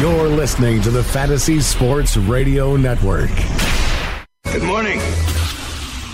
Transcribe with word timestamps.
You're 0.00 0.28
listening 0.28 0.80
to 0.82 0.92
the 0.92 1.02
Fantasy 1.02 1.58
Sports 1.58 2.16
Radio 2.16 2.76
Network. 2.76 3.32
Good 4.44 4.62
morning, 4.62 5.00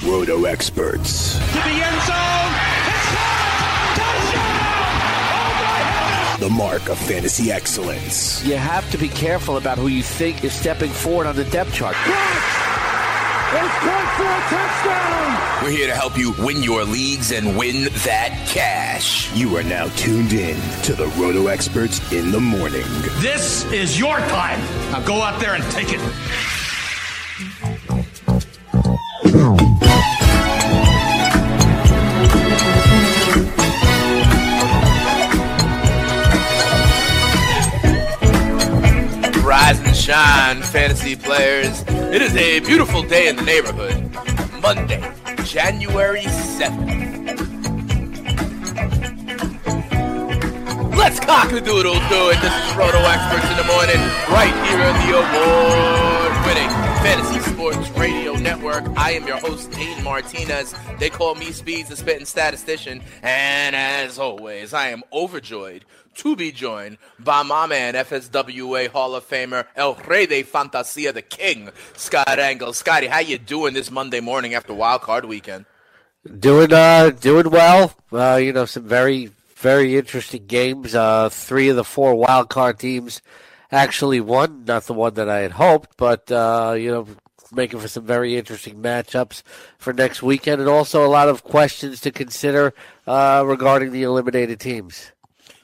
Roto 0.03 0.47
experts. 0.47 1.35
To 1.35 1.41
the 1.45 1.83
end 1.85 2.01
zone. 2.01 2.55
It's 2.89 3.13
Touchdown! 3.99 4.71
The 6.41 6.49
mark 6.49 6.89
of 6.89 6.97
fantasy 6.97 7.53
excellence. 7.53 8.43
You 8.43 8.57
have 8.57 8.91
to 8.91 8.97
be 8.97 9.11
careful 9.11 9.59
about 9.59 9.77
who 9.77 9.89
you 9.89 10.03
think 10.03 10.45
is 10.45 10.55
stepping 10.55 10.91
forward 10.91 11.27
on 11.27 11.37
the 11.37 11.45
depth 11.45 11.75
chart. 11.75 11.95
It's 13.57 13.85
good 13.85 14.09
for 14.17 14.25
a 14.25 14.41
touchdown! 14.51 15.63
We're 15.63 15.71
here 15.71 15.87
to 15.87 15.95
help 15.95 16.19
you 16.19 16.35
win 16.41 16.61
your 16.61 16.83
leagues 16.83 17.31
and 17.31 17.57
win 17.57 17.85
that 18.05 18.49
cash. 18.49 19.33
You 19.33 19.57
are 19.57 19.63
now 19.63 19.87
tuned 19.91 20.33
in 20.33 20.61
to 20.83 20.93
the 20.93 21.07
Roto 21.17 21.47
experts 21.47 22.01
in 22.13 22.33
the 22.33 22.41
morning. 22.41 22.83
This 23.21 23.65
is 23.67 23.97
your 23.97 24.19
time. 24.19 24.59
Now 24.91 25.07
go 25.07 25.23
out 25.23 25.41
there 25.41 25.55
and 25.55 25.63
take 25.71 25.93
it. 25.93 26.01
Shine, 40.05 40.61
fantasy 40.61 41.17
players. 41.17 41.83
It 41.89 42.21
is 42.21 42.37
a 42.37 42.61
beautiful 42.61 43.03
day 43.03 43.27
in 43.29 43.37
the 43.37 43.43
neighborhood. 43.43 44.11
Monday, 44.61 45.01
January 45.45 46.21
7th. 46.21 47.01
Let's 50.95 51.19
cock 51.21 51.49
the 51.49 51.63
doodle 51.63 51.95
do 51.95 52.29
it. 52.29 52.39
This 52.43 52.53
is 52.53 52.77
Roto 52.77 52.99
Experts 52.99 53.51
in 53.51 53.57
the 53.57 53.65
morning, 53.65 54.01
right 54.29 54.53
here 54.69 54.85
on 54.85 54.95
the 55.07 55.17
award 55.17 56.47
winning 56.47 56.84
Fantasy 57.05 57.39
Sports 57.53 57.91
Radio 57.91 58.33
Network. 58.33 58.83
I 58.97 59.13
am 59.13 59.27
your 59.27 59.37
host, 59.37 59.71
Dane 59.73 60.03
Martinez. 60.03 60.75
They 60.99 61.11
call 61.11 61.35
me 61.35 61.53
Speeds, 61.53 61.91
the 61.91 61.97
spitting 61.97 62.25
statistician. 62.25 63.03
And 63.23 63.77
as 63.77 64.19
always, 64.19 64.73
I 64.73 64.89
am 64.89 65.03
overjoyed 65.13 65.85
to 66.15 66.35
be 66.35 66.51
joined 66.51 66.97
by 67.19 67.43
my 67.43 67.67
man, 67.67 67.93
FSWA 67.93 68.89
Hall 68.89 69.15
of 69.15 69.29
Famer, 69.29 69.67
El 69.77 69.97
Rey 69.97 70.25
de 70.25 70.45
Fantasia, 70.45 71.13
the 71.13 71.21
King, 71.21 71.69
Scott 71.95 72.39
Engel. 72.39 72.73
Scotty, 72.73 73.09
how 73.09 73.19
you 73.19 73.37
doing 73.37 73.75
this 73.75 73.91
Monday 73.91 74.21
morning 74.21 74.55
after 74.55 74.73
Wild 74.73 75.03
Card 75.03 75.27
Weekend? 75.27 75.67
Doing 76.39 76.73
uh 76.73 77.11
doing 77.11 77.51
well. 77.51 77.95
Uh, 78.11 78.37
you 78.37 78.55
know, 78.55 78.65
some 78.65 78.89
very 78.89 79.31
very 79.57 79.99
interesting 79.99 80.47
games. 80.47 80.95
Uh, 80.95 81.29
three 81.29 81.69
of 81.69 81.77
the 81.77 81.85
four 81.85 82.15
wild 82.15 82.49
card 82.49 82.79
teams 82.79 83.21
actually 83.75 84.21
won. 84.21 84.65
Not 84.65 84.85
the 84.85 84.95
one 84.95 85.15
that 85.15 85.29
I 85.29 85.41
had 85.41 85.53
hoped, 85.53 85.97
but 85.97 86.31
uh, 86.31 86.75
you 86.79 86.91
know, 86.91 87.07
making 87.53 87.81
for 87.81 87.89
some 87.89 88.07
very 88.07 88.37
interesting 88.37 88.77
matchups 88.77 89.43
for 89.79 89.93
next 89.93 90.23
weekend, 90.23 90.61
and 90.61 90.71
also 90.71 91.05
a 91.05 91.09
lot 91.09 91.29
of 91.29 91.43
questions 91.43 92.01
to 92.03 92.11
consider 92.11 92.75
uh, 93.07 93.43
regarding 93.45 93.93
the 93.93 94.03
eliminated 94.03 94.61
teams. 94.61 95.13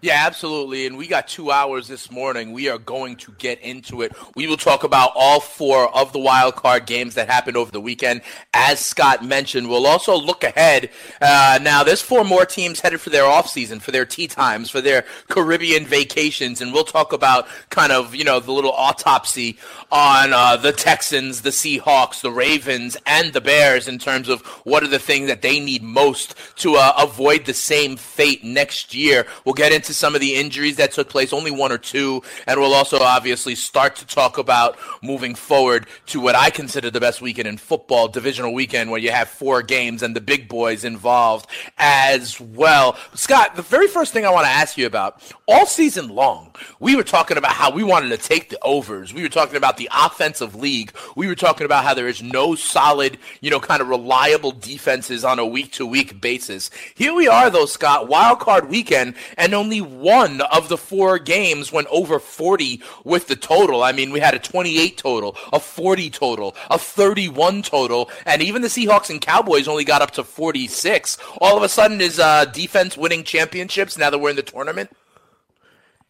Yeah, 0.03 0.23
absolutely. 0.25 0.87
And 0.87 0.97
we 0.97 1.07
got 1.07 1.29
two 1.29 1.51
hours 1.51 1.87
this 1.87 2.11
morning. 2.11 2.53
We 2.53 2.71
are 2.71 2.79
going 2.79 3.17
to 3.17 3.33
get 3.33 3.61
into 3.61 4.01
it. 4.01 4.13
We 4.35 4.47
will 4.47 4.57
talk 4.57 4.83
about 4.83 5.13
all 5.15 5.41
four 5.41 5.95
of 5.95 6.15
the 6.15 6.19
wild 6.19 6.57
card 6.57 6.87
games 6.87 7.17
that 7.17 7.29
happened 7.29 7.59
over 7.59 7.71
the 7.71 7.83
weekend. 7.83 8.23
As 8.55 8.81
Scott 8.81 9.23
mentioned, 9.23 9.69
we'll 9.69 9.87
also 9.87 10.17
look 10.17 10.43
ahead. 10.43 10.89
Uh, 11.21 11.59
now, 11.61 11.85
there's 11.85 12.01
four 12.01 12.25
more 12.25 12.47
teams 12.47 12.81
headed 12.81 12.99
for 12.99 13.11
their 13.11 13.27
off 13.27 13.49
season, 13.49 13.79
for 13.79 13.91
their 13.91 14.07
tea 14.07 14.27
times, 14.27 14.71
for 14.71 14.81
their 14.81 15.05
Caribbean 15.29 15.85
vacations, 15.85 16.63
and 16.63 16.73
we'll 16.73 16.85
talk 16.85 17.13
about 17.13 17.47
kind 17.69 17.93
of 17.93 18.15
you 18.15 18.25
know 18.25 18.41
the 18.41 18.53
little 18.53 18.73
autopsy 18.73 19.59
on 19.93 20.33
uh, 20.33 20.57
the 20.57 20.73
Texans, 20.73 21.43
the 21.43 21.51
Seahawks, 21.51 22.23
the 22.23 22.33
Ravens, 22.33 22.97
and 23.05 23.35
the 23.35 23.41
Bears 23.43 23.87
in 23.87 23.99
terms 23.99 24.31
of 24.31 24.41
what 24.65 24.83
are 24.83 24.89
the 24.89 24.99
things 24.99 25.29
that 25.29 25.43
they 25.43 25.61
need 25.61 25.83
most 25.83 26.35
to 26.57 26.77
uh, 26.77 26.95
avoid 26.97 27.45
the 27.45 27.55
same 27.55 27.97
fate 27.97 28.43
next 28.43 28.95
year. 28.95 29.27
We'll 29.45 29.55
get 29.55 29.73
into 29.73 29.90
some 29.97 30.15
of 30.15 30.21
the 30.21 30.35
injuries 30.35 30.77
that 30.77 30.93
took 30.93 31.09
place, 31.09 31.33
only 31.33 31.51
one 31.51 31.73
or 31.73 31.79
two, 31.79 32.23
and 32.47 32.61
we'll 32.61 32.75
also 32.75 32.99
obviously 32.99 33.55
start 33.55 33.97
to 33.97 34.07
talk 34.07 34.39
about 34.39 34.79
moving 35.03 35.35
forward 35.35 35.87
to 36.07 36.21
what 36.21 36.35
I 36.35 36.51
consider 36.51 36.91
the 36.91 37.01
best 37.01 37.21
weekend 37.21 37.49
in 37.49 37.57
football, 37.57 38.09
divisional 38.09 38.53
weekend, 38.53 38.91
where 38.91 39.01
you 39.01 39.11
have 39.11 39.29
four 39.29 39.63
games 39.63 40.03
and 40.03 40.15
the 40.15 40.21
big 40.21 40.49
boys 40.49 40.85
involved 40.85 41.49
as 41.79 42.41
well. 42.41 42.97
Scott, 43.15 43.57
the 43.57 43.63
very 43.63 43.89
first 43.89 44.13
thing 44.13 44.25
I 44.25 44.31
want 44.31 44.45
to 44.47 44.51
ask 44.51 44.77
you 44.77 44.87
about, 44.87 45.23
all 45.47 45.67
season 45.67 46.09
long, 46.09 46.55
we 46.79 46.97
were 46.97 47.03
talking 47.03 47.37
about 47.37 47.53
how 47.53 47.71
we 47.71 47.83
wanted 47.83 48.09
to 48.11 48.17
take 48.17 48.49
the 48.51 48.59
overs. 48.63 49.13
We 49.13 49.23
were 49.23 49.29
talking 49.29 49.57
about 49.57 49.77
the 49.77 49.91
offensive 49.93 50.55
league. 50.55 50.93
We 51.17 51.27
were 51.27 51.35
talking 51.35 51.65
about 51.65 51.85
how 51.85 51.95
there 51.95 52.09
is 52.09 52.23
no 52.23 52.55
solid, 52.55 53.19
you 53.41 53.51
know, 53.51 53.61
kind 53.61 53.83
of 53.83 53.89
reliable 53.89 54.53
defenses 54.53 55.25
on 55.25 55.39
a 55.39 55.47
week 55.47 55.73
to 55.73 55.87
week 55.87 56.21
basis. 56.21 56.71
Here 56.95 57.15
we 57.15 57.29
are, 57.29 57.51
though, 57.51 57.67
Scott, 57.67 58.09
wild 58.09 58.41
card 58.41 58.69
weekend, 58.69 59.15
and 59.37 59.55
only 59.55 59.80
one 59.81 60.41
of 60.41 60.69
the 60.69 60.77
four 60.77 61.19
games 61.19 61.73
went 61.73 61.89
over 61.91 62.19
40 62.19 62.83
with 63.05 63.29
the 63.29 63.37
total. 63.37 63.83
I 63.83 63.93
mean, 63.93 64.11
we 64.11 64.21
had 64.21 64.35
a 64.35 64.39
28 64.39 64.97
total, 64.97 65.37
a 65.53 65.61
40 65.61 66.11
total, 66.11 66.57
a 66.71 66.79
31 66.79 67.63
total, 67.63 68.11
and 68.27 68.43
even 68.43 68.63
the 68.63 68.69
Seahawks 68.69 69.11
and 69.11 69.21
Cowboys 69.21 69.69
only 69.69 69.85
got 69.85 70.03
up 70.03 70.11
to 70.13 70.25
46. 70.25 71.19
All 71.41 71.57
of 71.57 71.63
a 71.63 71.69
sudden, 71.69 72.01
is 72.01 72.19
uh, 72.19 72.45
defense 72.47 72.97
winning 72.97 73.25
championships 73.25 73.97
now 73.99 74.11
that 74.11 74.19
we're 74.19 74.31
in 74.31 74.37
the 74.37 74.43
tournament? 74.43 74.91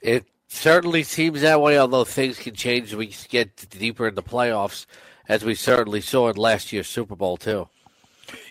It 0.00 0.24
certainly 0.48 1.02
seems 1.02 1.42
that 1.42 1.60
way, 1.60 1.78
although 1.78 2.04
things 2.04 2.38
can 2.38 2.54
change 2.54 2.88
as 2.88 2.96
we 2.96 3.14
get 3.28 3.68
deeper 3.70 4.08
in 4.08 4.14
the 4.14 4.22
playoffs, 4.22 4.86
as 5.28 5.44
we 5.44 5.54
certainly 5.54 6.00
saw 6.00 6.28
in 6.28 6.36
last 6.36 6.72
year's 6.72 6.88
Super 6.88 7.16
Bowl, 7.16 7.36
too. 7.36 7.68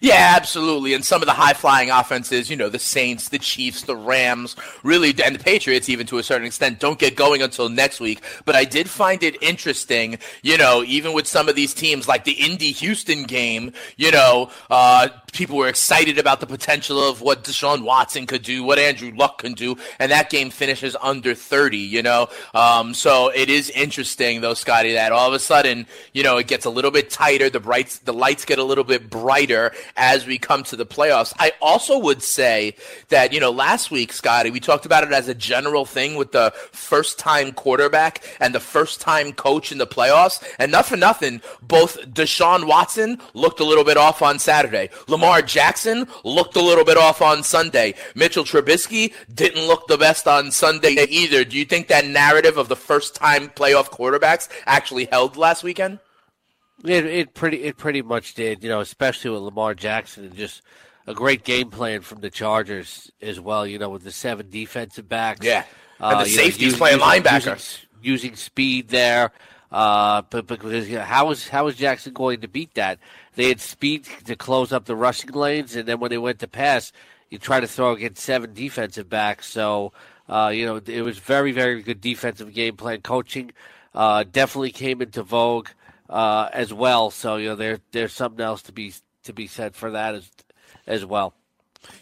Yeah, 0.02 0.34
absolutely. 0.36 0.94
And 0.94 1.04
some 1.04 1.22
of 1.22 1.26
the 1.28 1.34
high 1.34 1.54
flying 1.54 1.90
offenses, 1.90 2.50
you 2.50 2.56
know, 2.56 2.70
the 2.70 2.80
Saints, 2.80 3.30
the 3.30 3.40
Chiefs, 3.40 3.84
the 3.84 3.96
Rams, 3.96 4.56
really, 4.84 5.14
and 5.24 5.36
the 5.36 5.44
Patriots, 5.44 5.90
even 5.90 6.08
to 6.08 6.18
a 6.18 6.24
certain 6.24 6.48
extent, 6.48 6.80
don't 6.80 7.00
get 7.00 7.16
going 7.16 7.42
until 7.42 7.70
next 7.70 8.00
week. 8.00 8.22
But 8.46 8.56
I 8.56 8.64
did 8.64 8.90
find 8.90 9.22
it 9.24 9.42
interesting, 9.44 10.18
you 10.42 10.58
know, 10.58 10.84
even 10.84 11.14
with 11.14 11.28
some 11.28 11.50
of 11.50 11.56
these 11.56 11.74
teams 11.74 12.08
like 12.08 12.24
the 12.24 12.32
Indy 12.34 12.72
Houston 12.72 13.24
game, 13.24 13.74
you 13.98 14.12
know, 14.12 14.52
uh, 14.70 15.10
people 15.32 15.58
were 15.58 15.68
excited 15.68 16.18
about 16.18 16.40
the 16.40 16.48
potential 16.48 17.02
of 17.02 17.22
what 17.22 17.44
Deshaun 17.44 17.84
Watson 17.84 18.26
could 18.26 18.44
do, 18.44 18.64
what 18.64 18.80
Andrew 18.80 19.12
Luck 19.16 19.40
can 19.40 19.54
do, 19.54 19.78
and 20.00 20.12
that 20.12 20.30
game 20.30 20.50
finishes 20.50 20.96
under 21.02 21.36
30, 21.36 21.78
you 21.78 22.02
know. 22.02 22.28
Um, 22.54 22.94
so 22.94 23.30
it 23.30 23.50
is 23.50 23.70
interesting, 23.70 24.42
though, 24.42 24.54
Scotty, 24.54 24.94
that 24.94 25.12
all 25.12 25.28
of 25.28 25.34
a 25.34 25.40
sudden, 25.40 25.88
you 26.14 26.24
know, 26.24 26.38
it 26.38 26.48
gets 26.48 26.66
a 26.66 26.70
little 26.70 26.92
bit 26.92 27.10
tighter, 27.10 27.50
the 27.50 27.60
brights, 27.60 28.00
the 28.00 28.14
lights 28.14 28.46
get 28.46 28.60
a 28.60 28.64
little 28.64 28.84
bit 28.84 29.10
brighter 29.10 29.72
as 29.98 30.26
we 30.26 30.38
come 30.38 30.64
to 30.64 30.76
the 30.76 30.86
playoffs. 30.86 31.34
I 31.40 31.54
also 31.62 31.98
would 31.98 32.22
say 32.22 32.76
that, 33.10 33.34
you 33.34 33.40
know, 33.40 33.52
last 33.52 33.92
week, 33.92 34.14
Scotty, 34.14 34.52
we 34.52 34.60
talked 34.60 34.86
about 34.86 35.04
it 35.04 35.12
as 35.12 35.28
a 35.28 35.36
general 35.36 35.86
thing 35.86 36.16
with 36.16 36.32
the 36.32 36.54
first 36.72 37.20
time 37.20 37.52
quarterback 37.52 38.24
and 38.40 38.54
the 38.54 38.60
first 38.60 39.02
time 39.02 39.34
coach 39.34 39.72
in 39.72 39.78
the 39.78 39.88
playoffs. 39.88 40.44
And 40.58 40.72
not 40.72 40.86
for 40.86 40.98
nothing, 40.98 41.42
both 41.62 42.00
Deshaun 42.02 42.68
Watson 42.68 43.20
looked 43.34 43.60
a 43.60 43.66
little 43.66 43.84
bit 43.84 43.98
off 43.98 44.22
on 44.22 44.40
Saturday. 44.40 44.90
Lamar 45.20 45.42
Jackson 45.42 46.08
looked 46.24 46.56
a 46.56 46.62
little 46.62 46.86
bit 46.86 46.96
off 46.96 47.22
on 47.22 47.44
Sunday. 47.44 47.94
Mitchell 48.16 48.46
Trubisky 48.46 49.14
didn't 49.34 49.68
look 49.68 49.88
the 49.88 49.98
best 49.98 50.28
on 50.30 50.50
Sunday 50.52 50.92
either. 51.10 51.44
Do 51.44 51.58
you 51.58 51.66
think 51.66 51.90
that 51.90 52.06
narrative 52.06 52.58
of 52.58 52.70
the 52.70 52.78
first 52.78 53.16
time 53.16 53.50
playoff 53.50 53.90
quarterbacks 53.90 54.48
actually 54.66 55.06
held 55.12 55.36
last 55.36 55.62
weekend? 55.62 56.00
It, 56.86 57.06
it 57.06 57.34
pretty 57.34 57.64
it 57.64 57.76
pretty 57.76 58.02
much 58.02 58.34
did, 58.36 58.64
you 58.64 58.70
know, 58.70 58.80
especially 58.80 59.32
with 59.32 59.42
Lamar 59.42 59.74
Jackson 59.76 60.24
and 60.24 60.36
just 60.38 60.62
a 61.06 61.14
great 61.14 61.44
game 61.44 61.70
plan 61.70 62.00
from 62.00 62.22
the 62.22 62.30
Chargers 62.30 63.12
as 63.22 63.42
well. 63.42 63.68
You 63.68 63.78
know, 63.78 63.90
with 63.90 64.04
the 64.04 64.14
seven 64.14 64.50
defensive 64.50 65.10
backs, 65.10 65.46
yeah, 65.46 65.66
and 66.00 66.16
uh, 66.16 66.24
the 66.24 66.30
know, 66.30 66.36
safeties 66.38 66.62
using- 66.62 66.78
playing 66.80 67.00
using- 67.00 67.24
linebacker. 67.24 67.56
using, 67.56 67.88
using 68.02 68.36
speed 68.38 68.88
there. 68.88 69.32
Uh, 69.72 70.24
but 70.30 70.48
because 70.48 70.90
you 70.90 70.96
know, 70.96 71.04
how 71.04 71.28
was 71.28 71.50
how 71.50 71.66
was 71.66 71.76
Jackson 71.76 72.14
going 72.14 72.40
to 72.42 72.48
beat 72.48 72.74
that? 72.76 72.98
They 73.36 73.48
had 73.48 73.62
speed 73.62 74.06
to 74.26 74.36
close 74.36 74.72
up 74.72 74.86
the 74.86 74.96
rushing 74.96 75.32
lanes, 75.32 75.76
and 75.76 75.88
then 75.88 76.00
when 76.00 76.10
they 76.10 76.18
went 76.18 76.40
to 76.40 76.48
pass, 76.48 76.92
you 77.30 77.38
try 77.38 77.60
to 77.60 77.68
throw 77.68 77.94
against 77.94 78.24
seven 78.24 78.54
defensive 78.54 79.10
backs. 79.10 79.48
So 79.48 79.94
uh, 80.28 80.52
you 80.54 80.66
know 80.66 80.82
it 80.86 81.02
was 81.02 81.20
very 81.20 81.52
very 81.52 81.82
good 81.82 82.02
defensive 82.02 82.54
game 82.54 82.76
plan 82.76 83.02
coaching. 83.02 83.52
Uh, 83.94 84.24
definitely 84.30 84.72
came 84.72 85.02
into 85.02 85.24
vogue 85.24 85.70
uh, 86.10 86.50
as 86.54 86.74
well. 86.74 87.12
So 87.12 87.38
you 87.38 87.50
know 87.50 87.56
there 87.56 87.80
there's 87.92 88.14
something 88.14 88.44
else 88.44 88.62
to 88.64 88.72
be 88.72 88.94
to 89.24 89.34
be 89.34 89.48
said 89.48 89.76
for 89.76 89.92
that 89.92 90.16
as 90.16 90.30
as 90.88 91.06
well. 91.06 91.34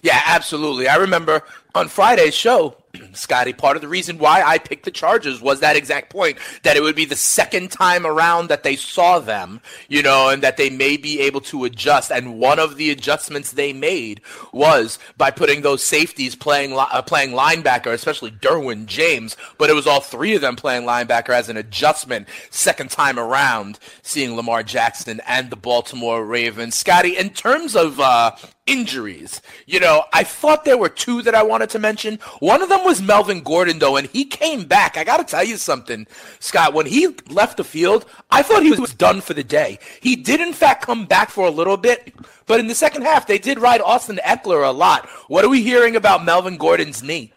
Yeah, 0.01 0.19
absolutely. 0.25 0.87
I 0.87 0.95
remember 0.95 1.43
on 1.77 1.87
Friday's 1.87 2.33
show, 2.33 2.75
Scotty, 3.13 3.53
part 3.53 3.75
of 3.75 3.81
the 3.81 3.87
reason 3.87 4.17
why 4.17 4.41
I 4.41 4.57
picked 4.57 4.85
the 4.85 4.91
Chargers 4.91 5.41
was 5.41 5.59
that 5.59 5.75
exact 5.75 6.09
point 6.09 6.37
that 6.63 6.75
it 6.75 6.81
would 6.81 6.95
be 6.95 7.05
the 7.05 7.15
second 7.15 7.71
time 7.71 8.05
around 8.05 8.49
that 8.49 8.63
they 8.63 8.75
saw 8.75 9.19
them, 9.19 9.61
you 9.87 10.01
know, 10.01 10.29
and 10.29 10.41
that 10.43 10.57
they 10.57 10.69
may 10.69 10.97
be 10.97 11.21
able 11.21 11.41
to 11.41 11.65
adjust. 11.65 12.11
And 12.11 12.39
one 12.39 12.59
of 12.59 12.77
the 12.77 12.89
adjustments 12.89 13.51
they 13.51 13.73
made 13.73 14.21
was 14.51 14.99
by 15.17 15.31
putting 15.31 15.61
those 15.61 15.83
safeties 15.83 16.35
playing 16.35 16.73
uh, 16.77 17.01
playing 17.03 17.31
linebacker, 17.31 17.93
especially 17.93 18.31
Derwin 18.31 18.85
James. 18.85 19.37
But 19.57 19.69
it 19.69 19.73
was 19.73 19.87
all 19.87 20.01
three 20.01 20.35
of 20.35 20.41
them 20.41 20.55
playing 20.55 20.83
linebacker 20.83 21.29
as 21.29 21.49
an 21.49 21.57
adjustment 21.57 22.27
second 22.49 22.89
time 22.89 23.19
around, 23.19 23.79
seeing 24.01 24.35
Lamar 24.35 24.63
Jackson 24.63 25.21
and 25.27 25.49
the 25.49 25.55
Baltimore 25.55 26.25
Ravens. 26.25 26.75
Scotty, 26.75 27.17
in 27.17 27.29
terms 27.29 27.75
of 27.75 27.99
uh, 27.99 28.31
injuries. 28.67 29.41
You 29.65 29.79
know, 29.79 30.03
I 30.13 30.23
thought 30.23 30.65
there 30.65 30.77
were 30.77 30.89
two 30.89 31.21
that 31.23 31.33
I 31.33 31.41
wanted 31.41 31.66
to 31.71 31.79
mention. 31.79 32.19
One 32.39 32.61
of 32.61 32.69
them 32.69 32.83
was 32.83 33.01
Melvin 33.01 33.41
Gordon, 33.41 33.79
though, 33.79 33.97
and 33.97 34.07
he 34.07 34.25
came 34.25 34.65
back. 34.65 34.97
I 34.97 35.03
got 35.03 35.17
to 35.17 35.23
tell 35.23 35.43
you 35.43 35.57
something, 35.57 36.07
Scott. 36.39 36.73
When 36.73 36.85
he 36.85 37.07
left 37.29 37.57
the 37.57 37.63
field, 37.63 38.05
I 38.31 38.41
thought 38.43 38.63
he 38.63 38.71
was 38.71 38.93
done 38.93 39.21
for 39.21 39.33
the 39.33 39.43
day. 39.43 39.79
He 40.01 40.15
did, 40.15 40.41
in 40.41 40.53
fact, 40.53 40.85
come 40.85 41.05
back 41.05 41.29
for 41.29 41.47
a 41.47 41.51
little 41.51 41.77
bit, 41.77 42.13
but 42.45 42.59
in 42.59 42.67
the 42.67 42.75
second 42.75 43.03
half, 43.03 43.27
they 43.27 43.37
did 43.39 43.59
ride 43.59 43.81
Austin 43.81 44.19
Ekeler 44.25 44.67
a 44.67 44.71
lot. 44.71 45.07
What 45.27 45.43
are 45.45 45.49
we 45.49 45.61
hearing 45.63 45.95
about 45.95 46.23
Melvin 46.25 46.57
Gordon's 46.57 47.03
knee? 47.03 47.33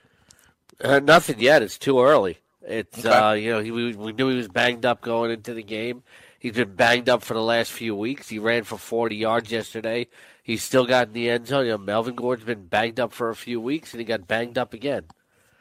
Uh, 0.82 0.98
nothing 1.00 1.38
yet. 1.40 1.62
It's 1.62 1.78
too 1.78 2.00
early. 2.00 2.38
It's 2.62 2.98
Okay. 3.04 3.08
uh, 3.08 3.32
you 3.32 3.50
know 3.52 3.60
he, 3.60 3.70
we, 3.70 3.94
we 3.94 4.12
knew 4.12 4.28
he 4.28 4.36
was 4.36 4.48
banged 4.48 4.86
up 4.86 5.00
going 5.00 5.30
into 5.30 5.54
the 5.54 5.62
game. 5.62 6.02
He's 6.38 6.52
been 6.54 6.74
banged 6.74 7.08
up 7.10 7.22
for 7.22 7.34
the 7.34 7.42
last 7.42 7.70
few 7.70 7.94
weeks. 7.94 8.28
He 8.28 8.38
ran 8.38 8.64
for 8.64 8.78
40 8.78 9.14
yards 9.16 9.50
yesterday. 9.52 10.06
He's 10.50 10.64
still 10.64 10.84
got 10.84 11.06
in 11.06 11.12
the 11.12 11.30
end 11.30 11.46
zone. 11.46 11.66
You 11.66 11.70
know, 11.70 11.78
Melvin 11.78 12.16
Gordon's 12.16 12.44
been 12.44 12.66
banged 12.66 12.98
up 12.98 13.12
for 13.12 13.30
a 13.30 13.36
few 13.36 13.60
weeks, 13.60 13.92
and 13.92 14.00
he 14.00 14.04
got 14.04 14.26
banged 14.26 14.58
up 14.58 14.74
again. 14.74 15.04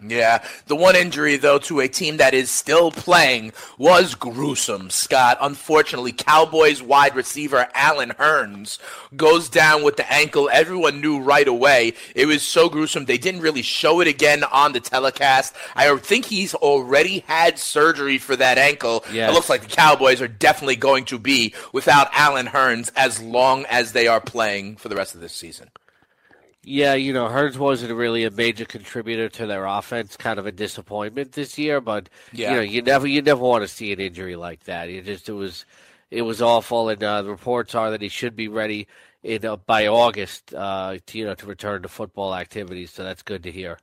Yeah, 0.01 0.43
the 0.67 0.77
one 0.77 0.95
injury 0.95 1.35
though 1.35 1.59
to 1.59 1.81
a 1.81 1.89
team 1.89 2.17
that 2.17 2.33
is 2.33 2.49
still 2.49 2.89
playing 2.89 3.51
was 3.77 4.15
gruesome, 4.15 4.89
Scott. 4.89 5.37
Unfortunately, 5.41 6.13
Cowboys 6.13 6.81
wide 6.81 7.15
receiver 7.15 7.67
Allen 7.73 8.13
Hurns 8.17 8.79
goes 9.17 9.49
down 9.49 9.83
with 9.83 9.97
the 9.97 10.09
ankle. 10.11 10.49
Everyone 10.51 11.01
knew 11.01 11.19
right 11.19 11.47
away. 11.47 11.95
It 12.15 12.27
was 12.27 12.43
so 12.43 12.69
gruesome. 12.69 13.05
They 13.05 13.17
didn't 13.17 13.41
really 13.41 13.61
show 13.61 13.99
it 13.99 14.07
again 14.07 14.45
on 14.45 14.71
the 14.71 14.79
telecast. 14.79 15.53
I 15.75 15.93
think 15.97 16.25
he's 16.25 16.55
already 16.55 17.19
had 17.27 17.59
surgery 17.59 18.19
for 18.19 18.37
that 18.37 18.57
ankle. 18.57 19.03
Yes. 19.11 19.29
It 19.29 19.33
looks 19.33 19.49
like 19.49 19.61
the 19.61 19.67
Cowboys 19.67 20.21
are 20.21 20.29
definitely 20.29 20.77
going 20.77 21.05
to 21.05 21.19
be 21.19 21.53
without 21.73 22.07
Allen 22.13 22.47
Hurns 22.47 22.89
as 22.95 23.21
long 23.21 23.65
as 23.65 23.91
they 23.91 24.07
are 24.07 24.21
playing 24.21 24.77
for 24.77 24.87
the 24.87 24.95
rest 24.95 25.13
of 25.13 25.19
this 25.19 25.33
season. 25.33 25.69
Yeah, 26.63 26.93
you 26.93 27.13
know, 27.13 27.27
Hurns 27.27 27.57
wasn't 27.57 27.93
really 27.93 28.25
a 28.25 28.31
major 28.31 28.65
contributor 28.65 29.29
to 29.29 29.47
their 29.47 29.65
offense. 29.65 30.17
Kind 30.17 30.39
of 30.39 30.45
a 30.45 30.51
disappointment 30.51 31.31
this 31.31 31.57
year, 31.57 31.79
but 31.79 32.09
Yeah. 32.33 32.51
you 32.51 32.55
know, 32.57 32.61
you 32.63 32.81
never 32.81 33.07
you 33.07 33.21
never 33.21 33.41
want 33.41 33.63
to 33.63 33.67
see 33.67 33.91
an 33.93 33.99
injury 33.99 34.35
like 34.35 34.65
that. 34.65 34.89
It 34.89 35.05
just 35.05 35.29
it 35.29 35.33
was 35.33 35.65
it 36.11 36.23
was 36.23 36.41
awful, 36.41 36.89
and 36.89 37.03
uh, 37.03 37.21
the 37.21 37.29
reports 37.29 37.75
are 37.75 37.91
that 37.91 38.01
he 38.01 38.09
should 38.09 38.35
be 38.35 38.47
ready 38.49 38.87
in 39.23 39.45
uh, 39.45 39.55
by 39.57 39.87
August, 39.87 40.53
uh, 40.53 40.97
to, 41.05 41.17
you 41.17 41.25
know, 41.25 41.35
to 41.35 41.45
return 41.45 41.81
to 41.83 41.87
football 41.89 42.35
activities. 42.35 42.91
So 42.91 43.03
that's 43.03 43.23
good 43.23 43.43
to 43.43 43.51
hear. 43.51 43.77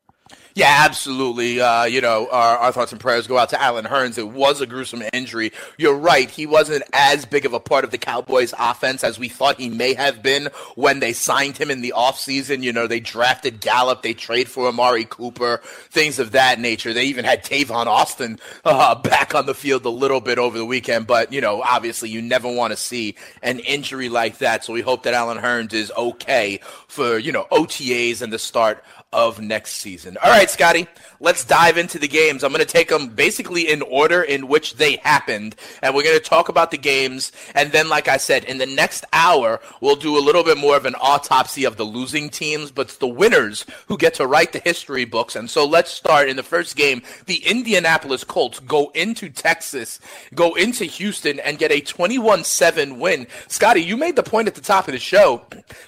Yeah, 0.56 0.84
absolutely. 0.86 1.60
Uh, 1.60 1.84
you 1.84 2.00
know, 2.00 2.28
our, 2.30 2.56
our 2.56 2.72
thoughts 2.72 2.90
and 2.90 2.98
prayers 2.98 3.26
go 3.26 3.36
out 3.36 3.50
to 3.50 3.60
Allen 3.60 3.84
Hurns. 3.84 4.16
It 4.16 4.28
was 4.28 4.62
a 4.62 4.66
gruesome 4.66 5.02
injury. 5.12 5.52
You're 5.76 5.94
right. 5.94 6.30
He 6.30 6.46
wasn't 6.46 6.82
as 6.94 7.26
big 7.26 7.44
of 7.44 7.52
a 7.52 7.60
part 7.60 7.84
of 7.84 7.90
the 7.90 7.98
Cowboys 7.98 8.54
offense 8.58 9.04
as 9.04 9.18
we 9.18 9.28
thought 9.28 9.60
he 9.60 9.68
may 9.68 9.92
have 9.92 10.22
been 10.22 10.48
when 10.74 11.00
they 11.00 11.12
signed 11.12 11.58
him 11.58 11.70
in 11.70 11.82
the 11.82 11.92
offseason. 11.94 12.62
You 12.62 12.72
know, 12.72 12.86
they 12.86 13.00
drafted 13.00 13.60
Gallup, 13.60 14.00
they 14.00 14.14
trade 14.14 14.48
for 14.48 14.66
Amari 14.66 15.04
Cooper, 15.04 15.60
things 15.90 16.18
of 16.18 16.30
that 16.30 16.58
nature. 16.58 16.94
They 16.94 17.04
even 17.04 17.26
had 17.26 17.44
Tavon 17.44 17.84
Austin 17.84 18.38
uh, 18.64 18.94
back 18.94 19.34
on 19.34 19.44
the 19.44 19.54
field 19.54 19.84
a 19.84 19.90
little 19.90 20.22
bit 20.22 20.38
over 20.38 20.56
the 20.56 20.64
weekend. 20.64 21.06
But, 21.06 21.34
you 21.34 21.42
know, 21.42 21.60
obviously 21.60 22.08
you 22.08 22.22
never 22.22 22.50
want 22.50 22.70
to 22.70 22.78
see 22.78 23.16
an 23.42 23.58
injury 23.58 24.08
like 24.08 24.38
that. 24.38 24.64
So 24.64 24.72
we 24.72 24.80
hope 24.80 25.02
that 25.02 25.12
Allen 25.12 25.36
Hurns 25.36 25.74
is 25.74 25.92
okay 25.98 26.60
for, 26.88 27.18
you 27.18 27.30
know, 27.30 27.46
OTAs 27.52 28.22
and 28.22 28.32
the 28.32 28.38
start 28.38 28.82
of 29.12 29.40
next 29.40 29.74
season. 29.74 30.16
All 30.22 30.30
right, 30.30 30.50
Scotty, 30.50 30.88
let's 31.20 31.44
dive 31.44 31.78
into 31.78 31.98
the 31.98 32.08
games. 32.08 32.42
I'm 32.42 32.52
going 32.52 32.64
to 32.64 32.70
take 32.70 32.88
them 32.88 33.08
basically 33.08 33.70
in 33.70 33.80
order 33.82 34.22
in 34.22 34.48
which 34.48 34.74
they 34.74 34.96
happened, 34.96 35.54
and 35.80 35.94
we're 35.94 36.02
going 36.02 36.18
to 36.18 36.24
talk 36.24 36.48
about 36.48 36.72
the 36.72 36.76
games. 36.76 37.30
And 37.54 37.70
then, 37.70 37.88
like 37.88 38.08
I 38.08 38.16
said, 38.16 38.44
in 38.44 38.58
the 38.58 38.66
next 38.66 39.04
hour, 39.12 39.60
we'll 39.80 39.96
do 39.96 40.18
a 40.18 40.20
little 40.20 40.42
bit 40.42 40.58
more 40.58 40.76
of 40.76 40.86
an 40.86 40.96
autopsy 40.96 41.64
of 41.64 41.76
the 41.76 41.84
losing 41.84 42.28
teams, 42.28 42.72
but 42.72 42.88
it's 42.88 42.96
the 42.96 43.06
winners 43.06 43.64
who 43.86 43.96
get 43.96 44.14
to 44.14 44.26
write 44.26 44.52
the 44.52 44.58
history 44.58 45.04
books. 45.04 45.36
And 45.36 45.48
so 45.48 45.64
let's 45.64 45.90
start 45.92 46.28
in 46.28 46.36
the 46.36 46.42
first 46.42 46.74
game. 46.76 47.00
The 47.26 47.46
Indianapolis 47.46 48.24
Colts 48.24 48.58
go 48.60 48.90
into 48.90 49.30
Texas, 49.30 50.00
go 50.34 50.54
into 50.54 50.84
Houston, 50.84 51.38
and 51.40 51.58
get 51.58 51.70
a 51.70 51.80
21 51.80 52.42
7 52.42 52.98
win. 52.98 53.28
Scotty, 53.46 53.82
you 53.82 53.96
made 53.96 54.16
the 54.16 54.22
point 54.24 54.48
at 54.48 54.56
the 54.56 54.60
top 54.60 54.88
of 54.88 54.92
the 54.92 54.98
show. 54.98 55.42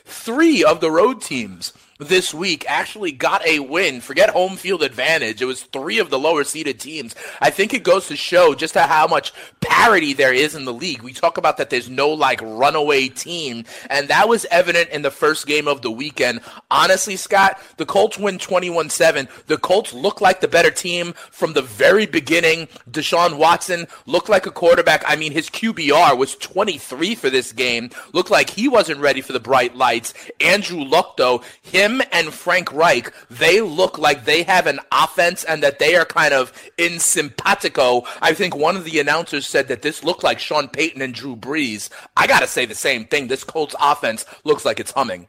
Three 0.04 0.62
of 0.62 0.80
the 0.80 0.90
road 0.90 1.20
teams 1.20 1.72
this 1.98 2.32
week 2.32 2.64
actually 2.68 3.12
got 3.12 3.46
a 3.46 3.58
win. 3.58 4.00
Forget 4.00 4.30
home 4.30 4.56
field 4.56 4.82
advantage. 4.82 5.42
It 5.42 5.46
was 5.46 5.64
three 5.64 5.98
of 5.98 6.10
the 6.10 6.18
lower 6.18 6.44
seeded 6.44 6.78
teams. 6.78 7.14
I 7.40 7.50
think 7.50 7.74
it 7.74 7.82
goes 7.82 8.06
to 8.08 8.16
show 8.16 8.54
just 8.54 8.74
how 8.74 9.06
much 9.08 9.32
parity 9.60 10.12
there 10.12 10.32
is 10.32 10.54
in 10.54 10.64
the 10.64 10.72
league. 10.72 11.02
We 11.02 11.12
talk 11.12 11.38
about 11.38 11.56
that 11.56 11.70
there's 11.70 11.88
no 11.88 12.10
like 12.10 12.40
runaway 12.40 13.08
team, 13.08 13.64
and 13.90 14.08
that 14.08 14.28
was 14.28 14.46
evident 14.50 14.90
in 14.90 15.02
the 15.02 15.10
first 15.10 15.46
game 15.46 15.66
of 15.66 15.82
the 15.82 15.90
weekend. 15.90 16.40
Honestly, 16.70 17.16
Scott, 17.16 17.60
the 17.76 17.86
Colts 17.86 18.18
win 18.18 18.38
21 18.38 18.90
7. 18.90 19.28
The 19.46 19.58
Colts 19.58 19.92
look 19.92 20.20
like 20.20 20.40
the 20.40 20.48
better 20.48 20.70
team 20.70 21.14
from 21.30 21.52
the 21.52 21.62
very 21.62 22.06
beginning. 22.06 22.68
Deshaun 22.90 23.38
Watson 23.38 23.88
looked 24.06 24.28
like 24.28 24.46
a 24.46 24.52
quarterback. 24.52 25.02
I 25.06 25.16
mean, 25.16 25.32
his 25.32 25.50
QBR 25.50 26.16
was 26.16 26.36
23 26.36 27.16
for 27.16 27.28
this 27.28 27.52
game. 27.52 27.90
Looked 28.12 28.30
like 28.30 28.50
he 28.50 28.68
wasn't 28.68 29.00
ready 29.00 29.20
for 29.20 29.32
the 29.32 29.40
bright 29.40 29.74
lights. 29.74 30.14
Andrew 30.40 30.84
Luck, 30.84 31.16
though, 31.16 31.42
him 31.62 31.87
and 32.12 32.32
Frank 32.32 32.72
Reich, 32.72 33.12
they 33.28 33.60
look 33.60 33.98
like 33.98 34.24
they 34.24 34.42
have 34.42 34.66
an 34.66 34.80
offense 34.92 35.44
and 35.44 35.62
that 35.62 35.78
they 35.78 35.96
are 35.96 36.04
kind 36.04 36.34
of 36.34 36.52
in 36.76 36.98
simpatico. 36.98 38.04
I 38.20 38.34
think 38.34 38.54
one 38.54 38.76
of 38.76 38.84
the 38.84 39.00
announcers 39.00 39.46
said 39.46 39.68
that 39.68 39.82
this 39.82 40.04
looked 40.04 40.22
like 40.22 40.38
Sean 40.38 40.68
Payton 40.68 41.02
and 41.02 41.14
Drew 41.14 41.36
Brees. 41.36 41.88
I 42.16 42.26
got 42.26 42.40
to 42.40 42.46
say 42.46 42.66
the 42.66 42.74
same 42.74 43.04
thing. 43.04 43.28
This 43.28 43.44
Colts 43.44 43.74
offense 43.80 44.24
looks 44.44 44.64
like 44.64 44.80
it's 44.80 44.92
humming. 44.92 45.28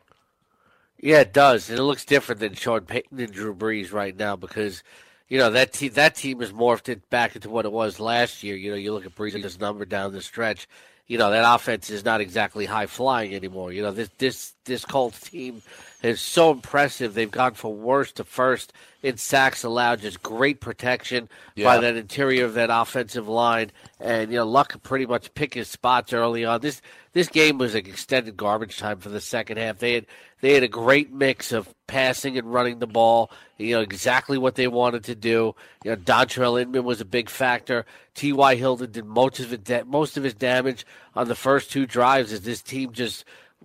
Yeah, 1.02 1.22
it 1.22 1.34
does, 1.34 1.70
and 1.70 1.80
it 1.80 1.84
looks 1.84 2.04
different 2.04 2.42
than 2.42 2.56
Sean 2.56 2.82
Payton 2.82 3.20
and 3.20 3.32
Drew 3.32 3.56
Brees 3.56 3.94
right 3.94 4.16
now 4.16 4.36
because 4.36 4.84
you 5.30 5.38
know 5.38 5.50
that 5.52 5.72
te- 5.72 5.88
that 5.90 6.16
team 6.16 6.42
has 6.42 6.52
morphed 6.52 6.90
it 6.90 7.10
back 7.10 7.36
into 7.36 7.50
what 7.50 7.66
it 7.66 7.72
was 7.72 8.00
last 8.00 8.44
year. 8.44 8.58
You 8.58 8.72
know, 8.72 8.78
you 8.78 8.92
look 8.94 9.06
at 9.06 9.16
Brees' 9.16 9.36
and 9.36 9.44
his 9.44 9.60
number 9.60 9.86
down 9.86 10.12
the 10.12 10.22
stretch. 10.22 10.68
You 11.08 11.18
know 11.18 11.32
that 11.32 11.56
offense 11.56 11.90
is 11.90 12.04
not 12.04 12.20
exactly 12.20 12.66
high 12.66 12.88
flying 12.88 13.34
anymore. 13.34 13.72
You 13.72 13.82
know 13.82 13.92
this 13.92 14.10
this 14.18 14.54
this 14.70 14.86
Colts 14.86 15.20
team 15.30 15.62
is 16.02 16.22
so 16.22 16.52
impressive. 16.52 17.14
They've 17.14 17.30
gone 17.30 17.56
from 17.56 17.82
worst 17.82 18.16
to 18.16 18.24
first 18.24 18.72
in 19.02 19.18
sacks 19.18 19.64
allowed, 19.64 20.02
just 20.02 20.22
great 20.22 20.60
protection 20.60 21.30
by 21.62 21.78
that 21.80 21.96
interior 21.96 22.46
of 22.46 22.54
that 22.56 22.70
offensive 22.72 23.28
line, 23.28 23.72
and 24.00 24.32
you 24.32 24.38
know 24.38 24.46
Luck 24.46 24.70
could 24.70 24.84
pretty 24.84 25.06
much 25.06 25.34
pick 25.34 25.54
his 25.54 25.68
spots 25.68 26.14
early 26.14 26.46
on. 26.46 26.62
This 26.62 26.82
this 27.14 27.28
game 27.28 27.58
was 27.58 27.76
an 27.76 27.86
extended 27.86 28.38
garbage 28.38 28.78
time 28.78 29.00
for 29.00 29.10
the 29.10 29.22
second 29.22 29.58
half. 29.58 29.80
They 29.80 29.94
had 29.94 30.06
they 30.42 30.54
had 30.54 30.64
a 30.64 30.70
great 30.70 31.12
mix 31.12 31.52
of 31.52 31.74
passing 31.88 32.38
and 32.38 32.54
running 32.54 32.80
the 32.80 32.88
ball. 32.88 33.32
You 33.58 33.76
know 33.76 33.82
exactly 33.82 34.38
what 34.38 34.56
they 34.56 34.68
wanted 34.68 35.06
to 35.06 35.16
do. 35.16 35.56
You 35.84 35.92
know 35.92 35.98
Dontrelle 35.98 36.62
Inman 36.62 36.84
was 36.84 37.02
a 37.02 37.06
big 37.06 37.30
factor. 37.30 37.86
T. 38.16 38.34
Y. 38.34 38.56
Hilton 38.56 38.92
did 38.92 39.06
most 39.06 39.40
of 39.40 39.54
it, 39.54 39.88
most 39.88 40.18
of 40.18 40.24
his 40.24 40.34
damage 40.34 40.86
on 41.16 41.28
the 41.28 41.36
first 41.36 41.72
two 41.72 41.86
drives 41.86 42.34
as 42.34 42.42
this 42.42 42.62
team 42.62 42.92
just 42.92 43.24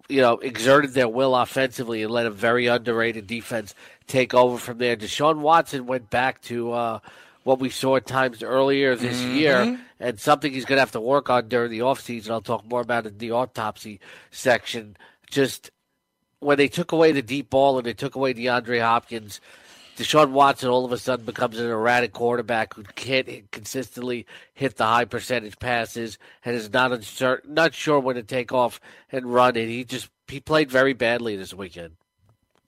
you 0.08 0.20
know, 0.20 0.34
exerted 0.38 0.92
their 0.92 1.08
will 1.08 1.34
offensively 1.34 2.02
and 2.02 2.12
let 2.12 2.26
a 2.26 2.30
very 2.30 2.66
underrated 2.66 3.26
defense 3.26 3.74
take 4.06 4.34
over 4.34 4.58
from 4.58 4.78
there. 4.78 4.96
Deshaun 4.96 5.38
Watson 5.38 5.86
went 5.86 6.10
back 6.10 6.42
to 6.42 6.72
uh, 6.72 6.98
what 7.44 7.58
we 7.58 7.70
saw 7.70 7.96
at 7.96 8.06
times 8.06 8.42
earlier 8.42 8.96
this 8.96 9.20
mm-hmm. 9.20 9.36
year, 9.36 9.80
and 10.00 10.20
something 10.20 10.52
he's 10.52 10.64
going 10.64 10.76
to 10.76 10.82
have 10.82 10.92
to 10.92 11.00
work 11.00 11.30
on 11.30 11.48
during 11.48 11.70
the 11.70 11.80
offseason. 11.80 12.30
I'll 12.30 12.40
talk 12.40 12.64
more 12.66 12.80
about 12.80 13.06
it 13.06 13.12
in 13.12 13.18
the 13.18 13.32
autopsy 13.32 14.00
section. 14.30 14.96
Just 15.30 15.70
when 16.40 16.58
they 16.58 16.68
took 16.68 16.92
away 16.92 17.12
the 17.12 17.22
deep 17.22 17.48
ball 17.50 17.78
and 17.78 17.86
they 17.86 17.94
took 17.94 18.14
away 18.14 18.34
DeAndre 18.34 18.82
Hopkins, 18.82 19.40
Deshaun 19.96 20.30
Watson 20.30 20.68
all 20.68 20.84
of 20.84 20.92
a 20.92 20.98
sudden 20.98 21.24
becomes 21.24 21.58
an 21.58 21.66
erratic 21.66 22.12
quarterback 22.12 22.74
who 22.74 22.82
can't 22.82 23.50
consistently 23.52 24.26
hit 24.52 24.76
the 24.76 24.84
high 24.84 25.04
percentage 25.04 25.58
passes 25.58 26.18
and 26.44 26.56
is 26.56 26.72
not 26.72 26.92
uncertain, 26.92 27.54
not 27.54 27.74
sure 27.74 28.00
when 28.00 28.16
to 28.16 28.22
take 28.22 28.52
off 28.52 28.80
and 29.12 29.32
run. 29.32 29.56
And 29.56 29.70
he 29.70 29.84
just 29.84 30.08
he 30.26 30.40
played 30.40 30.70
very 30.70 30.94
badly 30.94 31.36
this 31.36 31.54
weekend. 31.54 31.94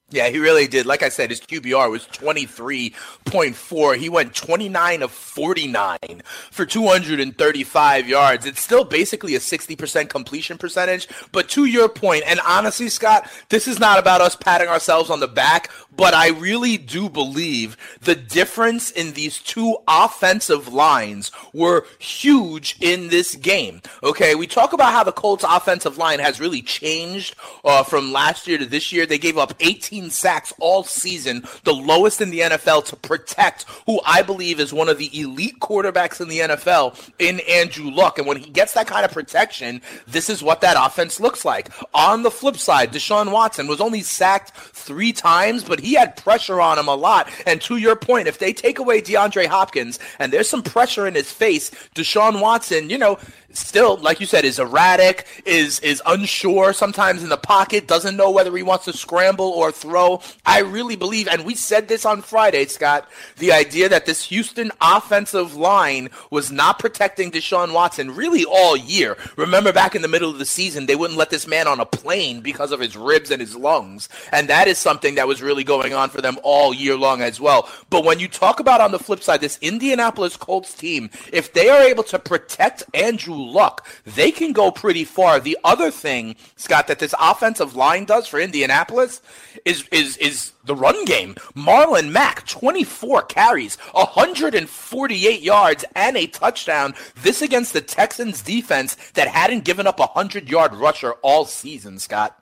Yeah, 0.09 0.29
he 0.29 0.39
really 0.39 0.67
did. 0.67 0.85
Like 0.85 1.03
I 1.03 1.09
said, 1.09 1.29
his 1.31 1.41
QBR 1.41 1.91
was 1.91 2.07
23.4. 2.07 3.97
He 3.97 4.07
went 4.07 4.33
29 4.33 5.03
of 5.03 5.11
49 5.11 6.21
for 6.49 6.65
235 6.65 8.07
yards. 8.07 8.45
It's 8.45 8.61
still 8.61 8.85
basically 8.85 9.35
a 9.35 9.39
60% 9.39 10.07
completion 10.07 10.57
percentage. 10.57 11.09
But 11.33 11.49
to 11.49 11.65
your 11.65 11.89
point, 11.89 12.23
and 12.25 12.39
honestly, 12.47 12.87
Scott, 12.87 13.29
this 13.49 13.67
is 13.67 13.81
not 13.81 13.99
about 13.99 14.21
us 14.21 14.37
patting 14.37 14.69
ourselves 14.69 15.09
on 15.09 15.19
the 15.19 15.27
back, 15.27 15.69
but 15.97 16.13
I 16.13 16.29
really 16.29 16.77
do 16.77 17.09
believe 17.09 17.75
the 18.01 18.15
difference 18.15 18.91
in 18.91 19.13
these 19.13 19.39
two 19.39 19.77
offensive 19.87 20.71
lines 20.71 21.31
were 21.53 21.85
huge 21.99 22.77
in 22.79 23.09
this 23.09 23.35
game. 23.35 23.81
Okay, 24.03 24.35
we 24.35 24.47
talk 24.47 24.73
about 24.73 24.93
how 24.93 25.03
the 25.03 25.11
Colts 25.11 25.43
offensive 25.47 25.97
line 25.97 26.19
has 26.19 26.39
really 26.39 26.61
changed 26.61 27.35
uh, 27.65 27.83
from 27.83 28.13
last 28.13 28.47
year 28.47 28.57
to 28.57 28.65
this 28.65 28.91
year. 28.93 29.05
They 29.05 29.17
gave 29.17 29.37
up 29.37 29.53
18 29.59 29.97
18 29.97 30.09
sacks 30.11 30.53
all 30.59 30.83
season, 30.83 31.43
the 31.63 31.73
lowest 31.73 32.21
in 32.21 32.29
the 32.29 32.41
NFL 32.41 32.85
to 32.85 32.95
protect 32.95 33.63
who 33.85 33.99
I 34.05 34.21
believe 34.21 34.59
is 34.59 34.73
one 34.73 34.89
of 34.89 34.97
the 34.97 35.19
elite 35.19 35.59
quarterbacks 35.59 36.21
in 36.21 36.27
the 36.27 36.39
NFL 36.39 37.11
in 37.19 37.39
Andrew 37.41 37.89
Luck. 37.89 38.17
And 38.17 38.27
when 38.27 38.37
he 38.37 38.49
gets 38.49 38.73
that 38.73 38.87
kind 38.87 39.05
of 39.05 39.11
protection, 39.11 39.81
this 40.07 40.29
is 40.29 40.43
what 40.43 40.61
that 40.61 40.77
offense 40.77 41.19
looks 41.19 41.45
like. 41.45 41.69
On 41.93 42.23
the 42.23 42.31
flip 42.31 42.57
side, 42.57 42.91
Deshaun 42.91 43.31
Watson 43.31 43.67
was 43.67 43.81
only 43.81 44.01
sacked 44.01 44.55
three 44.55 45.13
times, 45.13 45.63
but 45.63 45.79
he 45.79 45.86
had 45.93 46.17
pressure 46.17 46.61
on 46.61 46.79
him 46.79 46.87
a 46.87 46.95
lot. 46.95 47.29
And 47.45 47.61
to 47.61 47.77
your 47.77 47.95
point, 47.95 48.27
if 48.27 48.39
they 48.39 48.53
take 48.53 48.79
away 48.79 49.01
DeAndre 49.01 49.47
Hopkins 49.47 49.99
and 50.19 50.31
there's 50.31 50.49
some 50.49 50.63
pressure 50.63 51.07
in 51.07 51.15
his 51.15 51.31
face, 51.31 51.69
Deshaun 51.95 52.41
Watson, 52.41 52.89
you 52.89 52.97
know, 52.97 53.19
still, 53.57 53.97
like 53.97 54.19
you 54.19 54.25
said, 54.25 54.45
is 54.45 54.59
erratic, 54.59 55.25
is 55.45 55.79
is 55.79 56.01
unsure 56.05 56.73
sometimes 56.73 57.23
in 57.23 57.29
the 57.29 57.37
pocket, 57.37 57.87
doesn't 57.87 58.17
know 58.17 58.31
whether 58.31 58.55
he 58.55 58.63
wants 58.63 58.85
to 58.85 58.93
scramble 58.93 59.49
or 59.49 59.71
throw. 59.71 60.21
I 60.45 60.59
really 60.59 60.95
believe, 60.95 61.27
and 61.27 61.45
we 61.45 61.55
said 61.55 61.87
this 61.87 62.05
on 62.05 62.21
Friday, 62.21 62.65
Scott, 62.65 63.09
the 63.37 63.51
idea 63.51 63.89
that 63.89 64.05
this 64.05 64.25
Houston 64.25 64.71
offensive 64.81 65.55
line 65.55 66.09
was 66.29 66.51
not 66.51 66.79
protecting 66.79 67.31
Deshaun 67.31 67.73
Watson 67.73 68.15
really 68.15 68.45
all 68.45 68.77
year. 68.77 69.17
Remember 69.35 69.73
back 69.73 69.95
in 69.95 70.01
the 70.01 70.07
middle 70.07 70.29
of 70.29 70.39
the 70.39 70.45
season, 70.45 70.85
they 70.85 70.95
wouldn't 70.95 71.17
let 71.17 71.29
this 71.29 71.47
man 71.47 71.67
on 71.67 71.79
a 71.79 71.85
plane 71.85 72.41
because 72.41 72.71
of 72.71 72.79
his 72.79 72.95
ribs 72.95 73.31
and 73.31 73.41
his 73.41 73.55
lungs. 73.55 74.09
And 74.31 74.47
that 74.49 74.67
is 74.67 74.77
something 74.77 75.15
that 75.15 75.27
was 75.27 75.41
really 75.41 75.63
going 75.63 75.93
on 75.93 76.09
for 76.09 76.21
them 76.21 76.37
all 76.43 76.73
year 76.73 76.95
long 76.95 77.21
as 77.21 77.39
well. 77.39 77.69
But 77.89 78.03
when 78.03 78.19
you 78.19 78.27
talk 78.27 78.59
about 78.59 78.81
on 78.81 78.91
the 78.91 78.99
flip 78.99 79.23
side, 79.23 79.41
this 79.41 79.57
Indianapolis 79.61 80.37
Colts 80.37 80.73
team, 80.73 81.09
if 81.31 81.53
they 81.53 81.69
are 81.69 81.81
able 81.81 82.03
to 82.03 82.19
protect 82.19 82.83
Andrew 82.93 83.35
luck, 83.51 83.87
they 84.05 84.31
can 84.31 84.53
go 84.53 84.71
pretty 84.71 85.03
far. 85.03 85.39
The 85.39 85.57
other 85.63 85.91
thing, 85.91 86.35
Scott, 86.55 86.87
that 86.87 86.99
this 86.99 87.15
offensive 87.19 87.75
line 87.75 88.05
does 88.05 88.27
for 88.27 88.39
Indianapolis 88.39 89.21
is 89.65 89.87
is 89.91 90.17
is 90.17 90.51
the 90.65 90.75
run 90.75 91.05
game. 91.05 91.35
Marlon 91.55 92.11
Mack, 92.11 92.45
24 92.47 93.23
carries, 93.23 93.77
148 93.93 95.41
yards, 95.41 95.85
and 95.95 96.17
a 96.17 96.27
touchdown. 96.27 96.93
This 97.21 97.41
against 97.41 97.73
the 97.73 97.81
Texans 97.81 98.41
defense 98.41 98.95
that 99.13 99.27
hadn't 99.27 99.63
given 99.63 99.87
up 99.87 99.99
a 99.99 100.07
100 100.07 100.49
yard 100.49 100.73
rusher 100.75 101.13
all 101.23 101.45
season, 101.45 101.99
Scott. 101.99 102.37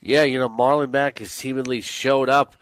Yeah, 0.00 0.24
you 0.24 0.38
know, 0.38 0.48
Marlon 0.48 0.90
Mack 0.90 1.18
has 1.18 1.30
seemingly 1.30 1.82
showed 1.82 2.28
up 2.30 2.56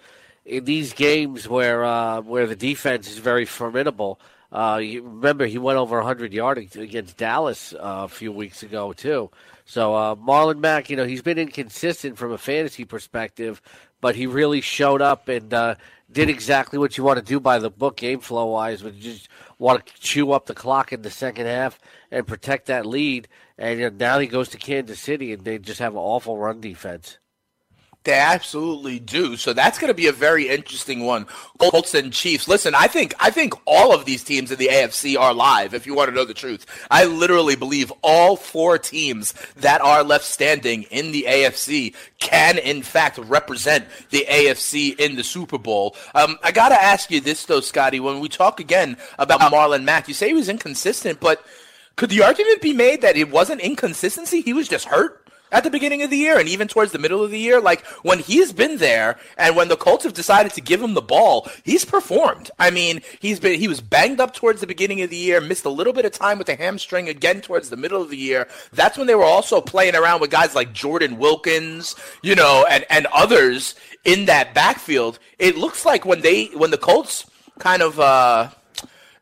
in 0.44 0.64
these 0.64 0.92
games 0.92 1.48
where 1.48 1.84
uh, 1.84 2.20
where 2.20 2.46
the 2.46 2.56
defense 2.56 3.10
is 3.10 3.18
very 3.18 3.44
formidable. 3.44 4.20
Uh, 4.50 4.78
remember 4.80 5.46
he 5.46 5.58
went 5.58 5.78
over 5.78 5.96
100 5.98 6.32
yards 6.32 6.74
against 6.76 7.16
Dallas 7.16 7.74
uh, 7.74 7.78
a 7.80 8.08
few 8.08 8.32
weeks 8.32 8.62
ago 8.62 8.92
too. 8.92 9.30
So 9.66 9.94
uh, 9.94 10.14
Marlon 10.14 10.60
Mack, 10.60 10.88
you 10.88 10.96
know, 10.96 11.04
he's 11.04 11.20
been 11.20 11.38
inconsistent 11.38 12.16
from 12.16 12.32
a 12.32 12.38
fantasy 12.38 12.86
perspective, 12.86 13.60
but 14.00 14.16
he 14.16 14.26
really 14.26 14.62
showed 14.62 15.02
up 15.02 15.28
and 15.28 15.52
uh, 15.52 15.74
did 16.10 16.30
exactly 16.30 16.78
what 16.78 16.96
you 16.96 17.04
want 17.04 17.18
to 17.18 17.24
do 17.24 17.38
by 17.38 17.58
the 17.58 17.70
book, 17.70 17.96
game 17.96 18.20
flow 18.20 18.46
wise, 18.46 18.80
but 18.80 18.94
you 18.94 19.02
just 19.02 19.28
want 19.58 19.84
to 19.84 20.00
chew 20.00 20.32
up 20.32 20.46
the 20.46 20.54
clock 20.54 20.92
in 20.92 21.02
the 21.02 21.10
second 21.10 21.46
half 21.46 21.78
and 22.10 22.26
protect 22.26 22.66
that 22.66 22.86
lead. 22.86 23.28
And 23.58 23.78
you 23.78 23.90
know, 23.90 23.96
now 23.98 24.18
he 24.18 24.26
goes 24.26 24.48
to 24.50 24.58
Kansas 24.58 25.00
City, 25.00 25.32
and 25.32 25.44
they 25.44 25.58
just 25.58 25.80
have 25.80 25.92
an 25.92 25.98
awful 25.98 26.38
run 26.38 26.60
defense. 26.60 27.18
They 28.08 28.14
absolutely 28.14 28.98
do. 29.00 29.36
So 29.36 29.52
that's 29.52 29.78
going 29.78 29.88
to 29.88 29.94
be 29.94 30.06
a 30.06 30.12
very 30.12 30.48
interesting 30.48 31.04
one. 31.04 31.26
Colts 31.58 31.92
and 31.92 32.10
Chiefs. 32.10 32.48
Listen, 32.48 32.74
I 32.74 32.86
think 32.86 33.14
I 33.20 33.28
think 33.28 33.52
all 33.66 33.92
of 33.92 34.06
these 34.06 34.24
teams 34.24 34.50
in 34.50 34.56
the 34.56 34.68
AFC 34.68 35.20
are 35.20 35.34
live. 35.34 35.74
If 35.74 35.86
you 35.86 35.94
want 35.94 36.08
to 36.08 36.14
know 36.14 36.24
the 36.24 36.32
truth, 36.32 36.64
I 36.90 37.04
literally 37.04 37.54
believe 37.54 37.92
all 38.00 38.34
four 38.36 38.78
teams 38.78 39.34
that 39.56 39.82
are 39.82 40.02
left 40.02 40.24
standing 40.24 40.84
in 40.84 41.12
the 41.12 41.26
AFC 41.28 41.94
can, 42.18 42.56
in 42.56 42.82
fact, 42.82 43.18
represent 43.18 43.84
the 44.08 44.24
AFC 44.26 44.98
in 44.98 45.16
the 45.16 45.22
Super 45.22 45.58
Bowl. 45.58 45.94
Um, 46.14 46.38
I 46.42 46.50
got 46.50 46.70
to 46.70 46.82
ask 46.82 47.10
you 47.10 47.20
this 47.20 47.44
though, 47.44 47.60
Scotty. 47.60 48.00
When 48.00 48.20
we 48.20 48.30
talk 48.30 48.58
again 48.58 48.96
about 49.18 49.40
Marlon 49.40 49.84
Mack, 49.84 50.08
you 50.08 50.14
say 50.14 50.28
he 50.28 50.32
was 50.32 50.48
inconsistent, 50.48 51.20
but 51.20 51.44
could 51.96 52.08
the 52.08 52.22
argument 52.22 52.62
be 52.62 52.72
made 52.72 53.02
that 53.02 53.16
it 53.16 53.28
wasn't 53.28 53.60
inconsistency? 53.60 54.40
He 54.40 54.54
was 54.54 54.66
just 54.66 54.86
hurt 54.86 55.17
at 55.52 55.64
the 55.64 55.70
beginning 55.70 56.02
of 56.02 56.10
the 56.10 56.16
year 56.16 56.38
and 56.38 56.48
even 56.48 56.68
towards 56.68 56.92
the 56.92 56.98
middle 56.98 57.22
of 57.22 57.30
the 57.30 57.38
year. 57.38 57.60
Like 57.60 57.84
when 58.02 58.18
he's 58.18 58.52
been 58.52 58.78
there 58.78 59.18
and 59.36 59.56
when 59.56 59.68
the 59.68 59.76
Colts 59.76 60.04
have 60.04 60.14
decided 60.14 60.52
to 60.54 60.60
give 60.60 60.82
him 60.82 60.94
the 60.94 61.02
ball, 61.02 61.48
he's 61.64 61.84
performed. 61.84 62.50
I 62.58 62.70
mean, 62.70 63.00
he's 63.20 63.40
been 63.40 63.58
he 63.58 63.68
was 63.68 63.80
banged 63.80 64.20
up 64.20 64.34
towards 64.34 64.60
the 64.60 64.66
beginning 64.66 65.02
of 65.02 65.10
the 65.10 65.16
year, 65.16 65.40
missed 65.40 65.64
a 65.64 65.70
little 65.70 65.92
bit 65.92 66.04
of 66.04 66.12
time 66.12 66.38
with 66.38 66.46
the 66.46 66.56
hamstring 66.56 67.08
again 67.08 67.40
towards 67.40 67.70
the 67.70 67.76
middle 67.76 68.02
of 68.02 68.10
the 68.10 68.16
year. 68.16 68.48
That's 68.72 68.98
when 68.98 69.06
they 69.06 69.14
were 69.14 69.24
also 69.24 69.60
playing 69.60 69.94
around 69.94 70.20
with 70.20 70.30
guys 70.30 70.54
like 70.54 70.72
Jordan 70.72 71.18
Wilkins, 71.18 71.94
you 72.22 72.34
know, 72.34 72.66
and 72.68 72.84
and 72.90 73.06
others 73.06 73.74
in 74.04 74.26
that 74.26 74.54
backfield. 74.54 75.18
It 75.38 75.56
looks 75.56 75.84
like 75.84 76.04
when 76.04 76.20
they 76.20 76.46
when 76.46 76.70
the 76.70 76.78
Colts 76.78 77.26
kind 77.58 77.82
of 77.82 77.98
uh 77.98 78.50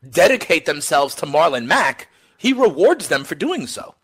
dedicate 0.09 0.65
themselves 0.65 1.15
to 1.15 1.25
Marlon 1.25 1.65
Mack, 1.65 2.07
he 2.37 2.53
rewards 2.53 3.07
them 3.07 3.23
for 3.23 3.35
doing 3.35 3.67
so. 3.67 3.95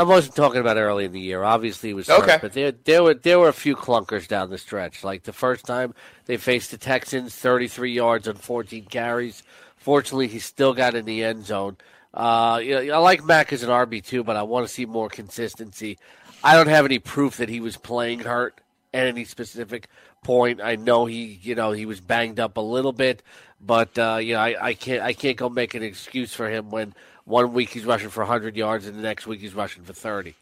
I 0.00 0.02
wasn't 0.02 0.34
talking 0.34 0.62
about 0.62 0.78
early 0.78 1.04
in 1.04 1.12
the 1.12 1.20
year. 1.20 1.44
Obviously, 1.44 1.90
it 1.90 1.94
was 1.94 2.08
hurt, 2.08 2.22
okay. 2.22 2.38
but 2.40 2.54
there 2.54 2.72
there 2.72 3.02
were 3.02 3.12
there 3.12 3.38
were 3.38 3.48
a 3.48 3.52
few 3.52 3.76
clunkers 3.76 4.26
down 4.26 4.48
the 4.48 4.56
stretch. 4.56 5.04
Like 5.04 5.24
the 5.24 5.32
first 5.34 5.66
time 5.66 5.92
they 6.24 6.38
faced 6.38 6.70
the 6.70 6.78
Texans, 6.78 7.34
33 7.34 7.92
yards 7.92 8.26
on 8.26 8.36
14 8.36 8.86
carries. 8.86 9.42
Fortunately, 9.76 10.26
he 10.26 10.38
still 10.38 10.72
got 10.72 10.94
in 10.94 11.04
the 11.04 11.22
end 11.22 11.44
zone. 11.44 11.76
Uh, 12.14 12.62
you 12.64 12.86
know, 12.86 12.94
I 12.94 12.96
like 12.96 13.22
Mack 13.26 13.52
as 13.52 13.62
an 13.62 13.68
RB 13.68 14.02
too, 14.02 14.24
but 14.24 14.36
I 14.36 14.42
want 14.42 14.66
to 14.66 14.72
see 14.72 14.86
more 14.86 15.10
consistency. 15.10 15.98
I 16.42 16.54
don't 16.54 16.68
have 16.68 16.86
any 16.86 16.98
proof 16.98 17.36
that 17.36 17.50
he 17.50 17.60
was 17.60 17.76
playing 17.76 18.20
hurt 18.20 18.58
at 18.94 19.06
any 19.06 19.26
specific 19.26 19.86
point. 20.24 20.62
I 20.62 20.76
know 20.76 21.04
he, 21.04 21.38
you 21.42 21.54
know, 21.54 21.72
he 21.72 21.84
was 21.84 22.00
banged 22.00 22.40
up 22.40 22.56
a 22.56 22.62
little 22.62 22.94
bit, 22.94 23.22
but 23.60 23.98
uh, 23.98 24.18
you 24.22 24.32
know, 24.32 24.40
I, 24.40 24.68
I 24.68 24.72
can't 24.72 25.02
I 25.02 25.12
can't 25.12 25.36
go 25.36 25.50
make 25.50 25.74
an 25.74 25.82
excuse 25.82 26.32
for 26.32 26.48
him 26.48 26.70
when 26.70 26.94
one 27.24 27.52
week 27.52 27.70
he's 27.70 27.84
rushing 27.84 28.08
for 28.08 28.20
100 28.20 28.56
yards, 28.56 28.86
and 28.86 28.96
the 28.96 29.02
next 29.02 29.26
week 29.26 29.40
he's 29.40 29.54
rushing 29.54 29.82
for 29.84 29.92
30. 29.92 30.34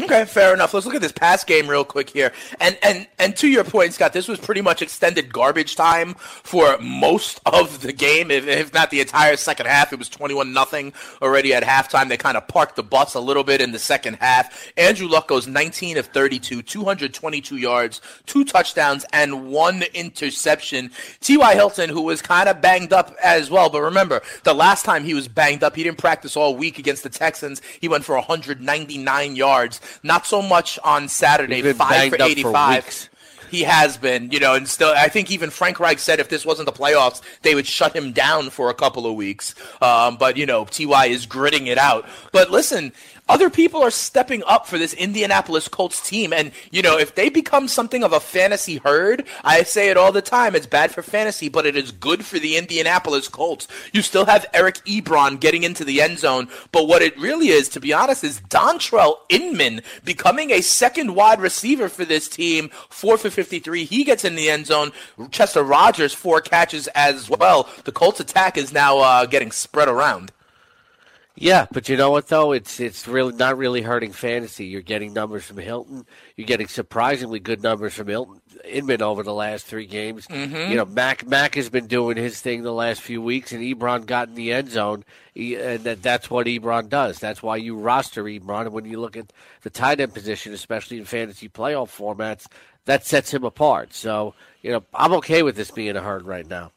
Okay, 0.00 0.24
fair 0.24 0.54
enough. 0.54 0.72
Let's 0.72 0.86
look 0.86 0.94
at 0.94 1.02
this 1.02 1.12
pass 1.12 1.44
game 1.44 1.68
real 1.68 1.84
quick 1.84 2.08
here. 2.08 2.32
And 2.60 2.78
and 2.82 3.06
and 3.18 3.36
to 3.36 3.46
your 3.46 3.62
point, 3.62 3.92
Scott, 3.92 4.14
this 4.14 4.26
was 4.26 4.40
pretty 4.40 4.62
much 4.62 4.80
extended 4.80 5.30
garbage 5.30 5.76
time 5.76 6.14
for 6.14 6.78
most 6.78 7.40
of 7.44 7.82
the 7.82 7.92
game, 7.92 8.30
if, 8.30 8.48
if 8.48 8.72
not 8.72 8.90
the 8.90 9.00
entire 9.00 9.36
second 9.36 9.66
half. 9.66 9.92
It 9.92 9.98
was 9.98 10.08
21 10.08 10.50
nothing 10.54 10.94
already 11.20 11.52
at 11.52 11.62
halftime. 11.62 12.08
They 12.08 12.16
kind 12.16 12.38
of 12.38 12.48
parked 12.48 12.76
the 12.76 12.82
bus 12.82 13.14
a 13.14 13.20
little 13.20 13.44
bit 13.44 13.60
in 13.60 13.72
the 13.72 13.78
second 13.78 14.14
half. 14.14 14.72
Andrew 14.78 15.08
Luck 15.08 15.28
goes 15.28 15.46
19 15.46 15.98
of 15.98 16.06
32, 16.06 16.62
222 16.62 17.56
yards, 17.58 18.00
two 18.24 18.46
touchdowns, 18.46 19.04
and 19.12 19.48
one 19.48 19.82
interception. 19.92 20.90
T.Y. 21.20 21.54
Hilton, 21.54 21.90
who 21.90 22.02
was 22.02 22.22
kind 22.22 22.48
of 22.48 22.62
banged 22.62 22.94
up 22.94 23.14
as 23.22 23.50
well, 23.50 23.68
but 23.68 23.82
remember, 23.82 24.22
the 24.44 24.54
last 24.54 24.86
time 24.86 25.04
he 25.04 25.12
was 25.12 25.28
banged 25.28 25.62
up, 25.62 25.76
he 25.76 25.82
didn't 25.82 25.98
practice 25.98 26.34
all 26.34 26.56
week 26.56 26.78
against 26.78 27.02
the 27.02 27.10
Texans. 27.10 27.60
He 27.78 27.88
went 27.88 28.04
for 28.04 28.14
199 28.14 29.36
yards. 29.36 29.80
Not 30.02 30.26
so 30.26 30.42
much 30.42 30.78
on 30.84 31.08
Saturday, 31.08 31.62
five 31.72 32.10
for 32.10 32.22
85. 32.22 32.84
For 32.84 33.11
he 33.52 33.64
has 33.64 33.98
been, 33.98 34.30
you 34.32 34.40
know, 34.40 34.54
and 34.54 34.66
still, 34.66 34.94
I 34.96 35.08
think 35.08 35.30
even 35.30 35.50
Frank 35.50 35.78
Reich 35.78 35.98
said 35.98 36.20
if 36.20 36.30
this 36.30 36.46
wasn't 36.46 36.66
the 36.66 36.72
playoffs, 36.72 37.20
they 37.42 37.54
would 37.54 37.66
shut 37.66 37.94
him 37.94 38.12
down 38.12 38.48
for 38.48 38.70
a 38.70 38.74
couple 38.74 39.06
of 39.06 39.14
weeks. 39.14 39.54
Um, 39.82 40.16
but, 40.16 40.38
you 40.38 40.46
know, 40.46 40.64
Ty 40.64 41.08
is 41.08 41.26
gritting 41.26 41.66
it 41.66 41.76
out. 41.76 42.08
But 42.32 42.50
listen, 42.50 42.92
other 43.28 43.50
people 43.50 43.82
are 43.82 43.90
stepping 43.90 44.42
up 44.44 44.66
for 44.66 44.78
this 44.78 44.94
Indianapolis 44.94 45.68
Colts 45.68 46.06
team. 46.06 46.32
And, 46.32 46.52
you 46.70 46.82
know, 46.82 46.98
if 46.98 47.14
they 47.14 47.28
become 47.28 47.68
something 47.68 48.02
of 48.02 48.12
a 48.12 48.20
fantasy 48.20 48.76
herd, 48.78 49.26
I 49.44 49.62
say 49.62 49.90
it 49.90 49.96
all 49.96 50.12
the 50.12 50.22
time, 50.22 50.56
it's 50.56 50.66
bad 50.66 50.90
for 50.90 51.02
fantasy, 51.02 51.48
but 51.48 51.64
it 51.64 51.76
is 51.76 51.92
good 51.92 52.24
for 52.24 52.38
the 52.38 52.56
Indianapolis 52.56 53.28
Colts. 53.28 53.68
You 53.92 54.02
still 54.02 54.26
have 54.26 54.46
Eric 54.52 54.76
Ebron 54.86 55.40
getting 55.40 55.62
into 55.62 55.84
the 55.84 56.02
end 56.02 56.18
zone, 56.18 56.48
but 56.72 56.88
what 56.88 57.00
it 57.00 57.18
really 57.18 57.48
is, 57.48 57.68
to 57.70 57.80
be 57.80 57.92
honest, 57.92 58.24
is 58.24 58.40
Dontrelle 58.48 59.18
Inman 59.28 59.82
becoming 60.04 60.50
a 60.50 60.60
second 60.60 61.14
wide 61.14 61.40
receiver 61.40 61.88
for 61.88 62.04
this 62.04 62.28
team, 62.28 62.70
four 62.90 63.16
for 63.16 63.30
53. 63.44 63.84
He 63.84 64.04
gets 64.04 64.24
in 64.24 64.34
the 64.34 64.50
end 64.50 64.66
zone. 64.66 64.92
Chester 65.30 65.62
Rogers, 65.62 66.14
four 66.14 66.40
catches 66.40 66.86
as 66.88 67.28
well. 67.28 67.68
The 67.84 67.92
Colts 67.92 68.20
attack 68.20 68.56
is 68.56 68.72
now 68.72 68.98
uh, 68.98 69.26
getting 69.26 69.50
spread 69.50 69.88
around. 69.88 70.32
Yeah, 71.34 71.66
but 71.72 71.88
you 71.88 71.96
know 71.96 72.10
what 72.10 72.28
though? 72.28 72.52
It's 72.52 72.78
it's 72.78 73.08
really 73.08 73.34
not 73.34 73.56
really 73.56 73.80
hurting 73.80 74.12
fantasy. 74.12 74.66
You're 74.66 74.82
getting 74.82 75.14
numbers 75.14 75.44
from 75.44 75.56
Hilton. 75.56 76.04
You're 76.36 76.46
getting 76.46 76.68
surprisingly 76.68 77.40
good 77.40 77.62
numbers 77.62 77.94
from 77.94 78.08
Hilton 78.08 78.42
Inman 78.64 79.02
over 79.02 79.22
the 79.22 79.32
last 79.32 79.66
three 79.66 79.86
games. 79.86 80.26
Mm-hmm. 80.26 80.70
You 80.70 80.76
know, 80.76 80.84
Mack 80.84 81.26
Mack 81.26 81.54
has 81.54 81.70
been 81.70 81.86
doing 81.86 82.16
his 82.16 82.40
thing 82.40 82.62
the 82.62 82.72
last 82.72 83.00
few 83.00 83.22
weeks, 83.22 83.52
and 83.52 83.62
Ebron 83.62 84.06
got 84.06 84.28
in 84.28 84.34
the 84.34 84.52
end 84.52 84.70
zone, 84.70 85.04
and 85.34 85.82
that, 85.84 86.02
that's 86.02 86.30
what 86.30 86.46
Ebron 86.46 86.88
does. 86.88 87.18
That's 87.18 87.42
why 87.42 87.56
you 87.56 87.76
roster 87.76 88.24
Ebron. 88.24 88.62
And 88.62 88.72
when 88.72 88.84
you 88.84 89.00
look 89.00 89.16
at 89.16 89.32
the 89.62 89.70
tight 89.70 90.00
end 90.00 90.14
position, 90.14 90.52
especially 90.52 90.98
in 90.98 91.04
fantasy 91.04 91.48
playoff 91.48 91.96
formats, 91.96 92.46
that 92.84 93.06
sets 93.06 93.32
him 93.32 93.44
apart. 93.44 93.94
So 93.94 94.34
you 94.62 94.70
know, 94.72 94.84
I'm 94.94 95.12
okay 95.14 95.42
with 95.42 95.56
this 95.56 95.70
being 95.70 95.96
a 95.96 96.00
herd 96.00 96.24
right 96.24 96.46
now. 96.46 96.72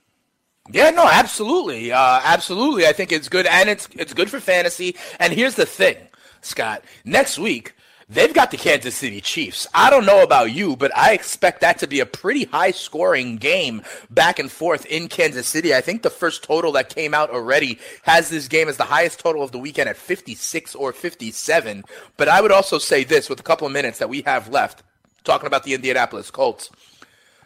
Yeah, 0.72 0.90
no, 0.90 1.08
absolutely, 1.08 1.92
uh, 1.92 2.22
absolutely. 2.24 2.88
I 2.88 2.94
think 2.94 3.12
it's 3.12 3.30
good, 3.30 3.46
and 3.46 3.70
it's 3.70 3.88
it's 3.94 4.14
good 4.14 4.30
for 4.30 4.40
fantasy. 4.40 4.96
And 5.20 5.32
here's 5.32 5.56
the 5.56 5.66
thing, 5.66 5.98
Scott. 6.42 6.84
Next 7.04 7.38
week 7.38 7.76
they've 8.10 8.34
got 8.34 8.52
the 8.52 8.58
Kansas 8.58 8.96
City 8.96 9.22
Chiefs. 9.22 9.68
I 9.74 9.90
don't 9.90 10.06
know 10.06 10.22
about 10.22 10.52
you, 10.52 10.76
but 10.76 10.96
I 10.96 11.14
expect 11.14 11.62
that 11.62 11.80
to 11.80 11.88
be 11.88 12.00
a 12.00 12.06
pretty 12.06 12.46
high 12.46 12.72
scoring 12.72 13.38
game 13.38 13.82
back 14.10 14.40
and 14.40 14.52
forth 14.52 14.86
in 14.86 15.08
Kansas 15.08 15.48
City. 15.48 15.74
I 15.74 15.82
think 15.82 16.02
the 16.02 16.10
first 16.10 16.44
total 16.44 16.72
that 16.74 16.94
came 16.94 17.14
out 17.14 17.30
already 17.30 17.80
has 18.04 18.30
this 18.30 18.48
game 18.48 18.70
as 18.70 18.78
the 18.78 18.84
highest 18.84 19.20
total 19.20 19.44
of 19.44 19.52
the 19.52 19.60
weekend 19.60 19.90
at 19.90 19.98
56 19.98 20.76
or 20.76 20.94
57. 20.94 21.84
But 22.18 22.28
I 22.28 22.42
would 22.42 22.52
also 22.52 22.78
say 22.78 23.04
this 23.04 23.30
with 23.30 23.40
a 23.40 23.44
couple 23.44 23.68
of 23.68 23.74
minutes 23.74 24.00
that 24.00 24.10
we 24.10 24.22
have 24.24 24.50
left, 24.50 24.84
talking 25.26 25.48
about 25.48 25.64
the 25.64 25.74
Indianapolis 25.74 26.32
Colts. 26.32 26.70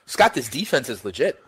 Scott, 0.06 0.34
this 0.34 0.50
defense 0.50 0.90
is 0.90 1.04
legit. 1.06 1.42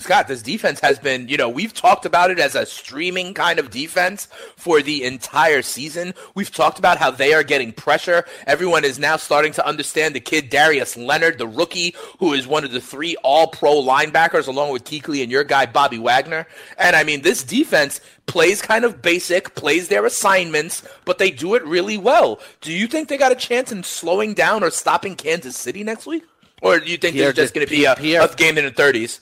Scott, 0.00 0.26
this 0.26 0.42
defense 0.42 0.80
has 0.80 0.98
been, 0.98 1.28
you 1.28 1.36
know, 1.36 1.48
we've 1.48 1.72
talked 1.72 2.04
about 2.04 2.32
it 2.32 2.40
as 2.40 2.56
a 2.56 2.66
streaming 2.66 3.32
kind 3.32 3.60
of 3.60 3.70
defense 3.70 4.26
for 4.56 4.82
the 4.82 5.04
entire 5.04 5.62
season. 5.62 6.14
We've 6.34 6.50
talked 6.50 6.80
about 6.80 6.98
how 6.98 7.12
they 7.12 7.32
are 7.32 7.44
getting 7.44 7.72
pressure. 7.72 8.24
Everyone 8.48 8.84
is 8.84 8.98
now 8.98 9.16
starting 9.16 9.52
to 9.52 9.64
understand 9.64 10.16
the 10.16 10.20
kid 10.20 10.50
Darius 10.50 10.96
Leonard, 10.96 11.38
the 11.38 11.46
rookie, 11.46 11.94
who 12.18 12.32
is 12.32 12.44
one 12.44 12.64
of 12.64 12.72
the 12.72 12.80
three 12.80 13.14
all 13.22 13.46
pro 13.46 13.74
linebackers, 13.74 14.48
along 14.48 14.72
with 14.72 14.82
Kuechly 14.82 15.22
and 15.22 15.30
your 15.30 15.44
guy, 15.44 15.64
Bobby 15.64 15.98
Wagner. 15.98 16.48
And 16.76 16.96
I 16.96 17.04
mean, 17.04 17.22
this 17.22 17.44
defense 17.44 18.00
plays 18.26 18.62
kind 18.62 18.84
of 18.84 19.02
basic, 19.02 19.54
plays 19.54 19.88
their 19.88 20.04
assignments, 20.06 20.82
but 21.04 21.18
they 21.18 21.30
do 21.30 21.54
it 21.54 21.64
really 21.64 21.98
well. 21.98 22.40
Do 22.60 22.72
you 22.72 22.86
think 22.86 23.08
they 23.08 23.16
got 23.18 23.32
a 23.32 23.36
chance 23.36 23.70
in 23.72 23.82
slowing 23.82 24.34
down 24.34 24.62
or 24.64 24.70
stopping 24.70 25.14
Kansas 25.16 25.56
City 25.56 25.84
next 25.84 26.06
week? 26.06 26.24
Or 26.62 26.80
do 26.80 26.90
you 26.90 26.96
think 26.96 27.14
Pierre, 27.14 27.26
there's 27.32 27.36
just 27.50 27.54
going 27.54 27.66
to 27.66 27.70
be 27.70 27.84
a, 27.84 27.94
Pierre, 27.94 28.22
a 28.22 28.34
game 28.34 28.56
in 28.56 28.64
the 28.64 28.70
30s? 28.70 29.20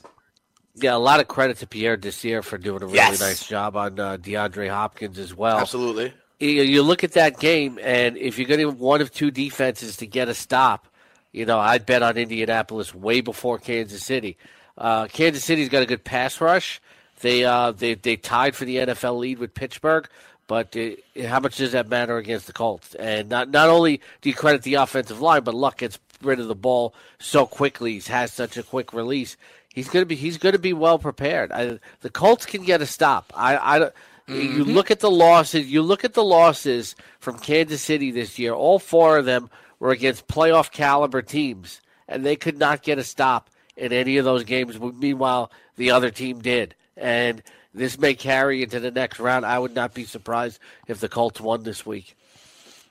Yeah, 0.75 0.95
a 0.95 0.99
lot 0.99 1.21
of 1.21 1.29
credit 1.29 1.59
to 1.59 1.67
Pierre 1.67 1.97
Desir 1.97 2.43
for 2.43 2.57
doing 2.57 2.83
a 2.83 2.87
really 2.87 2.97
Yes. 2.97 3.21
nice 3.21 3.47
job 3.47 3.77
on 3.77 3.99
uh, 3.99 4.17
DeAndre 4.17 4.71
Hopkins 4.71 5.19
as 5.19 5.35
well. 5.35 5.59
Absolutely. 5.59 6.15
You, 6.39 6.49
you 6.63 6.83
look 6.83 7.05
at 7.05 7.13
that 7.13 7.39
game, 7.39 7.79
and 7.83 8.17
if 8.17 8.39
you're 8.39 8.49
going 8.49 8.61
to 8.61 8.71
one 8.71 9.01
of 9.01 9.13
two 9.13 9.31
defenses 9.31 9.97
to 9.99 10.07
get 10.07 10.29
a 10.29 10.35
stop, 10.35 10.89
you 11.33 11.45
know, 11.45 11.59
I'd 11.59 11.85
bet 11.87 12.03
on 12.03 12.17
Indianapolis 12.17 12.95
way 12.95 13.21
before 13.21 13.59
Kansas 13.59 14.03
City. 14.05 14.37
Uh, 14.79 15.07
Kansas 15.07 15.45
City's 15.45 15.69
got 15.69 15.83
a 15.83 15.87
good 15.87 16.05
pass 16.05 16.41
rush. 16.41 16.81
They 17.23 17.45
uh, 17.45 17.73
they 17.73 17.95
they 17.95 18.17
tied 18.17 18.55
for 18.55 18.65
the 18.67 18.77
NFL 18.77 19.19
lead 19.19 19.39
with 19.39 19.55
Pittsburgh, 19.55 20.07
but 20.47 20.77
uh, 20.77 21.27
how 21.27 21.41
much 21.41 21.57
does 21.57 21.73
that 21.73 21.89
matter 21.89 22.19
against 22.19 22.47
the 22.47 22.53
Colts? 22.53 22.95
And 22.97 23.29
not 23.31 23.51
not 23.51 23.69
only 23.71 24.01
do 24.21 24.29
you 24.29 24.35
credit 24.35 24.63
the 24.63 24.75
offensive 24.75 25.21
line, 25.21 25.43
but 25.43 25.55
Luck 25.55 25.79
gets 25.79 25.99
rid 26.23 26.39
of 26.41 26.49
the 26.49 26.55
ball 26.55 26.95
so 27.19 27.47
quickly. 27.47 27.99
He 27.99 28.13
has 28.13 28.33
such 28.33 28.57
a 28.57 28.63
quick 28.63 28.93
release. 28.93 29.37
He's 29.73 29.89
gonna 29.89 30.05
be 30.05 30.17
he's 30.17 30.37
gonna 30.39 30.59
be 30.59 30.73
well 30.75 30.99
prepared. 30.99 31.51
I, 31.53 31.79
the 32.03 32.11
Colts 32.11 32.45
can 32.45 32.63
get 32.65 32.83
a 32.83 32.87
stop. 32.87 33.33
I, 33.35 33.57
I 33.77 33.79
don't- 33.79 33.95
you 34.29 34.65
look 34.65 34.91
at 34.93 35.01
the 35.01 35.11
losses. 35.11 35.67
You 35.71 35.83
look 35.83 36.05
at 36.05 36.15
the 36.15 36.23
losses 36.25 36.95
from 37.19 37.39
Kansas 37.41 37.83
City 37.83 38.13
this 38.13 38.39
year. 38.39 38.53
All 38.55 38.79
four 38.79 39.19
of 39.19 39.25
them 39.27 39.51
were 39.81 39.91
against 39.91 40.29
playoff 40.29 40.71
caliber 40.71 41.23
teams, 41.23 41.81
and 42.09 42.25
they 42.25 42.37
could 42.37 42.57
not 42.57 42.83
get 42.83 42.99
a 42.99 43.05
stop 43.05 43.51
in 43.77 43.93
any 43.93 44.17
of 44.19 44.25
those 44.25 44.45
games. 44.45 44.79
Meanwhile, 44.79 45.51
the 45.77 45.91
other 45.91 46.11
team 46.11 46.39
did, 46.41 46.75
and 46.97 47.43
this 47.75 47.99
may 47.99 48.15
carry 48.15 48.63
into 48.63 48.81
the 48.81 48.91
next 48.91 49.19
round. 49.19 49.47
I 49.47 49.59
would 49.59 49.75
not 49.75 49.95
be 49.95 50.05
surprised 50.05 50.59
if 50.87 51.01
the 51.01 51.09
Colts 51.09 51.41
won 51.41 51.63
this 51.63 51.87
week. 51.87 52.17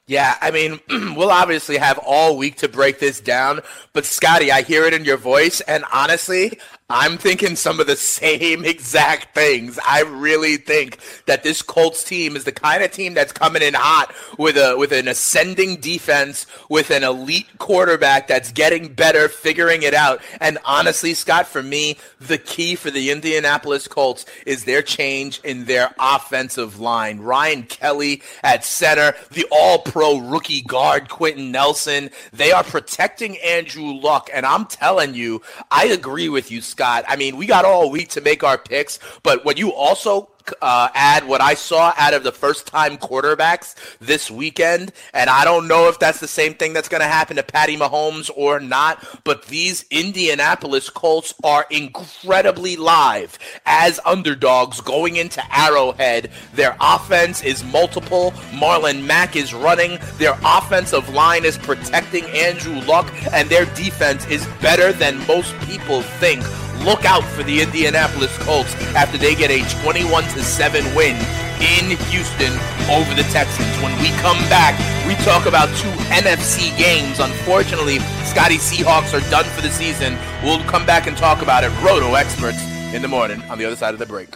Yeah, 0.07 0.35
I 0.41 0.51
mean, 0.51 0.79
we'll 1.15 1.31
obviously 1.31 1.77
have 1.77 1.99
all 1.99 2.35
week 2.37 2.57
to 2.57 2.67
break 2.67 2.99
this 2.99 3.21
down, 3.21 3.61
but 3.93 4.05
Scotty, 4.05 4.51
I 4.51 4.61
hear 4.61 4.85
it 4.85 4.93
in 4.93 5.05
your 5.05 5.17
voice, 5.17 5.61
and 5.61 5.85
honestly, 5.93 6.59
I'm 6.91 7.17
thinking 7.17 7.55
some 7.55 7.79
of 7.79 7.87
the 7.87 7.95
same 7.95 8.65
exact 8.65 9.33
things. 9.33 9.79
I 9.87 10.01
really 10.01 10.57
think 10.57 10.99
that 11.25 11.43
this 11.43 11.61
Colts 11.61 12.03
team 12.03 12.35
is 12.35 12.43
the 12.43 12.51
kind 12.51 12.83
of 12.83 12.91
team 12.91 13.13
that's 13.13 13.31
coming 13.31 13.61
in 13.61 13.73
hot 13.73 14.13
with 14.37 14.57
a 14.57 14.75
with 14.77 14.91
an 14.91 15.07
ascending 15.07 15.77
defense, 15.77 16.45
with 16.69 16.91
an 16.91 17.03
elite 17.03 17.47
quarterback 17.57 18.27
that's 18.27 18.51
getting 18.51 18.93
better, 18.93 19.29
figuring 19.29 19.83
it 19.83 19.93
out. 19.93 20.21
And 20.39 20.57
honestly, 20.65 21.13
Scott, 21.13 21.47
for 21.47 21.63
me, 21.63 21.97
the 22.19 22.37
key 22.37 22.75
for 22.75 22.91
the 22.91 23.11
Indianapolis 23.11 23.87
Colts 23.87 24.25
is 24.45 24.65
their 24.65 24.81
change 24.81 25.39
in 25.43 25.65
their 25.65 25.93
offensive 25.99 26.79
line. 26.79 27.19
Ryan 27.19 27.63
Kelly 27.63 28.21
at 28.43 28.65
center, 28.65 29.15
the 29.31 29.47
all-pro 29.51 30.19
rookie 30.19 30.61
guard 30.61 31.09
Quenton 31.09 31.51
Nelson. 31.51 32.09
They 32.33 32.51
are 32.51 32.63
protecting 32.63 33.37
Andrew 33.39 33.93
Luck, 33.93 34.29
and 34.33 34.45
I'm 34.45 34.65
telling 34.65 35.13
you, 35.13 35.41
I 35.69 35.85
agree 35.85 36.29
with 36.29 36.51
you, 36.51 36.61
Scott. 36.61 36.80
I 36.81 37.15
mean, 37.15 37.37
we 37.37 37.45
got 37.45 37.65
all 37.65 37.89
week 37.89 38.09
to 38.09 38.21
make 38.21 38.43
our 38.43 38.57
picks, 38.57 38.99
but 39.23 39.45
when 39.45 39.57
you 39.57 39.73
also 39.73 40.31
uh, 40.61 40.89
add 40.93 41.27
what 41.27 41.41
I 41.41 41.53
saw 41.53 41.93
out 41.97 42.13
of 42.13 42.23
the 42.23 42.31
first 42.31 42.67
time 42.67 42.97
quarterbacks 42.97 43.75
this 43.99 44.31
weekend. 44.31 44.91
And 45.13 45.29
I 45.29 45.43
don't 45.45 45.67
know 45.67 45.87
if 45.87 45.99
that's 45.99 46.19
the 46.19 46.27
same 46.27 46.53
thing 46.53 46.73
that's 46.73 46.89
going 46.89 47.01
to 47.01 47.07
happen 47.07 47.35
to 47.37 47.43
Patty 47.43 47.77
Mahomes 47.77 48.29
or 48.35 48.59
not. 48.59 49.05
But 49.23 49.45
these 49.45 49.85
Indianapolis 49.89 50.89
Colts 50.89 51.33
are 51.43 51.65
incredibly 51.69 52.75
live 52.75 53.37
as 53.65 53.99
underdogs 54.05 54.81
going 54.81 55.15
into 55.15 55.41
Arrowhead. 55.55 56.31
Their 56.53 56.75
offense 56.79 57.43
is 57.43 57.63
multiple. 57.63 58.31
Marlon 58.51 59.05
Mack 59.05 59.35
is 59.35 59.53
running. 59.53 59.99
Their 60.17 60.37
offensive 60.43 61.09
line 61.09 61.45
is 61.45 61.57
protecting 61.57 62.25
Andrew 62.25 62.79
Luck. 62.81 63.11
And 63.33 63.49
their 63.49 63.65
defense 63.65 64.25
is 64.27 64.45
better 64.61 64.91
than 64.93 65.25
most 65.27 65.57
people 65.61 66.01
think 66.01 66.43
look 66.85 67.05
out 67.05 67.23
for 67.23 67.43
the 67.43 67.61
Indianapolis 67.61 68.35
Colts 68.39 68.73
after 68.95 69.17
they 69.17 69.35
get 69.35 69.51
a 69.51 69.61
21 69.83 70.23
to 70.23 70.43
7 70.43 70.83
win 70.95 71.15
in 71.61 71.97
Houston 72.09 72.53
over 72.89 73.13
the 73.13 73.25
Texans. 73.29 73.69
When 73.81 73.95
we 74.01 74.09
come 74.19 74.37
back, 74.49 74.73
we 75.07 75.15
talk 75.23 75.45
about 75.45 75.67
two 75.77 75.91
NFC 76.09 76.75
games. 76.77 77.19
Unfortunately, 77.19 77.99
Scotty 78.25 78.57
Seahawks 78.57 79.13
are 79.13 79.29
done 79.29 79.45
for 79.45 79.61
the 79.61 79.69
season. 79.69 80.17
We'll 80.43 80.63
come 80.63 80.85
back 80.85 81.07
and 81.07 81.15
talk 81.15 81.41
about 81.41 81.63
it. 81.63 81.71
Roto 81.81 82.15
experts 82.15 82.61
in 82.93 83.01
the 83.01 83.07
morning 83.07 83.41
on 83.43 83.57
the 83.57 83.65
other 83.65 83.75
side 83.75 83.93
of 83.93 83.99
the 83.99 84.05
break. 84.05 84.35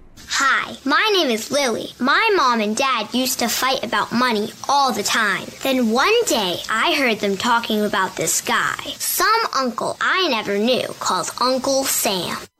Hi, 0.33 0.77
my 0.85 1.09
name 1.13 1.29
is 1.29 1.51
Lily. 1.51 1.89
My 1.99 2.33
mom 2.37 2.61
and 2.61 2.75
dad 2.75 3.13
used 3.13 3.39
to 3.39 3.49
fight 3.49 3.83
about 3.83 4.13
money 4.13 4.53
all 4.69 4.93
the 4.93 5.03
time. 5.03 5.45
Then 5.61 5.91
one 5.91 6.23
day 6.23 6.61
I 6.69 6.95
heard 6.95 7.19
them 7.19 7.35
talking 7.35 7.83
about 7.83 8.15
this 8.15 8.39
guy, 8.39 8.77
some 8.97 9.41
uncle 9.53 9.97
I 9.99 10.29
never 10.29 10.57
knew 10.57 10.87
called 10.99 11.31
Uncle 11.41 11.83
Sam. 11.83 12.37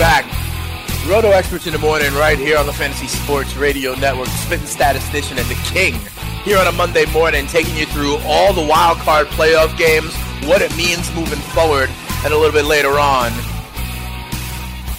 Back. 0.00 0.24
Roto 1.06 1.30
Experts 1.30 1.66
in 1.66 1.74
the 1.74 1.78
Morning 1.78 2.10
right 2.14 2.38
here 2.38 2.56
on 2.56 2.64
the 2.64 2.72
Fantasy 2.72 3.06
Sports 3.06 3.54
Radio 3.54 3.94
Network. 3.96 4.28
Spitting 4.28 4.64
Statistician 4.66 5.38
and 5.38 5.46
the 5.46 5.54
King 5.66 5.92
here 6.42 6.56
on 6.58 6.66
a 6.66 6.72
Monday 6.72 7.04
morning 7.12 7.46
taking 7.46 7.76
you 7.76 7.84
through 7.84 8.16
all 8.24 8.54
the 8.54 8.64
wild 8.64 8.96
card 8.98 9.26
playoff 9.26 9.76
games, 9.76 10.14
what 10.48 10.62
it 10.62 10.74
means 10.74 11.14
moving 11.14 11.38
forward, 11.38 11.90
and 12.24 12.32
a 12.32 12.36
little 12.36 12.50
bit 12.52 12.64
later 12.64 12.98
on. 12.98 13.30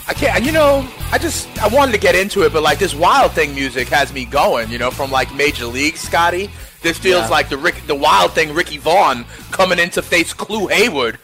I 0.08 0.14
can't, 0.16 0.44
you 0.46 0.52
know, 0.52 0.88
I 1.12 1.18
just, 1.18 1.48
I 1.60 1.68
wanted 1.68 1.94
to 1.94 1.98
get 2.00 2.14
into 2.14 2.44
it, 2.44 2.54
but 2.54 2.62
like 2.62 2.78
this 2.78 2.94
Wild 2.94 3.32
Thing 3.32 3.56
music 3.56 3.88
has 3.90 4.14
me 4.14 4.26
going, 4.26 4.70
you 4.70 4.78
know, 4.78 4.92
from 4.92 5.10
like 5.10 5.34
Major 5.34 5.66
League, 5.66 5.98
Scotty. 5.98 6.52
This 6.84 7.00
feels 7.00 7.24
Yeah. 7.24 7.28
like 7.30 7.50
the 7.50 7.58
Rick, 7.58 7.88
the 7.88 7.96
Wild 7.96 8.34
Thing 8.34 8.54
Ricky 8.54 8.78
Vaughn 8.78 9.26
coming 9.50 9.80
in 9.80 9.90
to 9.92 10.04
face 10.04 10.32
Clu 10.32 10.68
Haywood 10.68 11.18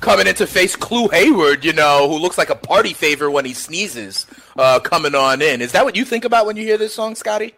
coming 0.00 0.26
in 0.26 0.34
to 0.36 0.46
face 0.46 0.76
Clu 0.76 1.08
Haywood, 1.08 1.64
you 1.64 1.72
know, 1.72 2.08
who 2.08 2.18
looks 2.18 2.38
like 2.38 2.50
a 2.50 2.54
party 2.54 2.92
favor 2.92 3.30
when 3.30 3.44
he 3.44 3.52
sneezes, 3.54 4.26
uh, 4.56 4.80
coming 4.80 5.14
on 5.14 5.42
in. 5.42 5.60
Is 5.62 5.72
that 5.72 5.84
what 5.84 5.96
you 5.96 6.04
think 6.04 6.24
about 6.24 6.46
when 6.46 6.56
you 6.56 6.64
hear 6.64 6.78
this 6.78 6.94
song, 6.94 7.14
Scotty? 7.14 7.54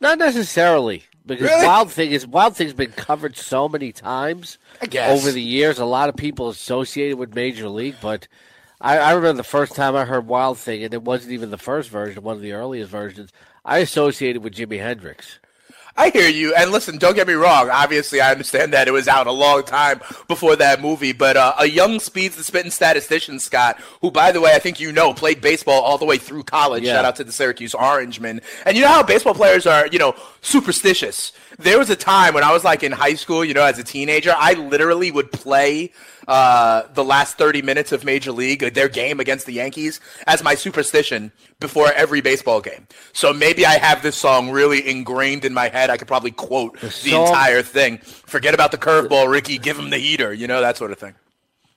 Not 0.00 0.18
necessarily, 0.18 1.04
because 1.24 1.48
Really? 1.48 1.66
Wild 1.66 1.90
Thing 1.90 2.10
is 2.12 2.26
Wild 2.26 2.56
Thing's 2.56 2.74
been 2.74 2.92
covered 2.92 3.36
so 3.36 3.68
many 3.68 3.92
times 3.92 4.58
over 5.18 5.32
the 5.32 5.42
years. 5.42 5.78
A 5.78 5.84
lot 5.86 6.08
of 6.08 6.16
people 6.16 6.48
associated 6.48 7.18
with 7.18 7.34
Major 7.34 7.68
League, 7.68 7.96
but 8.02 8.28
I, 8.80 8.98
I 8.98 9.12
remember 9.12 9.38
the 9.38 9.42
first 9.44 9.74
time 9.74 9.96
I 9.96 10.04
heard 10.04 10.26
Wild 10.26 10.58
Thing, 10.58 10.84
and 10.84 10.92
it 10.92 11.02
wasn't 11.02 11.32
even 11.32 11.50
the 11.50 11.56
first 11.58 11.88
version, 11.88 12.22
one 12.22 12.36
of 12.36 12.42
the 12.42 12.52
earliest 12.52 12.90
versions. 12.90 13.32
I 13.64 13.78
associated 13.78 14.44
with 14.44 14.54
Jimi 14.54 14.78
Hendrix. 14.78 15.38
I 15.96 16.10
hear 16.10 16.28
you. 16.28 16.54
And 16.54 16.70
listen, 16.70 16.98
don't 16.98 17.14
get 17.14 17.26
me 17.26 17.34
wrong. 17.34 17.70
Obviously, 17.70 18.20
I 18.20 18.30
understand 18.30 18.72
that 18.72 18.88
it 18.88 18.92
was 18.92 19.08
out 19.08 19.26
a 19.26 19.32
long 19.32 19.62
time 19.64 20.00
before 20.28 20.56
that 20.56 20.80
movie. 20.80 21.12
But 21.12 21.36
uh, 21.36 21.54
a 21.58 21.66
young 21.66 22.00
Speeds 22.00 22.36
the 22.36 22.44
Spitting 22.44 22.70
statistician, 22.70 23.38
Scott, 23.38 23.80
who, 24.00 24.10
by 24.10 24.32
the 24.32 24.40
way, 24.40 24.54
I 24.54 24.58
think 24.58 24.80
you 24.80 24.92
know, 24.92 25.14
played 25.14 25.40
baseball 25.40 25.82
all 25.82 25.98
the 25.98 26.04
way 26.04 26.18
through 26.18 26.44
college. 26.44 26.82
Yeah. 26.82 26.94
Shout 26.94 27.04
out 27.04 27.16
to 27.16 27.24
the 27.24 27.32
Syracuse 27.32 27.74
Orange 27.74 27.96
Orangemen. 27.96 28.40
And 28.64 28.76
you 28.76 28.82
know 28.82 28.88
how 28.88 29.02
baseball 29.02 29.34
players 29.34 29.66
are, 29.66 29.86
you 29.88 29.98
know, 29.98 30.14
superstitious. 30.42 31.32
There 31.58 31.78
was 31.78 31.88
a 31.90 31.96
time 31.96 32.34
when 32.34 32.44
I 32.44 32.52
was 32.52 32.64
like 32.64 32.82
in 32.82 32.92
high 32.92 33.14
school, 33.14 33.44
you 33.44 33.54
know, 33.54 33.62
as 33.64 33.78
a 33.78 33.84
teenager, 33.84 34.34
I 34.36 34.54
literally 34.54 35.10
would 35.10 35.32
play 35.32 35.92
uh, 36.28 36.82
the 36.92 37.02
last 37.04 37.38
30 37.38 37.62
minutes 37.62 37.92
of 37.92 38.04
Major 38.04 38.30
League, 38.32 38.62
uh, 38.62 38.70
their 38.70 38.88
game 38.88 39.20
against 39.20 39.46
the 39.46 39.52
Yankees, 39.52 40.00
as 40.26 40.42
my 40.42 40.54
superstition 40.54 41.32
before 41.60 41.92
every 41.92 42.20
baseball 42.20 42.60
game. 42.60 42.86
So 43.12 43.32
maybe 43.32 43.64
I 43.64 43.78
have 43.78 44.02
this 44.02 44.16
song 44.16 44.50
really 44.50 44.86
ingrained 44.86 45.44
in 45.44 45.54
my 45.54 45.68
head. 45.68 45.88
I 45.88 45.96
could 45.96 46.08
probably 46.08 46.32
quote 46.32 46.78
the, 46.80 46.90
song- 46.90 47.26
entire 47.28 47.62
thing. 47.62 47.98
Forget 47.98 48.52
about 48.54 48.70
the 48.72 48.78
curveball, 48.78 49.30
Ricky. 49.30 49.56
Give 49.58 49.78
him 49.78 49.90
the 49.90 49.98
heater. 49.98 50.32
You 50.34 50.46
know, 50.48 50.60
that 50.60 50.76
sort 50.76 50.92
of 50.92 50.98
thing. 50.98 51.14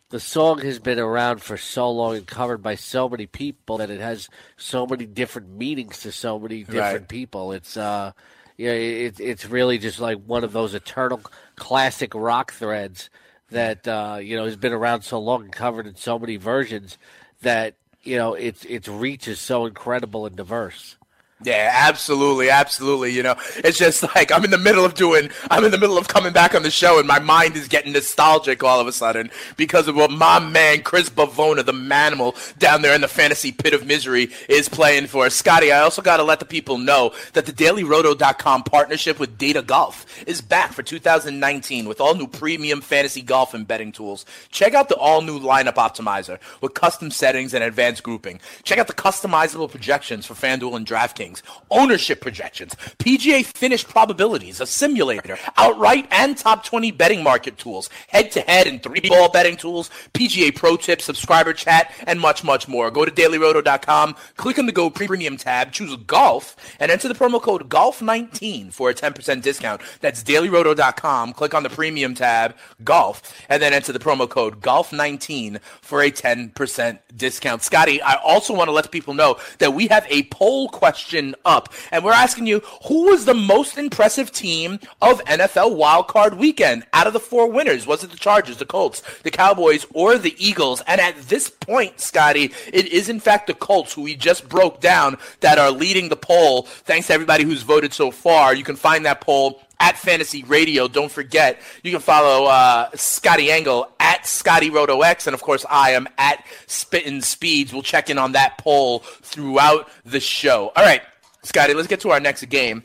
The 0.09 0.19
song 0.19 0.59
has 0.61 0.79
been 0.79 0.97
around 0.97 1.41
for 1.43 1.55
so 1.55 1.89
long 1.91 2.17
and 2.17 2.25
covered 2.25 2.63
by 2.63 2.73
so 2.73 3.07
many 3.07 3.27
people 3.27 3.77
that 3.77 3.91
it 3.91 4.01
has 4.01 4.27
so 4.57 4.87
many 4.87 5.05
different 5.05 5.49
meanings 5.49 5.99
to 6.01 6.11
so 6.11 6.39
many 6.39 6.63
different 6.63 6.79
Right. 7.01 7.07
people. 7.07 7.51
It's 7.51 7.77
uh, 7.77 8.13
yeah, 8.59 8.71
it, 8.71 9.21
it's 9.21 9.45
really 9.45 9.77
just 9.77 10.01
like 10.01 10.17
one 10.25 10.43
of 10.43 10.51
those 10.51 10.73
eternal 10.73 11.21
classic 11.55 12.13
rock 12.13 12.51
threads 12.51 13.09
that 13.51 13.87
uh, 13.87 14.19
you 14.21 14.35
know 14.35 14.43
has 14.43 14.57
been 14.57 14.73
around 14.73 15.03
so 15.03 15.17
long 15.17 15.43
and 15.43 15.51
covered 15.53 15.87
in 15.87 15.95
so 15.95 16.19
many 16.19 16.35
versions 16.35 16.97
that 17.41 17.75
you 18.03 18.17
know 18.17 18.33
its 18.33 18.65
its 18.65 18.89
reach 18.89 19.29
is 19.29 19.39
so 19.39 19.65
incredible 19.65 20.25
and 20.25 20.35
diverse. 20.35 20.97
Yeah, 21.41 21.71
absolutely, 21.73 22.49
absolutely. 22.49 23.13
You 23.13 23.23
know, 23.23 23.35
it's 23.55 23.77
just 23.77 24.03
like 24.15 24.29
I'm 24.29 24.43
in 24.43 24.51
the 24.51 24.57
middle 24.57 24.83
of 24.83 24.93
doing, 24.93 25.29
I'm 25.49 25.63
in 25.63 25.71
the 25.71 25.77
middle 25.77 25.97
of 25.97 26.09
coming 26.09 26.33
back 26.33 26.53
on 26.53 26.63
the 26.63 26.71
show, 26.71 26.99
and 26.99 27.07
my 27.07 27.19
mind 27.19 27.55
is 27.55 27.69
getting 27.69 27.93
nostalgic 27.93 28.61
all 28.61 28.81
of 28.81 28.87
a 28.87 28.91
sudden 28.91 29.31
because 29.55 29.87
of 29.87 29.95
what 29.95 30.11
my 30.11 30.39
man 30.39 30.81
Chris 30.81 31.09
Bavona, 31.09 31.65
the 31.65 31.71
manimal 31.71 32.35
down 32.57 32.81
there 32.81 32.93
in 32.93 32.99
the 32.99 33.07
fantasy 33.07 33.53
pit 33.53 33.73
of 33.73 33.85
misery, 33.85 34.29
is 34.49 34.67
playing 34.67 35.07
for. 35.07 35.29
Scotty, 35.29 35.71
I 35.71 35.79
also 35.79 36.01
got 36.01 36.17
to 36.17 36.23
let 36.23 36.39
the 36.39 36.45
people 36.45 36.77
know 36.77 37.13
that 37.33 37.45
the 37.45 37.53
DailyRoto.com 37.53 38.63
partnership 38.63 39.17
with 39.17 39.37
Data 39.37 39.61
Golf 39.61 40.05
is 40.27 40.41
back 40.41 40.73
for 40.73 40.83
2019 40.83 41.87
with 41.87 42.01
all 42.01 42.15
new 42.15 42.27
premium 42.27 42.81
fantasy 42.81 43.21
golf 43.21 43.53
and 43.53 43.65
betting 43.65 43.93
tools. 43.93 44.25
Check 44.49 44.73
out 44.73 44.89
the 44.89 44.95
all 44.95 45.21
new 45.21 45.39
lineup 45.39 45.75
optimizer 45.75 46.39
with 46.59 46.73
custom 46.73 47.11
settings 47.11 47.53
and 47.53 47.63
advanced 47.63 48.03
grouping. 48.03 48.41
Check 48.63 48.77
out 48.77 48.87
the 48.87 48.93
customizable 48.93 49.71
projections 49.71 50.25
for 50.25 50.33
FanDuel 50.33 50.75
and 50.75 50.85
DraftKings, 50.85 51.28
ownership 51.69 52.21
projections, 52.21 52.75
PGA 52.97 53.45
finish 53.45 53.85
probabilities, 53.85 54.61
a 54.61 54.65
simulator, 54.65 55.37
outright 55.57 56.07
and 56.11 56.37
top 56.37 56.63
20 56.63 56.91
betting 56.91 57.23
market 57.23 57.57
tools, 57.57 57.89
head 58.07 58.31
to 58.31 58.41
head 58.41 58.67
and 58.67 58.81
three 58.81 59.01
ball 59.07 59.29
betting 59.29 59.57
tools, 59.57 59.89
PGA 60.13 60.55
Pro 60.55 60.77
Tips, 60.77 61.05
subscriber 61.05 61.53
chat, 61.53 61.91
and 62.07 62.19
much, 62.19 62.43
much 62.43 62.67
more. 62.67 62.91
Go 62.91 63.05
to 63.05 63.11
dailyroto.com, 63.11 64.15
click 64.37 64.59
on 64.59 64.65
the 64.65 64.71
Go 64.71 64.89
Premium 64.89 65.37
tab, 65.37 65.71
choose 65.71 65.95
golf, 66.07 66.55
and 66.79 66.91
enter 66.91 67.07
the 67.07 67.13
promo 67.13 67.41
code 67.41 67.69
GOLF19 67.69 68.73
for 68.73 68.89
a 68.89 68.93
10% 68.93 69.41
discount. 69.41 69.81
That's 70.01 70.23
dailyroto.com, 70.23 71.33
click 71.33 71.53
on 71.53 71.63
the 71.63 71.69
Premium 71.69 72.15
tab, 72.15 72.55
golf, 72.83 73.21
and 73.49 73.61
then 73.61 73.73
enter 73.73 73.91
the 73.91 73.99
promo 73.99 74.29
code 74.29 74.61
GOLF19 74.61 75.59
for 75.81 76.01
a 76.01 76.11
10% 76.11 76.99
discount. 77.15 77.63
Scotty, 77.63 78.01
I 78.01 78.15
also 78.15 78.53
want 78.53 78.67
to 78.67 78.71
let 78.71 78.91
people 78.91 79.13
know 79.13 79.37
that 79.59 79.73
we 79.73 79.87
have 79.87 80.05
a 80.09 80.23
poll 80.23 80.69
question 80.69 81.18
up, 81.45 81.73
and 81.91 82.03
we're 82.03 82.11
asking 82.11 82.47
you 82.47 82.59
who 82.87 83.05
was 83.05 83.25
the 83.25 83.33
most 83.33 83.77
impressive 83.77 84.31
team 84.31 84.79
of 85.01 85.23
NFL 85.25 85.77
wildcard 85.77 86.37
weekend 86.37 86.85
out 86.93 87.07
of 87.07 87.13
the 87.13 87.19
four 87.19 87.49
winners? 87.49 87.85
Was 87.85 88.03
it 88.03 88.11
the 88.11 88.17
Chargers, 88.17 88.57
the 88.57 88.65
Colts, 88.65 89.01
the 89.23 89.31
Cowboys, 89.31 89.85
or 89.93 90.17
the 90.17 90.35
Eagles? 90.37 90.81
And 90.87 90.99
at 90.99 91.15
this 91.23 91.49
point, 91.49 91.99
Scotty, 91.99 92.53
it 92.71 92.87
is 92.87 93.09
in 93.09 93.19
fact 93.19 93.47
the 93.47 93.53
Colts 93.53 93.93
who 93.93 94.03
we 94.03 94.15
just 94.15 94.47
broke 94.49 94.81
down 94.81 95.17
that 95.41 95.57
are 95.57 95.71
leading 95.71 96.09
the 96.09 96.15
poll. 96.15 96.63
Thanks 96.63 97.07
to 97.07 97.13
everybody 97.13 97.43
who's 97.43 97.63
voted 97.63 97.93
so 97.93 98.11
far. 98.11 98.53
You 98.53 98.63
can 98.63 98.75
find 98.75 99.05
that 99.05 99.21
poll 99.21 99.61
at 99.79 99.97
Fantasy 99.97 100.43
Radio. 100.43 100.87
Don't 100.87 101.11
forget, 101.11 101.59
you 101.83 101.91
can 101.91 102.01
follow 102.01 102.45
uh, 102.45 102.89
Scotty 102.95 103.51
Engel 103.51 103.89
at 103.99 104.25
Scotty 104.25 104.69
Roto 104.69 105.01
X, 105.01 105.27
and 105.27 105.33
of 105.33 105.41
course, 105.41 105.65
I 105.69 105.91
am 105.91 106.07
at 106.17 106.45
Spittin' 106.67 107.21
Speeds. 107.21 107.73
We'll 107.73 107.83
check 107.83 108.09
in 108.09 108.17
on 108.17 108.33
that 108.33 108.57
poll 108.57 108.99
throughout 108.99 109.89
the 110.05 110.19
show. 110.19 110.71
All 110.75 110.83
right, 110.83 111.01
Scotty, 111.43 111.73
let's 111.73 111.87
get 111.87 112.01
to 112.01 112.11
our 112.11 112.19
next 112.19 112.45
game. 112.49 112.83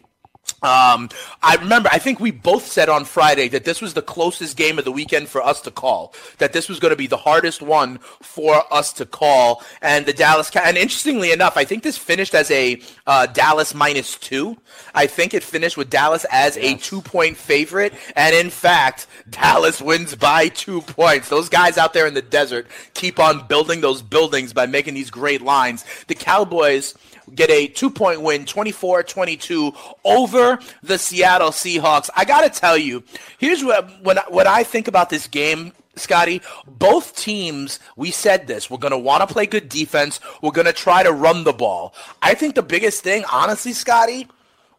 Um, 0.65 1.11
I 1.43 1.57
remember, 1.57 1.91
I 1.93 1.99
think 1.99 2.21
we 2.21 2.31
both 2.31 2.67
said 2.67 2.89
on 2.89 3.05
Friday 3.05 3.49
that 3.49 3.67
this 3.67 3.83
was 3.83 3.93
the 3.93 4.01
closest 4.01 4.57
game 4.57 4.79
of 4.79 4.87
the 4.87 4.93
weekend 4.93 5.29
for 5.29 5.45
us 5.45 5.61
to 5.63 5.71
call. 5.71 6.15
That 6.39 6.55
this 6.55 6.71
was 6.71 6.81
going 6.81 6.91
to 6.91 6.97
be 6.97 7.07
the 7.07 7.19
hardest 7.19 7.61
one 7.61 7.99
for 8.23 8.63
us 8.73 8.95
to 8.95 9.05
call. 9.05 9.63
And 9.83 10.07
the 10.07 10.15
Dallas, 10.15 10.51
and 10.57 10.79
interestingly 10.79 11.33
enough, 11.33 11.59
I 11.59 11.65
think 11.65 11.83
this 11.83 11.99
finished 11.99 12.35
as 12.35 12.51
a 12.51 12.81
uh, 13.07 13.27
Dallas 13.27 13.75
minus 13.75 14.17
two. 14.17 14.57
I 14.95 15.07
think 15.07 15.35
it 15.35 15.43
finished 15.43 15.77
with 15.77 15.91
Dallas 15.91 16.25
as 16.31 16.57
a 16.57 16.77
two 16.77 17.03
point 17.03 17.37
favorite. 17.37 17.93
And 18.17 18.35
in 18.35 18.49
fact, 18.49 19.07
Dallas 19.29 19.83
wins 19.83 20.15
by 20.15 20.49
two 20.49 20.81
points. 20.81 21.29
Those 21.29 21.51
guys 21.51 21.77
out 21.77 21.93
there 21.93 22.07
in 22.07 22.15
the 22.15 22.23
desert 22.23 22.69
keep 22.95 23.19
on 23.21 23.47
building 23.49 23.83
those 23.83 24.01
buildings 24.01 24.55
by 24.55 24.65
making 24.65 24.95
these 24.95 25.11
great 25.11 25.43
lines. 25.43 25.85
The 26.07 26.15
Cowboys 26.15 26.95
get 27.35 27.51
a 27.51 27.69
two 27.69 27.91
point 27.91 28.23
win, 28.23 28.45
24 28.45 29.03
22 29.03 29.73
over 30.05 30.59
the 30.83 30.99
Seattle 30.99 31.51
Seahawks. 31.51 32.11
I 32.17 32.25
got 32.25 32.43
to 32.43 32.61
tell 32.61 32.77
you, 32.77 33.05
here's 33.39 33.65
what, 33.65 34.03
when, 34.03 34.19
what 34.29 34.47
I 34.47 34.63
think 34.65 34.89
about 34.89 35.11
this 35.11 35.27
game. 35.27 35.73
Scotty, 35.97 36.43
both 36.67 37.15
teams, 37.15 37.79
we 37.95 38.11
said 38.11 38.49
this. 38.49 38.69
We're 38.69 38.79
going 38.79 38.91
to 38.91 38.99
want 38.99 39.21
to 39.27 39.33
play 39.33 39.47
good 39.47 39.69
defense. 39.69 40.19
We're 40.43 40.51
going 40.51 40.67
to 40.67 40.73
try 40.73 41.05
to 41.05 41.13
run 41.13 41.45
the 41.45 41.53
ball. 41.53 41.95
I 42.21 42.35
think 42.35 42.57
the 42.57 42.65
biggest 42.65 43.05
thing, 43.05 43.25
honestly, 43.33 43.73
Scotty, 43.73 44.27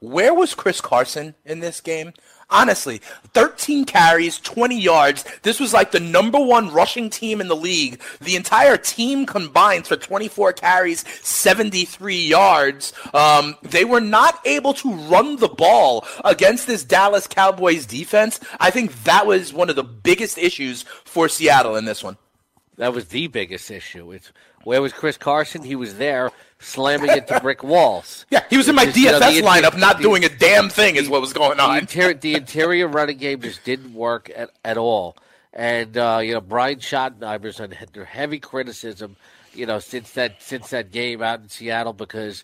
where 0.01 0.33
was 0.33 0.53
Chris 0.53 0.81
Carson 0.81 1.33
in 1.45 1.61
this 1.61 1.79
game? 1.79 2.11
Honestly, 2.49 2.99
13 3.33 3.85
carries, 3.85 4.39
20 4.39 4.79
yards. 4.79 5.25
This 5.41 5.59
was 5.59 5.73
like 5.73 5.91
the 5.91 5.99
number 5.99 6.39
one 6.39 6.71
rushing 6.71 7.09
team 7.09 7.41
in 7.41 7.47
the 7.47 7.55
league. 7.55 8.01
The 8.21 8.35
entire 8.35 8.77
team 8.77 9.25
combined 9.25 9.87
for 9.87 9.95
24 9.95 10.53
carries, 10.53 11.03
73 11.25 12.15
yards. 12.15 12.93
Um, 13.13 13.55
they 13.63 13.83
were 13.83 14.01
not 14.01 14.39
able 14.45 14.73
to 14.75 14.93
run 14.93 15.37
the 15.37 15.47
ball 15.47 16.05
against 16.23 16.67
this 16.67 16.83
Dallas 16.83 17.25
Cowboys 17.27 17.87
defense. 17.87 18.39
I 18.59 18.69
think 18.69 19.03
that 19.03 19.25
was 19.25 19.51
one 19.51 19.71
of 19.71 19.75
the 19.75 19.83
biggest 19.83 20.37
issues 20.37 20.83
for 21.03 21.27
Seattle 21.27 21.75
in 21.75 21.85
this 21.85 22.03
one. 22.03 22.17
That 22.77 22.93
was 22.93 23.07
the 23.07 23.27
biggest 23.27 23.71
issue. 23.71 24.11
It's 24.11 24.31
where 24.63 24.81
was 24.81 24.93
Chris 24.93 25.17
Carson? 25.17 25.63
He 25.63 25.75
was 25.75 25.97
there 25.97 26.31
slamming 26.59 27.11
into 27.11 27.39
brick 27.39 27.63
walls. 27.63 28.25
Yeah, 28.31 28.43
he 28.49 28.57
was 28.57 28.67
in 28.67 28.75
my 28.75 28.85
DFS 28.85 29.33
you 29.33 29.41
know, 29.41 29.47
lineup, 29.47 29.77
not 29.77 29.97
the, 29.97 30.03
doing 30.03 30.25
a 30.25 30.29
damn 30.29 30.69
thing, 30.69 30.95
is 30.95 31.07
what 31.07 31.21
was 31.21 31.31
going 31.31 31.59
on. 31.59 31.75
The 31.75 31.81
interior, 31.81 32.13
the 32.19 32.35
interior 32.35 32.87
running 32.87 33.17
game 33.17 33.41
just 33.41 33.63
didn't 33.63 33.93
work 33.93 34.31
at, 34.35 34.49
at 34.63 34.77
all. 34.77 35.15
And 35.53 35.97
uh, 35.97 36.19
you 36.21 36.33
know, 36.33 36.41
Brian 36.41 36.79
Schottenheimer's 36.79 37.59
under 37.59 38.05
heavy 38.05 38.39
criticism, 38.39 39.15
you 39.53 39.65
know, 39.65 39.79
since 39.79 40.11
that 40.11 40.41
since 40.41 40.69
that 40.71 40.91
game 40.91 41.21
out 41.21 41.41
in 41.41 41.49
Seattle 41.49 41.93
because 41.93 42.43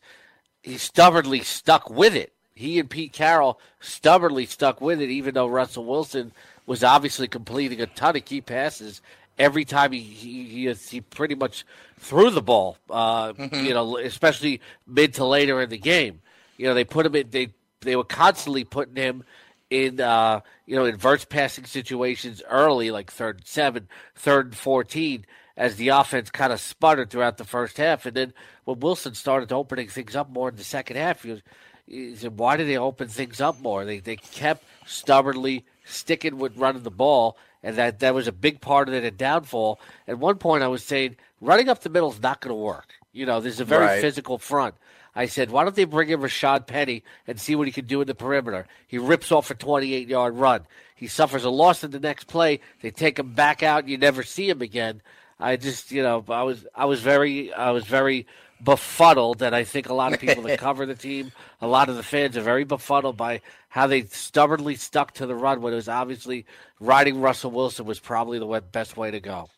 he 0.63 0.77
stubbornly 0.77 1.41
stuck 1.41 1.89
with 1.89 2.15
it. 2.15 2.33
He 2.53 2.79
and 2.79 2.89
Pete 2.89 3.11
Carroll 3.11 3.59
stubbornly 3.79 4.45
stuck 4.45 4.81
with 4.81 5.01
it, 5.01 5.09
even 5.09 5.33
though 5.33 5.47
Russell 5.47 5.85
Wilson 5.85 6.31
was 6.65 6.83
obviously 6.83 7.27
completing 7.27 7.81
a 7.81 7.87
ton 7.87 8.15
of 8.15 8.23
key 8.23 8.39
passes 8.39 9.01
every 9.41 9.65
time 9.65 9.91
he 9.91 9.99
he, 9.99 10.43
he, 10.43 10.73
he 10.73 11.01
pretty 11.01 11.35
much 11.35 11.65
threw 11.99 12.29
the 12.29 12.41
ball. 12.41 12.77
Uh, 12.89 13.33
mm-hmm. 13.33 13.65
You 13.65 13.73
know, 13.73 13.97
especially 13.97 14.61
mid 14.87 15.15
to 15.15 15.25
later 15.25 15.61
in 15.61 15.69
the 15.69 15.77
game. 15.77 16.21
You 16.57 16.67
know, 16.67 16.73
they 16.73 16.85
put 16.85 17.05
him 17.05 17.15
in. 17.15 17.29
They 17.29 17.49
they 17.81 17.95
were 17.95 18.03
constantly 18.03 18.63
putting 18.63 18.95
him 18.95 19.23
in 19.69 19.99
uh, 19.99 20.41
you 20.65 20.75
know 20.75 20.85
inverse 20.85 21.25
passing 21.25 21.65
situations 21.65 22.41
early, 22.49 22.91
like 22.91 23.11
third 23.11 23.37
and 23.37 23.47
seven, 23.47 23.87
third 24.15 24.47
and 24.47 24.55
fourteen, 24.55 25.25
as 25.57 25.75
the 25.75 25.89
offense 25.89 26.29
kind 26.29 26.53
of 26.53 26.59
sputtered 26.59 27.09
throughout 27.09 27.37
the 27.37 27.43
first 27.43 27.77
half. 27.77 28.05
And 28.05 28.15
then 28.15 28.33
when 28.65 28.79
Wilson 28.79 29.15
started 29.15 29.51
opening 29.51 29.87
things 29.87 30.15
up 30.15 30.29
more 30.29 30.49
in 30.49 30.55
the 30.55 30.63
second 30.63 30.97
half, 30.97 31.23
he, 31.23 31.31
was, 31.31 31.41
he 31.87 32.15
said, 32.15 32.37
"Why 32.37 32.57
did 32.57 32.67
they 32.67 32.77
open 32.77 33.07
things 33.07 33.41
up 33.41 33.59
more?" 33.59 33.85
They 33.85 33.99
they 33.99 34.17
kept 34.17 34.63
stubbornly 34.85 35.65
sticking 35.83 36.37
with 36.37 36.57
running 36.57 36.83
the 36.83 36.91
ball, 36.91 37.37
and 37.63 37.75
that 37.77 37.99
that 37.99 38.13
was 38.13 38.27
a 38.27 38.31
big 38.31 38.61
part 38.61 38.87
of 38.87 38.93
it. 38.93 39.17
downfall. 39.17 39.79
At 40.07 40.19
one 40.19 40.37
point, 40.37 40.63
I 40.63 40.67
was 40.67 40.83
saying 40.83 41.17
running 41.39 41.69
up 41.69 41.81
the 41.81 41.89
middle 41.89 42.11
is 42.11 42.21
not 42.21 42.41
going 42.41 42.49
to 42.49 42.55
work. 42.55 42.93
You 43.13 43.25
know, 43.25 43.41
there's 43.41 43.59
a 43.59 43.65
very 43.65 43.85
right. 43.85 44.01
physical 44.01 44.37
front. 44.37 44.75
I 45.13 45.25
said, 45.25 45.51
why 45.51 45.63
don't 45.63 45.75
they 45.75 45.83
bring 45.83 46.09
in 46.09 46.21
Rashaad 46.21 46.67
Penny 46.67 47.03
and 47.27 47.39
see 47.39 47.55
what 47.55 47.67
he 47.67 47.73
can 47.73 47.85
do 47.85 47.99
in 47.99 48.07
the 48.07 48.15
perimeter? 48.15 48.65
He 48.87 48.97
rips 48.97 49.31
off 49.31 49.51
a 49.51 49.55
28 49.55 50.07
yard 50.07 50.35
run. 50.35 50.65
He 50.95 51.07
suffers 51.07 51.43
a 51.43 51.49
loss 51.49 51.83
in 51.83 51.91
the 51.91 51.99
next 51.99 52.25
play. 52.25 52.61
They 52.81 52.91
take 52.91 53.19
him 53.19 53.33
back 53.33 53.61
out. 53.61 53.89
You 53.89 53.97
never 53.97 54.23
see 54.23 54.49
him 54.49 54.61
again. 54.61 55.01
I 55.39 55.57
just, 55.57 55.91
you 55.91 56.03
know, 56.03 56.23
I 56.29 56.43
was, 56.43 56.65
I 56.73 56.85
was 56.85 57.01
very, 57.01 57.51
I 57.51 57.71
was 57.71 57.85
very 57.85 58.27
befuddled, 58.63 59.41
and 59.41 59.55
I 59.55 59.63
think 59.63 59.89
a 59.89 59.93
lot 59.93 60.13
of 60.13 60.19
people 60.19 60.43
that 60.43 60.59
cover 60.67 60.85
the 60.85 60.95
team, 60.95 61.31
a 61.59 61.67
lot 61.67 61.89
of 61.89 61.95
the 61.95 62.03
fans 62.03 62.37
are 62.37 62.41
very 62.41 62.63
befuddled 62.63 63.17
by 63.17 63.41
how 63.69 63.87
they 63.87 64.03
stubbornly 64.03 64.75
stuck 64.75 65.13
to 65.15 65.25
the 65.25 65.35
run 65.35 65.61
when 65.61 65.73
it 65.73 65.77
was 65.77 65.89
obviously 65.89 66.45
riding 66.79 67.21
Russell 67.21 67.51
Wilson 67.51 67.85
was 67.85 67.99
probably 67.99 68.39
the 68.39 68.61
best 68.71 68.97
way 68.97 69.11
to 69.11 69.19
go. 69.19 69.49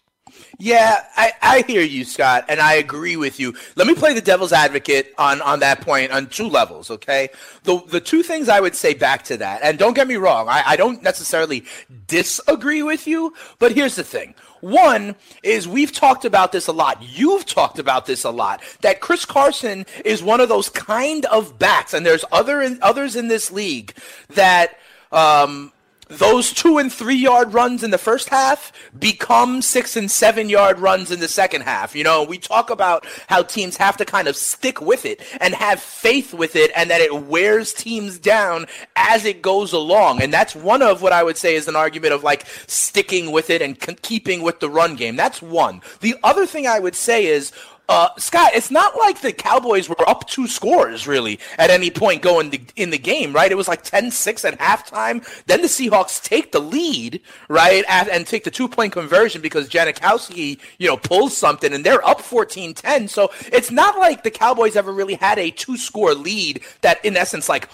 Yeah, 0.57 1.03
I, 1.15 1.33
I 1.41 1.63
hear 1.67 1.81
you, 1.81 2.05
Scott, 2.05 2.45
and 2.47 2.59
I 2.59 2.73
agree 2.75 3.17
with 3.17 3.39
you. 3.39 3.53
Let 3.75 3.87
me 3.87 3.93
play 3.93 4.13
the 4.13 4.21
devil's 4.21 4.53
advocate 4.53 5.13
on, 5.17 5.41
on 5.41 5.59
that 5.59 5.81
point 5.81 6.11
on 6.11 6.27
two 6.27 6.47
levels, 6.47 6.89
okay? 6.89 7.29
The 7.63 7.81
the 7.87 7.99
two 7.99 8.23
things 8.23 8.49
I 8.49 8.59
would 8.59 8.75
say 8.75 8.93
back 8.93 9.23
to 9.25 9.37
that, 9.37 9.61
and 9.63 9.77
don't 9.77 9.93
get 9.93 10.07
me 10.07 10.15
wrong, 10.15 10.47
I, 10.47 10.63
I 10.65 10.75
don't 10.75 11.03
necessarily 11.03 11.65
disagree 12.07 12.83
with 12.83 13.05
you, 13.05 13.33
but 13.59 13.73
here's 13.73 13.95
the 13.95 14.03
thing. 14.03 14.33
One 14.63 15.15
is 15.43 15.67
we've 15.67 15.91
talked 15.91 16.23
about 16.23 16.53
this 16.53 16.67
a 16.67 16.71
lot. 16.71 16.97
You've 17.01 17.45
talked 17.45 17.79
about 17.79 18.05
this 18.05 18.23
a 18.23 18.29
lot. 18.29 18.61
That 18.79 19.01
Chris 19.01 19.25
Carson 19.25 19.85
is 20.05 20.23
one 20.23 20.39
of 20.39 20.47
those 20.47 20.69
kind 20.69 21.25
of 21.25 21.59
bats, 21.59 21.93
and 21.93 22.05
there's 22.05 22.23
other 22.31 22.61
in, 22.61 22.79
others 22.81 23.17
in 23.17 23.27
this 23.27 23.51
league 23.51 23.93
that 24.35 24.77
um, 25.11 25.72
those 26.17 26.51
two 26.53 26.77
and 26.77 26.91
three 26.91 27.15
yard 27.15 27.53
runs 27.53 27.83
in 27.83 27.91
the 27.91 27.97
first 27.97 28.29
half 28.29 28.71
become 28.97 29.61
six 29.61 29.95
and 29.95 30.09
seven 30.09 30.49
yard 30.49 30.79
runs 30.79 31.11
in 31.11 31.19
the 31.19 31.27
second 31.27 31.61
half. 31.61 31.95
You 31.95 32.03
know, 32.03 32.23
we 32.23 32.37
talk 32.37 32.69
about 32.69 33.05
how 33.27 33.43
teams 33.43 33.77
have 33.77 33.97
to 33.97 34.05
kind 34.05 34.27
of 34.27 34.35
stick 34.35 34.81
with 34.81 35.05
it 35.05 35.21
and 35.39 35.53
have 35.53 35.79
faith 35.79 36.33
with 36.33 36.55
it 36.55 36.71
and 36.75 36.89
that 36.89 37.01
it 37.01 37.23
wears 37.23 37.73
teams 37.73 38.17
down 38.19 38.65
as 38.95 39.25
it 39.25 39.41
goes 39.41 39.73
along. 39.73 40.21
And 40.21 40.33
that's 40.33 40.55
one 40.55 40.81
of 40.81 41.01
what 41.01 41.13
I 41.13 41.23
would 41.23 41.37
say 41.37 41.55
is 41.55 41.67
an 41.67 41.75
argument 41.75 42.13
of 42.13 42.23
like 42.23 42.45
sticking 42.67 43.31
with 43.31 43.49
it 43.49 43.61
and 43.61 43.79
keeping 44.01 44.41
with 44.41 44.59
the 44.59 44.69
run 44.69 44.95
game. 44.95 45.15
That's 45.15 45.41
one. 45.41 45.81
The 46.01 46.15
other 46.23 46.45
thing 46.45 46.67
I 46.67 46.79
would 46.79 46.95
say 46.95 47.25
is 47.25 47.51
uh, 47.89 48.09
Scott, 48.17 48.51
it's 48.53 48.71
not 48.71 48.95
like 48.97 49.19
the 49.19 49.33
Cowboys 49.33 49.89
were 49.89 50.09
up 50.09 50.27
two 50.29 50.47
scores 50.47 51.05
really 51.05 51.39
at 51.57 51.69
any 51.69 51.91
point 51.91 52.21
going 52.21 52.67
in 52.75 52.91
the 52.91 52.97
game, 52.97 53.33
right? 53.33 53.51
It 53.51 53.55
was 53.55 53.67
like 53.67 53.83
10-6 53.83 54.45
at 54.45 54.59
halftime. 54.59 55.23
Then 55.47 55.61
the 55.61 55.67
Seahawks 55.67 56.23
take 56.23 56.53
the 56.53 56.61
lead, 56.61 57.21
right, 57.49 57.83
at, 57.89 58.07
and 58.07 58.25
take 58.25 58.45
the 58.45 58.51
two-point 58.51 58.93
conversion 58.93 59.41
because 59.41 59.69
Janikowski, 59.69 60.59
you 60.77 60.87
know, 60.87 60.97
pulls 60.97 61.35
something, 61.35 61.73
and 61.73 61.85
they're 61.85 62.05
up 62.07 62.21
14-10. 62.21 63.09
So 63.09 63.31
it's 63.51 63.69
not 63.69 63.99
like 63.99 64.23
the 64.23 64.31
Cowboys 64.31 64.75
ever 64.75 64.93
really 64.93 65.15
had 65.15 65.37
a 65.37 65.51
two-score 65.51 66.13
lead 66.13 66.61
that, 66.81 67.03
in 67.03 67.17
essence, 67.17 67.49
like 67.49 67.69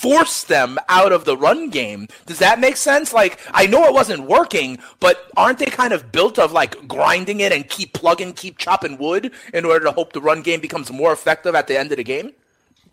force 0.00 0.44
them 0.44 0.78
out 0.88 1.12
of 1.12 1.24
the 1.24 1.36
run 1.36 1.70
game. 1.70 2.06
Does 2.26 2.38
that 2.38 2.60
make 2.60 2.76
sense? 2.76 3.12
Like, 3.12 3.40
I 3.52 3.66
know 3.66 3.84
it 3.84 3.92
wasn't 3.92 4.28
working, 4.28 4.78
but 5.00 5.26
aren't 5.36 5.58
they 5.58 5.66
kind 5.66 5.92
of 5.92 6.12
built 6.12 6.38
of 6.38 6.52
like 6.52 6.86
grinding 6.86 7.40
it 7.40 7.52
and 7.52 7.68
keep 7.68 7.94
plugging, 7.94 8.32
keep 8.32 8.58
chopping 8.58 8.96
wood 8.96 9.32
in 9.52 9.64
order 9.64 9.84
to 9.86 9.92
hope 9.92 10.12
the 10.12 10.20
run 10.20 10.42
game 10.42 10.60
becomes 10.60 10.92
more 10.92 11.12
effective 11.12 11.54
at 11.56 11.66
the 11.66 11.76
end 11.78 11.90
of 11.90 11.96
the 11.96 12.04
game? 12.04 12.32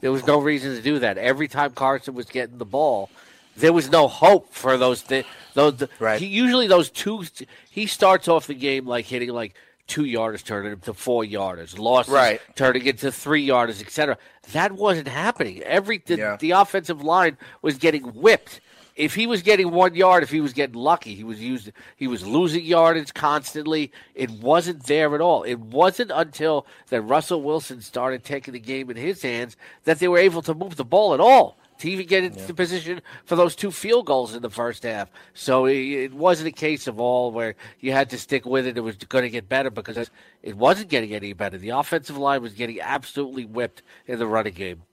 There 0.02 0.12
was 0.12 0.26
no 0.26 0.40
reason 0.40 0.76
to 0.76 0.82
do 0.82 1.00
that. 1.00 1.18
Every 1.18 1.48
time 1.48 1.74
Carson 1.74 2.16
was 2.16 2.26
getting 2.26 2.58
the 2.58 2.66
ball, 2.66 3.10
there 3.56 3.74
was 3.74 3.90
no 3.90 4.08
hope 4.08 4.54
for 4.54 4.78
those. 4.78 5.04
Th- 5.04 5.26
those 5.54 5.84
right. 6.00 6.20
He, 6.20 6.26
usually 6.26 6.68
those 6.68 6.90
two. 6.90 7.24
He 7.70 7.86
starts 7.86 8.28
off 8.28 8.48
the 8.48 8.56
game 8.56 8.86
like 8.86 9.06
hitting 9.06 9.30
like 9.30 9.54
two 9.88 10.04
yarders 10.04 10.44
turning 10.44 10.72
into 10.72 10.94
four 10.94 11.24
yarders, 11.24 11.78
losses 11.78 12.14
right. 12.14 12.42
turning 12.56 12.86
into 12.86 13.12
three 13.12 13.48
yarders, 13.48 13.82
etc. 13.82 14.18
That 14.54 14.74
wasn't 14.74 15.08
happening. 15.08 15.62
Every 15.64 16.02
the, 16.06 16.18
yeah. 16.18 16.38
the 16.40 16.52
offensive 16.52 17.04
line 17.04 17.38
was 17.62 17.78
getting 17.78 18.04
whipped. 18.04 18.62
If 18.96 19.14
he 19.14 19.28
was 19.28 19.42
getting 19.42 19.72
one 19.72 19.94
yard, 19.94 20.24
if 20.24 20.32
he 20.32 20.40
was 20.40 20.54
getting 20.54 20.76
lucky, 20.76 21.16
he 21.16 21.26
was 21.26 21.42
using 21.42 21.74
he 21.98 22.08
was 22.08 22.26
losing 22.26 22.64
yardage 22.64 23.14
constantly. 23.14 23.92
It 24.16 24.32
wasn't 24.32 24.86
there 24.86 25.14
at 25.14 25.22
all. 25.22 25.44
It 25.44 25.60
wasn't 25.60 26.12
until 26.14 26.66
that 26.90 27.02
Russell 27.02 27.42
Wilson 27.42 27.82
started 27.82 28.24
taking 28.24 28.54
the 28.54 28.60
game 28.60 28.90
in 28.90 28.96
his 28.96 29.22
hands 29.22 29.58
that 29.84 30.00
they 30.00 30.08
were 30.08 30.18
able 30.18 30.42
to 30.44 30.54
move 30.54 30.78
the 30.78 30.86
ball 30.86 31.14
at 31.14 31.20
all 31.20 31.58
to 31.80 31.90
even 31.90 32.06
get 32.08 32.24
into 32.24 32.40
yeah. 32.40 32.52
position 32.54 33.02
for 33.26 33.36
those 33.36 33.56
two 33.56 33.72
field 33.72 34.06
goals 34.06 34.34
in 34.34 34.42
the 34.42 34.50
first 34.50 34.84
half. 34.84 35.10
So 35.34 35.66
it, 35.66 35.78
it, 35.78 36.14
wasn't 36.14 36.48
a 36.48 36.52
case 36.52 36.88
of 36.88 37.00
all 37.00 37.32
where 37.32 37.56
you 37.80 37.92
had 37.92 38.10
to 38.12 38.18
stick 38.18 38.46
with 38.46 38.66
it. 38.66 38.78
It 38.78 38.82
was 38.82 38.96
going 38.96 39.24
to 39.24 39.30
get 39.30 39.50
better 39.50 39.70
because 39.70 40.10
it 40.42 40.58
wasn't 40.58 40.90
getting 40.90 41.14
any 41.14 41.34
better. 41.34 41.58
The 41.58 41.70
offensive 41.70 42.18
line 42.18 42.42
was 42.42 42.54
getting 42.54 42.80
absolutely 42.82 43.46
whipped 43.46 43.84
in 44.08 44.20
the 44.20 44.28
running 44.28 44.54
game. 44.54 44.84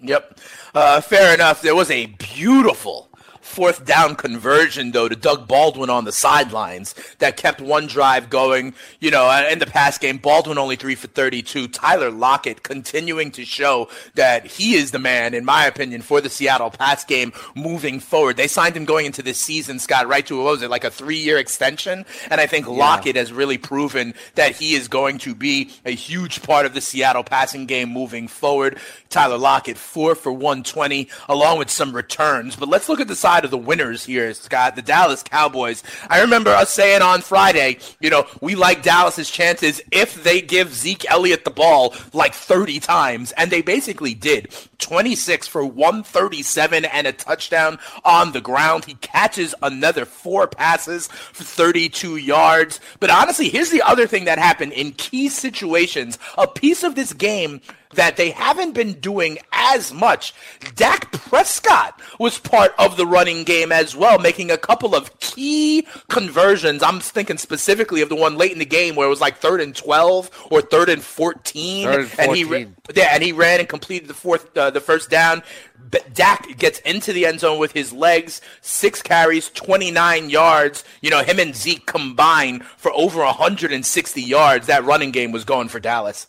Yep. 0.00 0.38
Uh, 0.74 1.00
fair 1.00 1.34
enough. 1.34 1.62
There 1.62 1.74
was 1.74 1.90
a 1.90 2.06
beautiful 2.06 3.08
fourth 3.44 3.84
down 3.84 4.16
conversion, 4.16 4.90
though, 4.90 5.08
to 5.08 5.14
Doug 5.16 5.46
Baldwin 5.46 5.90
on 5.90 6.04
the 6.04 6.12
sidelines 6.12 6.94
that 7.18 7.36
kept 7.36 7.60
one 7.60 7.86
drive 7.86 8.30
going. 8.30 8.74
You 9.00 9.10
know, 9.10 9.24
uh, 9.26 9.48
in 9.50 9.58
the 9.58 9.66
past 9.66 10.00
game, 10.00 10.18
Baldwin 10.18 10.58
only 10.58 10.76
three 10.76 10.94
for 10.94 11.08
32. 11.08 11.68
Tyler 11.68 12.10
Lockett 12.10 12.62
continuing 12.62 13.30
to 13.32 13.44
show 13.44 13.88
that 14.14 14.46
he 14.46 14.74
is 14.74 14.90
the 14.90 14.98
man, 14.98 15.34
in 15.34 15.44
my 15.44 15.66
opinion, 15.66 16.02
for 16.02 16.20
the 16.20 16.30
Seattle 16.30 16.70
pass 16.70 17.04
game 17.04 17.32
moving 17.54 18.00
forward. 18.00 18.36
They 18.36 18.48
signed 18.48 18.76
him 18.76 18.84
going 18.84 19.06
into 19.06 19.22
this 19.22 19.38
season, 19.38 19.78
Scott, 19.78 20.08
right 20.08 20.26
to, 20.26 20.36
what 20.38 20.44
was 20.44 20.62
it, 20.62 20.70
like 20.70 20.84
a 20.84 20.90
three 20.90 21.18
year 21.18 21.38
extension? 21.38 22.04
And 22.30 22.40
I 22.40 22.46
think 22.46 22.66
Lockett 22.66 23.16
yeah. 23.16 23.22
has 23.22 23.32
really 23.32 23.58
proven 23.58 24.14
that 24.34 24.52
he 24.52 24.74
is 24.74 24.88
going 24.88 25.18
to 25.18 25.34
be 25.34 25.70
a 25.84 25.92
huge 25.92 26.42
part 26.42 26.66
of 26.66 26.74
the 26.74 26.80
Seattle 26.80 27.24
passing 27.24 27.66
game 27.66 27.90
moving 27.90 28.28
forward. 28.28 28.78
Tyler 29.10 29.38
Lockett, 29.38 29.76
four 29.76 30.14
for 30.14 30.32
120, 30.32 31.08
along 31.28 31.58
with 31.58 31.70
some 31.70 31.94
returns. 31.94 32.56
But 32.56 32.68
let's 32.68 32.88
look 32.88 33.00
at 33.00 33.08
the 33.08 33.16
side 33.34 33.44
of 33.44 33.50
the 33.50 33.58
winners 33.58 34.04
here, 34.04 34.32
Scott, 34.32 34.76
the 34.76 34.82
Dallas 34.82 35.24
Cowboys. 35.24 35.82
I 36.08 36.20
remember 36.20 36.50
us 36.50 36.70
saying 36.70 37.02
on 37.02 37.20
Friday, 37.20 37.78
you 37.98 38.08
know, 38.08 38.28
we 38.40 38.54
like 38.54 38.84
Dallas's 38.84 39.28
chances 39.28 39.80
if 39.90 40.22
they 40.22 40.40
give 40.40 40.72
Zeke 40.72 41.10
Elliott 41.10 41.44
the 41.44 41.50
ball 41.50 41.96
like 42.12 42.32
30 42.32 42.78
times. 42.78 43.32
And 43.32 43.50
they 43.50 43.60
basically 43.60 44.14
did. 44.14 44.54
26 44.78 45.48
for 45.48 45.64
137 45.64 46.84
and 46.84 47.08
a 47.08 47.12
touchdown 47.12 47.80
on 48.04 48.30
the 48.30 48.40
ground. 48.40 48.84
He 48.84 48.94
catches 48.94 49.52
another 49.60 50.04
four 50.04 50.46
passes 50.46 51.08
for 51.08 51.42
32 51.42 52.18
yards. 52.18 52.78
But 53.00 53.10
honestly, 53.10 53.48
here's 53.48 53.70
the 53.70 53.82
other 53.82 54.06
thing 54.06 54.26
that 54.26 54.38
happened 54.38 54.74
in 54.74 54.92
key 54.92 55.28
situations. 55.28 56.20
A 56.38 56.46
piece 56.46 56.84
of 56.84 56.94
this 56.94 57.12
game 57.12 57.62
that 57.94 58.16
they 58.16 58.30
haven't 58.30 58.72
been 58.72 58.94
doing 58.94 59.38
as 59.52 59.92
much. 59.92 60.34
Dak 60.74 61.10
Prescott 61.12 62.00
was 62.18 62.38
part 62.38 62.74
of 62.78 62.96
the 62.96 63.06
running 63.06 63.44
game 63.44 63.72
as 63.72 63.96
well, 63.96 64.18
making 64.18 64.50
a 64.50 64.58
couple 64.58 64.94
of 64.94 65.18
key 65.20 65.86
conversions. 66.08 66.82
I'm 66.82 67.00
thinking 67.00 67.38
specifically 67.38 68.02
of 68.02 68.08
the 68.08 68.16
one 68.16 68.36
late 68.36 68.52
in 68.52 68.58
the 68.58 68.64
game 68.64 68.94
where 68.94 69.06
it 69.06 69.10
was 69.10 69.20
like 69.20 69.38
third 69.38 69.60
and 69.60 69.74
12 69.74 70.48
or 70.50 70.60
third 70.60 70.88
and 70.88 71.02
14. 71.02 71.86
Third 71.86 72.00
and 72.00 72.08
14. 72.08 72.52
And 72.52 72.76
he, 72.94 73.00
yeah, 73.00 73.08
and 73.12 73.22
he 73.22 73.32
ran 73.32 73.60
and 73.60 73.68
completed 73.68 74.08
the 74.08 74.14
fourth, 74.14 74.56
uh, 74.56 74.70
the 74.70 74.80
first 74.80 75.10
down. 75.10 75.42
But 75.90 76.14
Dak 76.14 76.56
gets 76.58 76.78
into 76.80 77.12
the 77.12 77.26
end 77.26 77.40
zone 77.40 77.58
with 77.58 77.72
his 77.72 77.92
legs, 77.92 78.40
six 78.60 79.02
carries, 79.02 79.48
29 79.50 80.30
yards. 80.30 80.84
You 81.00 81.10
know, 81.10 81.22
him 81.22 81.38
and 81.38 81.54
Zeke 81.54 81.86
combined 81.86 82.64
for 82.64 82.92
over 82.92 83.20
160 83.20 84.22
yards. 84.22 84.66
That 84.66 84.84
running 84.84 85.10
game 85.10 85.30
was 85.30 85.44
going 85.44 85.68
for 85.68 85.80
Dallas. 85.80 86.26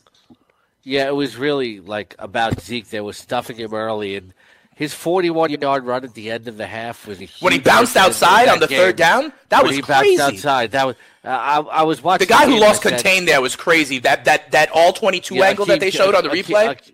Yeah, 0.86 1.08
it 1.08 1.15
was 1.15 1.36
really 1.36 1.80
like 1.80 2.15
about 2.19 2.62
Zeke. 2.62 2.88
They 2.89 3.02
were 3.02 3.12
stuffing 3.13 3.58
him 3.58 3.74
early, 3.74 4.15
and 4.15 4.34
his 4.76 4.93
41 4.93 5.50
yard 5.50 5.84
run 5.84 6.04
at 6.04 6.13
the 6.13 6.30
end 6.30 6.48
of 6.48 6.58
the 6.58 6.67
half 6.67 7.08
was 7.08 7.19
a 7.21 7.28
when 7.39 7.54
he 7.54 7.60
bounced 7.60 7.98
outside 7.98 8.48
on 8.48 8.60
the 8.60 8.67
game. 8.67 8.78
third 8.80 8.95
down. 8.95 9.34
That 9.50 9.63
when 9.63 9.69
was 9.69 9.76
he 9.78 9.82
crazy. 9.82 10.17
bounced 10.17 10.36
outside. 10.45 10.71
That 10.71 10.86
was 10.86 10.95
uh, 11.24 11.28
I, 11.30 11.60
I 11.60 11.84
was 11.84 12.04
watching 12.04 12.28
the 12.28 12.32
guy 12.32 12.45
the 12.45 12.52
who 12.52 12.60
lost 12.60 12.84
contain 12.84 13.26
there 13.26 13.41
was 13.41 13.56
crazy. 13.56 13.98
That 14.00 14.26
that 14.26 14.52
that 14.52 14.69
all 14.74 14.93
22 14.93 15.34
yeah, 15.36 15.45
angle 15.45 15.65
Akeem, 15.65 15.69
that 15.69 15.80
they 15.80 15.89
showed 15.89 16.13
on 16.13 16.24
the 16.24 16.30
replay. 16.30 16.76
Akeem, 16.78 16.91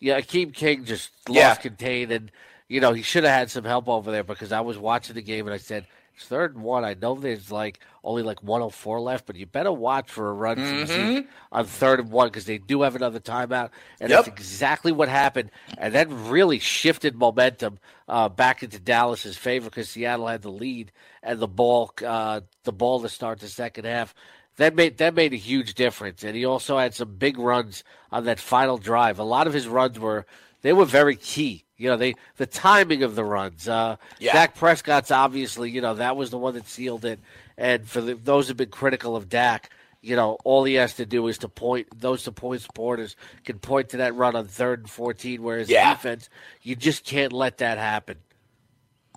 yeah, 0.00 0.20
Akeem 0.20 0.54
King 0.54 0.86
just 0.86 1.10
lost 1.28 1.36
Yeah. 1.38 1.54
contain, 1.56 2.10
and 2.12 2.32
you 2.68 2.80
know 2.80 2.94
he 2.94 3.02
should 3.02 3.24
have 3.24 3.32
had 3.34 3.50
some 3.50 3.64
help 3.64 3.88
over 3.88 4.10
there 4.10 4.24
because 4.24 4.52
I 4.52 4.62
was 4.62 4.78
watching 4.78 5.14
the 5.16 5.22
game 5.22 5.46
and 5.46 5.52
I 5.54 5.58
said. 5.58 5.86
It's 6.16 6.26
third 6.26 6.54
and 6.54 6.62
one. 6.64 6.84
I 6.84 6.94
know 6.94 7.14
there's 7.14 7.50
like 7.50 7.80
only 8.04 8.22
like 8.22 8.42
104 8.42 9.00
left, 9.00 9.26
but 9.26 9.36
you 9.36 9.46
better 9.46 9.72
watch 9.72 10.10
for 10.10 10.30
a 10.30 10.32
run 10.32 10.56
from 10.56 10.64
Mhm. 10.64 10.86
Zeke 10.86 11.28
on 11.50 11.64
third 11.66 12.00
and 12.00 12.10
one 12.10 12.28
because 12.28 12.44
they 12.44 12.58
do 12.58 12.82
have 12.82 12.94
another 12.94 13.18
timeout, 13.18 13.70
and 14.00 14.10
Yep. 14.10 14.24
that's 14.24 14.28
exactly 14.28 14.92
what 14.92 15.08
happened. 15.08 15.50
And 15.76 15.94
that 15.94 16.08
really 16.10 16.58
shifted 16.58 17.16
momentum 17.16 17.78
uh, 18.06 18.28
back 18.28 18.62
into 18.62 18.78
Dallas's 18.78 19.36
favor 19.36 19.70
because 19.70 19.88
Seattle 19.88 20.26
had 20.28 20.42
the 20.42 20.50
lead 20.52 20.92
and 21.22 21.40
the 21.40 21.48
ball, 21.48 21.90
uh, 22.06 22.42
the 22.64 22.72
ball 22.72 23.00
to 23.00 23.08
start 23.08 23.40
the 23.40 23.48
second 23.48 23.84
half. 23.86 24.14
That 24.56 24.76
made 24.76 24.98
that 24.98 25.14
made 25.14 25.32
a 25.32 25.36
huge 25.36 25.74
difference, 25.74 26.22
and 26.22 26.36
he 26.36 26.44
also 26.44 26.78
had 26.78 26.94
some 26.94 27.16
big 27.16 27.38
runs 27.38 27.82
on 28.12 28.24
that 28.26 28.38
final 28.38 28.78
drive. 28.78 29.18
A 29.18 29.24
lot 29.24 29.48
of 29.48 29.52
his 29.52 29.66
runs 29.66 29.98
were 29.98 30.26
they 30.64 30.72
were 30.72 30.86
very 30.86 31.14
key. 31.14 31.62
You 31.76 31.90
know, 31.90 31.96
they 31.98 32.14
the 32.38 32.46
timing 32.46 33.02
of 33.02 33.14
the 33.14 33.24
runs. 33.24 33.68
Uh, 33.68 33.96
Yeah. 34.18 34.32
Dak 34.32 34.54
Prescott's 34.56 35.10
obviously, 35.10 35.70
you 35.70 35.82
know, 35.82 35.94
that 35.94 36.16
was 36.16 36.30
the 36.30 36.38
one 36.38 36.54
that 36.54 36.66
sealed 36.66 37.04
it. 37.04 37.20
And 37.58 37.86
for 37.86 38.00
the, 38.00 38.14
those 38.14 38.48
who've 38.48 38.56
been 38.56 38.70
critical 38.70 39.14
of 39.14 39.28
Dak, 39.28 39.70
you 40.00 40.16
know, 40.16 40.38
all 40.42 40.64
he 40.64 40.74
has 40.74 40.94
to 40.94 41.04
do 41.04 41.26
is 41.28 41.36
to 41.38 41.48
point. 41.48 41.88
Those 42.00 42.22
to 42.24 42.32
point 42.32 42.62
supporters 42.62 43.14
can 43.44 43.58
point 43.58 43.90
to 43.90 43.98
that 43.98 44.14
run 44.14 44.34
on 44.36 44.46
third 44.46 44.80
and 44.80 44.90
fourteen. 44.90 45.42
Whereas 45.42 45.68
Yeah. 45.68 45.92
defense, 45.92 46.30
you 46.62 46.76
just 46.76 47.04
can't 47.04 47.32
let 47.32 47.58
that 47.58 47.76
happen. 47.76 48.16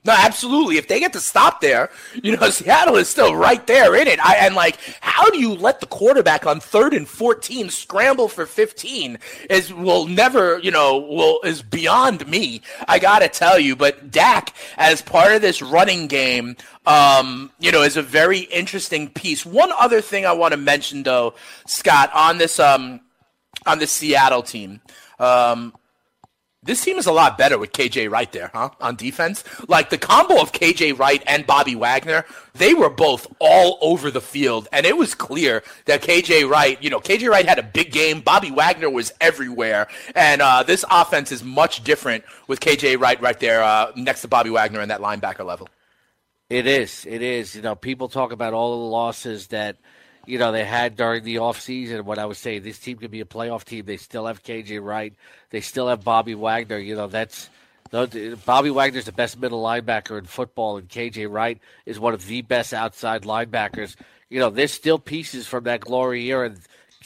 No, 0.07 0.13
absolutely. 0.17 0.77
If 0.77 0.87
they 0.87 1.01
get 1.01 1.11
to 1.13 1.19
stop 1.19 1.59
there, 1.59 1.89
you 2.13 2.37
know, 2.37 2.49
Seattle 2.49 2.95
is 2.95 3.09
still 3.09 3.35
right 3.35 3.65
there 3.67 3.93
in 3.93 4.07
it. 4.07 4.25
I, 4.25 4.37
and 4.37 4.55
like, 4.55 4.77
how 5.01 5.29
do 5.29 5.37
you 5.37 5.53
let 5.53 5.81
the 5.81 5.85
quarterback 5.85 6.45
on 6.45 6.61
third 6.61 6.93
and 6.93 7.05
fourteen 7.05 7.69
scramble 7.69 8.29
for 8.29 8.45
fifteen? 8.45 9.19
Is 9.49 9.73
will 9.73 10.07
never, 10.07 10.59
you 10.59 10.71
know, 10.71 10.97
will 10.97 11.41
is 11.41 11.61
beyond 11.61 12.25
me. 12.25 12.61
I 12.87 12.99
gotta 12.99 13.27
tell 13.27 13.59
you. 13.59 13.75
But 13.75 14.09
Dak, 14.09 14.53
as 14.77 15.01
part 15.01 15.33
of 15.33 15.41
this 15.41 15.61
running 15.61 16.07
game, 16.07 16.55
um, 16.85 17.51
you 17.59 17.73
know, 17.73 17.81
is 17.81 17.97
a 17.97 18.01
very 18.01 18.39
interesting 18.39 19.09
piece. 19.09 19.45
One 19.45 19.73
other 19.77 19.99
thing 19.99 20.25
I 20.25 20.31
want 20.31 20.53
to 20.53 20.57
mention, 20.57 21.03
though, 21.03 21.33
Scott, 21.65 22.11
on 22.13 22.37
this 22.37 22.61
um, 22.61 23.01
on 23.65 23.79
the 23.79 23.87
Seattle 23.87 24.41
team. 24.41 24.79
Um, 25.19 25.73
this 26.67 26.83
team 26.83 26.97
is 26.97 27.07
a 27.07 27.11
lot 27.11 27.37
better 27.37 27.57
with 27.57 27.71
KJ 27.71 28.11
Wright 28.11 28.31
there, 28.31 28.51
huh? 28.53 28.69
On 28.81 28.95
defense. 28.95 29.43
Like 29.67 29.89
the 29.89 29.97
combo 29.97 30.41
of 30.41 30.51
KJ 30.51 30.99
Wright 30.99 31.23
and 31.25 31.47
Bobby 31.47 31.75
Wagner, 31.75 32.25
they 32.53 32.73
were 32.73 32.89
both 32.89 33.25
all 33.39 33.77
over 33.81 34.11
the 34.11 34.21
field. 34.21 34.67
And 34.71 34.85
it 34.85 34.97
was 34.97 35.15
clear 35.15 35.63
that 35.85 36.01
KJ 36.01 36.49
Wright, 36.49 36.81
you 36.83 36.89
know, 36.89 36.99
KJ 36.99 37.29
Wright 37.29 37.47
had 37.47 37.57
a 37.57 37.63
big 37.63 37.91
game. 37.91 38.21
Bobby 38.21 38.51
Wagner 38.51 38.89
was 38.89 39.11
everywhere. 39.21 39.87
And 40.13 40.41
uh, 40.41 40.63
this 40.63 40.83
offense 40.91 41.31
is 41.31 41.43
much 41.43 41.83
different 41.83 42.23
with 42.47 42.59
KJ 42.59 42.99
Wright 42.99 43.19
right 43.21 43.39
there 43.39 43.63
uh, 43.63 43.91
next 43.95 44.21
to 44.21 44.27
Bobby 44.27 44.49
Wagner 44.49 44.81
in 44.81 44.89
that 44.89 45.01
linebacker 45.01 45.45
level. 45.45 45.69
It 46.49 46.67
is. 46.67 47.05
It 47.05 47.21
is. 47.21 47.55
You 47.55 47.61
know, 47.61 47.75
people 47.75 48.07
talk 48.07 48.31
about 48.31 48.53
all 48.53 48.79
the 48.79 48.85
losses 48.85 49.47
that, 49.47 49.77
you 50.27 50.37
know, 50.37 50.51
they 50.51 50.65
had 50.65 50.95
during 50.97 51.23
the 51.23 51.35
offseason. 51.35 52.03
What 52.03 52.19
I 52.19 52.25
was 52.25 52.37
saying 52.37 52.63
this 52.63 52.77
team 52.77 52.97
could 52.97 53.11
be 53.11 53.21
a 53.21 53.25
playoff 53.25 53.63
team. 53.63 53.85
They 53.85 53.97
still 53.97 54.27
have 54.27 54.43
KJ 54.43 54.83
Wright. 54.83 55.13
They 55.49 55.61
still 55.61 55.87
have 55.87 56.03
Bobby 56.03 56.35
Wagner. 56.35 56.77
You 56.77 56.95
know, 56.95 57.07
that's 57.07 57.49
Bobby 57.89 58.69
Wagner's 58.69 59.05
the 59.05 59.13
best 59.13 59.39
middle 59.39 59.63
linebacker 59.63 60.19
in 60.19 60.25
football, 60.25 60.77
and 60.77 60.89
KJ 60.89 61.31
Wright 61.31 61.59
is 61.85 61.99
one 61.99 62.13
of 62.13 62.25
the 62.25 62.41
best 62.41 62.73
outside 62.73 63.23
linebackers. 63.23 63.95
You 64.29 64.39
know, 64.39 64.49
there's 64.49 64.73
still 64.73 64.99
pieces 64.99 65.47
from 65.47 65.63
that 65.63 65.79
glory 65.79 66.27
era, 66.27 66.47
and 66.47 66.59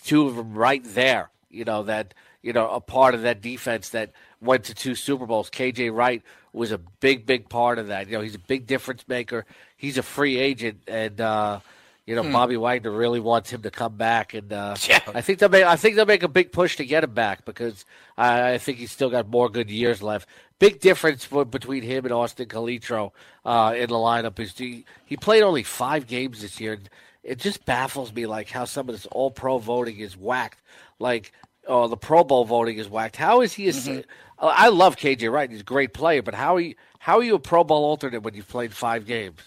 two 0.03 0.27
of 0.27 0.35
them 0.35 0.55
right 0.55 0.81
there. 0.83 1.29
You 1.51 1.63
know 1.65 1.83
that 1.83 2.15
you 2.41 2.53
know 2.53 2.69
a 2.69 2.81
part 2.81 3.13
of 3.13 3.21
that 3.21 3.41
defense 3.41 3.89
that 3.89 4.11
went 4.41 4.63
to 4.65 4.73
two 4.73 4.95
Super 4.95 5.27
Bowls. 5.27 5.51
KJ 5.51 5.95
Wright 5.95 6.23
was 6.53 6.71
a 6.71 6.79
big, 6.79 7.25
big 7.27 7.49
part 7.49 7.77
of 7.77 7.87
that. 7.87 8.07
You 8.07 8.17
know, 8.17 8.21
he's 8.23 8.35
a 8.35 8.39
big 8.39 8.65
difference 8.65 9.07
maker. 9.07 9.45
He's 9.77 9.97
a 9.97 10.03
free 10.03 10.37
agent, 10.37 10.81
and 10.87 11.21
uh, 11.21 11.59
you 12.05 12.15
know 12.15 12.23
Hmm. 12.23 12.31
Bobby 12.31 12.57
Wagner 12.57 12.91
really 12.91 13.19
wants 13.19 13.49
him 13.51 13.61
to 13.61 13.71
come 13.71 13.95
back. 13.95 14.33
And 14.33 14.51
uh, 14.51 14.75
Yeah. 14.87 14.99
I 15.13 15.21
think 15.21 15.39
they'll 15.39 15.49
make 15.49 15.63
I 15.65 15.75
think 15.75 15.95
they'll 15.95 16.05
make 16.05 16.23
a 16.23 16.27
big 16.27 16.51
push 16.51 16.75
to 16.77 16.85
get 16.85 17.03
him 17.03 17.13
back 17.13 17.45
because 17.45 17.85
I, 18.17 18.53
I 18.53 18.57
think 18.57 18.77
he's 18.79 18.91
still 18.91 19.09
got 19.09 19.27
more 19.29 19.49
good 19.49 19.69
years 19.69 20.01
left. 20.01 20.27
Big 20.59 20.79
difference 20.79 21.25
for, 21.25 21.43
between 21.45 21.81
him 21.83 22.05
and 22.05 22.13
Austin 22.13 22.47
Calitro 22.47 23.11
uh, 23.45 23.73
in 23.75 23.89
the 23.89 23.95
lineup 23.95 24.39
is 24.39 24.55
he, 24.57 24.85
he 25.05 25.17
played 25.17 25.41
only 25.41 25.63
five 25.63 26.05
games 26.05 26.41
this 26.41 26.59
year. 26.59 26.73
And 26.73 26.89
it 27.23 27.39
just 27.39 27.65
baffles 27.65 28.13
me 28.13 28.25
like 28.27 28.49
how 28.49 28.65
some 28.65 28.87
of 28.89 28.95
this 28.95 29.05
All 29.07 29.31
Pro 29.31 29.57
voting 29.57 29.97
is 29.97 30.15
whacked. 30.17 30.61
Like 30.99 31.31
oh, 31.67 31.87
the 31.87 31.97
Pro 31.97 32.23
Bowl 32.23 32.45
voting 32.45 32.77
is 32.77 32.89
whacked. 32.89 33.15
How 33.15 33.41
is 33.41 33.53
he? 33.53 33.69
A, 33.69 33.71
Mm-hmm. 33.71 34.01
I 34.43 34.69
love 34.69 34.95
KJ 34.95 35.31
Wright. 35.31 35.51
He's 35.51 35.61
a 35.61 35.63
great 35.63 35.93
player, 35.93 36.23
but 36.23 36.33
how 36.33 36.55
are 36.55 36.59
you? 36.59 36.73
How 36.97 37.17
are 37.19 37.23
you 37.23 37.35
a 37.35 37.39
Pro 37.39 37.63
Bowl 37.63 37.83
alternate 37.85 38.23
when 38.23 38.33
you've 38.33 38.47
played 38.47 38.73
five 38.73 39.05
games? 39.05 39.39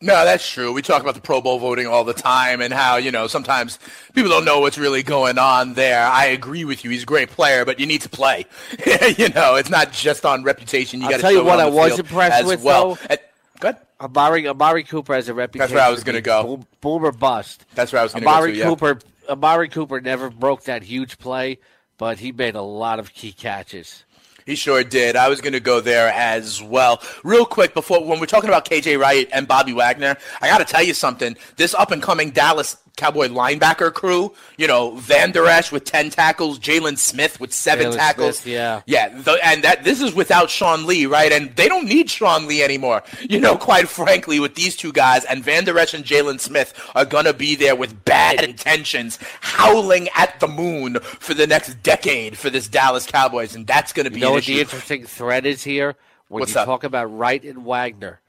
No, 0.00 0.24
that's 0.24 0.48
true. 0.48 0.72
We 0.72 0.82
talk 0.82 1.02
about 1.02 1.16
the 1.16 1.20
Pro 1.20 1.40
Bowl 1.40 1.58
voting 1.58 1.88
all 1.88 2.04
the 2.04 2.12
time 2.12 2.60
and 2.60 2.72
how, 2.72 2.98
you 2.98 3.10
know, 3.10 3.26
sometimes 3.26 3.80
people 4.14 4.30
don't 4.30 4.44
know 4.44 4.60
what's 4.60 4.78
really 4.78 5.02
going 5.02 5.38
on 5.38 5.74
there. 5.74 6.06
I 6.06 6.26
agree 6.26 6.64
with 6.64 6.84
you. 6.84 6.90
He's 6.90 7.02
a 7.02 7.06
great 7.06 7.30
player, 7.30 7.64
but 7.64 7.80
you 7.80 7.86
need 7.86 8.02
to 8.02 8.08
play. 8.08 8.46
you 9.18 9.28
know, 9.30 9.56
it's 9.56 9.70
not 9.70 9.92
just 9.92 10.24
on 10.24 10.44
reputation. 10.44 11.00
You 11.00 11.08
got 11.08 11.16
to 11.16 11.22
tell 11.22 11.32
show 11.32 11.40
you 11.40 11.44
what 11.44 11.58
I 11.58 11.68
was 11.68 11.98
impressed 11.98 12.42
as 12.42 12.46
with, 12.46 12.62
well. 12.62 12.94
though. 12.94 13.16
Good. 13.58 13.76
Amari 14.00 14.46
Amari 14.46 14.84
Cooper 14.84 15.14
has 15.14 15.28
a 15.28 15.34
reputation. 15.34 15.58
That's 15.58 15.72
where 15.72 15.82
I 15.82 15.90
was 15.90 16.04
gonna 16.04 16.20
go. 16.20 16.44
Boom, 16.44 16.66
boomer 16.80 17.10
bust. 17.10 17.64
That's 17.74 17.92
where 17.92 18.00
I 18.00 18.04
was 18.04 18.12
going 18.12 18.22
to 18.22 18.30
go 18.30 18.46
to, 18.46 18.54
yeah. 18.54 18.64
Cooper. 18.66 19.00
Amari 19.28 19.68
Cooper 19.68 20.00
never 20.00 20.30
broke 20.30 20.62
that 20.64 20.84
huge 20.84 21.18
play, 21.18 21.58
but 21.98 22.20
he 22.20 22.30
made 22.30 22.54
a 22.54 22.62
lot 22.62 23.00
of 23.00 23.12
key 23.12 23.32
catches. 23.32 24.04
He 24.48 24.56
sure 24.56 24.82
did. 24.82 25.14
I 25.14 25.28
was 25.28 25.42
going 25.42 25.52
to 25.52 25.60
go 25.60 25.78
there 25.78 26.08
as 26.08 26.62
well. 26.62 27.02
Real 27.22 27.44
quick 27.44 27.74
before 27.74 28.02
when 28.02 28.18
we're 28.18 28.24
talking 28.24 28.48
about 28.48 28.64
KJ 28.64 28.98
Wright 28.98 29.28
and 29.30 29.46
Bobby 29.46 29.74
Wagner, 29.74 30.16
I 30.40 30.48
got 30.48 30.56
to 30.56 30.64
tell 30.64 30.82
you 30.82 30.94
something. 30.94 31.36
This 31.56 31.74
up 31.74 31.90
and 31.90 32.02
coming 32.02 32.30
Dallas 32.30 32.78
Cowboy 32.98 33.28
linebacker 33.28 33.92
crew. 33.94 34.34
You 34.58 34.66
know, 34.66 34.96
Vander 34.96 35.46
Esch 35.46 35.72
with 35.72 35.84
ten 35.84 36.10
tackles, 36.10 36.58
Jaylon 36.58 36.98
Smith 36.98 37.40
with 37.40 37.54
seven 37.54 37.86
Jaylon 37.92 37.96
tackles. 37.96 38.38
Smith, 38.40 38.52
yeah. 38.52 38.82
yeah, 38.84 39.08
the, 39.08 39.38
and 39.42 39.64
that 39.64 39.84
this 39.84 40.02
is 40.02 40.14
without 40.14 40.50
Sean 40.50 40.86
Lee, 40.86 41.06
right? 41.06 41.32
And 41.32 41.56
they 41.56 41.68
don't 41.68 41.86
need 41.86 42.10
Sean 42.10 42.46
Lee 42.46 42.62
anymore. 42.62 43.02
You 43.28 43.40
know, 43.40 43.56
quite 43.56 43.88
frankly, 43.88 44.40
with 44.40 44.54
these 44.54 44.74
two 44.74 44.90
guys, 44.92 45.24
and 45.24 45.44
Vander 45.44 45.78
Esch 45.78 45.92
and 45.94 46.04
Jaylon 46.04 46.40
Smith 46.40 46.72
are 46.94 47.04
gonna 47.04 47.32
be 47.34 47.54
there 47.54 47.76
with 47.76 48.04
bad 48.04 48.42
intentions, 48.42 49.18
howling 49.40 50.08
at 50.16 50.40
the 50.40 50.48
moon 50.48 50.98
for 51.00 51.34
the 51.34 51.46
next 51.46 51.82
decade 51.82 52.36
for 52.38 52.50
this 52.50 52.68
Dallas 52.68 53.06
Cowboys, 53.06 53.54
and 53.54 53.66
that's 53.66 53.92
gonna 53.92 54.10
be 54.10 54.16
You 54.16 54.22
know 54.22 54.28
an 54.28 54.34
what 54.34 54.42
issue. 54.44 54.54
the 54.54 54.60
interesting 54.60 55.04
thread 55.04 55.46
is 55.46 55.62
here? 55.62 55.94
When 56.28 56.40
What's 56.40 56.54
you 56.54 56.60
up? 56.60 56.66
talk 56.66 56.84
about 56.84 57.06
Wright 57.16 57.42
and 57.44 57.64
Wagner, 57.64 58.20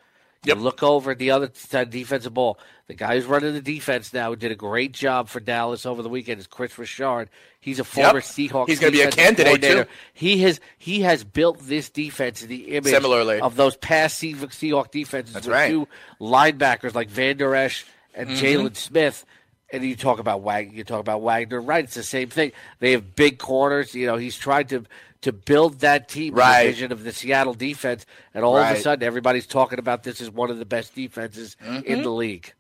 you 0.46 0.56
look 0.56 0.82
over 0.84 1.12
at 1.12 1.18
the 1.18 1.32
other 1.32 1.50
side 1.54 1.90
defensive 1.90 2.34
ball. 2.34 2.58
The 2.88 2.94
guy 2.96 3.16
who's 3.16 3.26
running 3.26 3.54
the 3.54 3.62
defense 3.62 4.14
now 4.14 4.34
did 4.36 4.52
a 4.52 4.56
great 4.56 4.94
job 4.94 5.28
for 5.28 5.40
Dallas 5.40 5.86
over 5.86 6.02
the 6.02 6.10
weekend 6.10 6.40
is 6.40 6.48
Kris 6.48 6.78
Richard. 6.78 7.30
He's 7.60 7.78
a 7.80 7.84
former 7.84 8.22
Seahawks. 8.22 8.68
He's 8.70 8.80
gonna 8.80 8.92
be 8.94 9.02
a 9.02 9.12
candidate, 9.12 9.62
too. 9.62 9.86
He 10.14 10.40
has 10.44 10.60
he 10.78 11.02
has 11.02 11.24
built 11.24 11.60
this 11.60 11.90
defense 11.90 12.42
in 12.42 12.50
the 12.50 12.76
image 12.76 12.92
Similarly. 12.92 13.42
of 13.42 13.56
those 13.58 13.76
past 13.76 14.18
Se- 14.18 14.34
Seahawks 14.34 14.92
defenses 14.92 15.34
That's 15.34 15.46
with 15.46 15.54
right. 15.54 15.70
two 15.70 15.88
linebackers 16.20 16.96
like 16.96 17.10
Vander 17.10 17.56
Esch 17.56 17.86
and 18.14 18.30
Mhm. 18.30 18.38
Jaylon 18.38 18.76
Smith. 18.76 19.26
And 19.72 19.84
you 19.84 19.96
talk 19.96 20.18
about 20.18 20.42
Wagner, 20.42 20.74
you 20.74 20.84
talk 20.84 21.00
about 21.00 21.22
Wagner, 21.22 21.62
right? 21.62 21.84
It's 21.84 21.94
the 21.94 22.02
same 22.02 22.30
thing. 22.30 22.54
They 22.80 22.94
have 22.94 23.16
big 23.16 23.38
corners. 23.38 23.94
You 23.94 24.08
know, 24.08 24.18
he's 24.18 24.36
tried 24.36 24.70
to 24.70 24.84
to 25.22 25.32
build 25.34 25.80
that 25.80 26.07
team, 26.07 26.34
Right. 26.34 26.67
vision 26.67 26.91
of 26.91 27.03
the 27.03 27.11
Seattle 27.11 27.53
defense, 27.53 28.05
and 28.34 28.43
all 28.45 28.57
of 28.57 28.65
a 28.78 28.80
sudden, 28.80 29.05
everybody's 29.05 29.47
talking 29.47 29.80
about 29.80 30.03
this 30.03 30.22
as 30.22 30.30
one 30.30 30.49
of 30.49 30.59
the 30.59 30.65
best 30.65 30.95
defenses 30.95 31.57
in 31.61 31.84
Mhm. 31.99 32.03
the 32.03 32.09
league. 32.11 32.53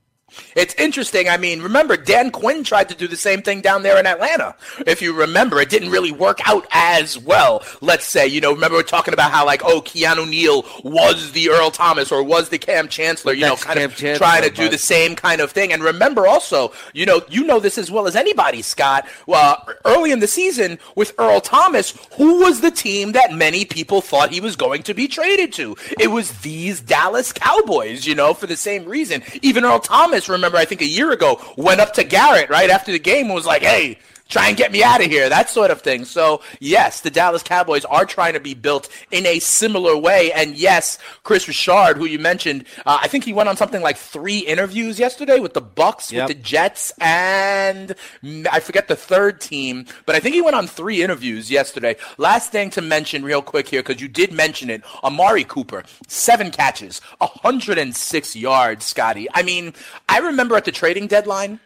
It's 0.55 0.73
interesting. 0.75 1.29
I 1.29 1.37
mean, 1.37 1.61
remember, 1.61 1.97
Dan 1.97 2.31
Quinn 2.31 2.63
tried 2.63 2.89
to 2.89 2.95
do 2.95 3.07
the 3.07 3.15
same 3.17 3.41
thing 3.41 3.61
down 3.61 3.83
there 3.83 3.99
in 3.99 4.05
Atlanta. 4.05 4.55
If 4.85 5.01
you 5.01 5.13
remember, 5.13 5.59
it 5.59 5.69
didn't 5.69 5.89
really 5.89 6.11
work 6.11 6.39
out 6.47 6.65
as 6.71 7.17
well. 7.17 7.63
Let's 7.81 8.05
say, 8.05 8.27
you 8.27 8.41
know, 8.41 8.53
remember 8.53 8.77
we're 8.77 8.83
talking 8.83 9.13
about 9.13 9.31
how, 9.31 9.45
like, 9.45 9.63
oh, 9.63 9.81
Keanu 9.81 10.27
Neal 10.29 10.65
was 10.83 11.31
the 11.31 11.49
Earl 11.49 11.71
Thomas 11.71 12.11
or 12.11 12.23
was 12.23 12.49
the 12.49 12.57
Kam 12.57 12.87
Chancellor, 12.87 13.33
you 13.33 13.41
know, 13.41 13.55
kind 13.55 13.79
Kam 13.79 13.89
of 13.89 13.95
Chancellor, 13.95 14.17
trying 14.17 14.43
to 14.43 14.49
do 14.49 14.63
but- 14.63 14.71
the 14.71 14.77
same 14.77 15.15
kind 15.15 15.41
of 15.41 15.51
thing. 15.51 15.71
And 15.71 15.83
remember 15.83 16.27
also, 16.27 16.71
you 16.93 17.05
know, 17.05 17.21
you 17.29 17.43
know 17.43 17.59
this 17.59 17.77
as 17.77 17.91
well 17.91 18.07
as 18.07 18.15
anybody, 18.15 18.61
Scott. 18.61 19.07
Well, 19.27 19.67
early 19.85 20.11
in 20.11 20.19
the 20.19 20.27
season 20.27 20.79
with 20.95 21.13
Earl 21.17 21.41
Thomas, 21.41 21.93
who 22.17 22.39
was 22.41 22.61
the 22.61 22.71
team 22.71 23.11
that 23.13 23.33
many 23.33 23.65
people 23.65 24.01
thought 24.01 24.31
he 24.31 24.41
was 24.41 24.55
going 24.55 24.83
to 24.83 24.93
be 24.93 25.07
traded 25.07 25.53
to? 25.53 25.75
It 25.99 26.07
was 26.07 26.31
these 26.39 26.81
Dallas 26.81 27.31
Cowboys, 27.31 28.05
you 28.07 28.15
know, 28.15 28.33
for 28.33 28.47
the 28.47 28.57
same 28.57 28.85
reason. 28.85 29.21
Even 29.41 29.63
Earl 29.63 29.79
Thomas, 29.79 30.18
remember, 30.27 30.57
I 30.57 30.65
think 30.65 30.81
a 30.81 30.85
year 30.85 31.11
ago, 31.11 31.39
went 31.55 31.79
up 31.79 31.93
to 31.93 32.03
Garrett 32.03 32.49
right 32.49 32.69
after 32.69 32.91
the 32.91 32.99
game 32.99 33.27
and 33.27 33.35
was 33.35 33.45
like, 33.45 33.61
hey, 33.61 33.97
try 34.29 34.47
and 34.47 34.55
get 34.57 34.71
me 34.71 34.83
out 34.83 35.03
of 35.03 35.07
here, 35.09 35.27
that 35.27 35.49
sort 35.49 35.71
of 35.71 35.81
thing. 35.81 36.05
So, 36.05 36.41
yes, 36.59 37.01
the 37.01 37.09
Dallas 37.09 37.43
Cowboys 37.43 37.83
are 37.85 38.05
trying 38.05 38.33
to 38.33 38.39
be 38.39 38.53
built 38.53 38.87
in 39.11 39.25
a 39.25 39.39
similar 39.39 39.97
way. 39.97 40.31
And 40.31 40.55
yes, 40.55 40.97
Kris 41.23 41.47
Richard, 41.47 41.97
who 41.97 42.05
you 42.05 42.19
mentioned, 42.19 42.65
uh, 42.85 42.99
I 43.01 43.07
think 43.07 43.23
he 43.23 43.33
went 43.33 43.49
on 43.49 43.57
something 43.57 43.81
like 43.81 43.97
three 43.97 44.39
interviews 44.39 44.99
yesterday 44.99 45.39
with 45.39 45.53
the 45.53 45.61
Bucs, 45.61 46.11
Yep. 46.11 46.27
with 46.27 46.37
the 46.37 46.43
Jets, 46.43 46.93
and 47.01 47.95
I 48.51 48.59
forget 48.59 48.87
the 48.87 48.95
third 48.95 49.41
team, 49.41 49.85
but 50.05 50.15
I 50.15 50.19
think 50.19 50.35
he 50.35 50.41
went 50.41 50.55
on 50.55 50.67
three 50.67 51.01
interviews 51.03 51.49
yesterday. 51.51 51.95
Last 52.17 52.51
thing 52.51 52.69
to 52.71 52.81
mention 52.81 53.23
real 53.23 53.41
quick 53.41 53.67
here, 53.67 53.81
because 53.81 54.01
you 54.01 54.07
did 54.07 54.31
mention 54.31 54.69
it, 54.69 54.83
Amari 55.03 55.43
Cooper, 55.43 55.83
seven 56.07 56.51
catches, 56.51 57.01
106 57.17 58.35
yards, 58.35 58.85
Scotty. 58.85 59.27
I 59.33 59.43
mean, 59.43 59.73
I 60.07 60.19
remember 60.19 60.55
at 60.55 60.65
the 60.65 60.71
trading 60.71 61.07
deadline, 61.07 61.59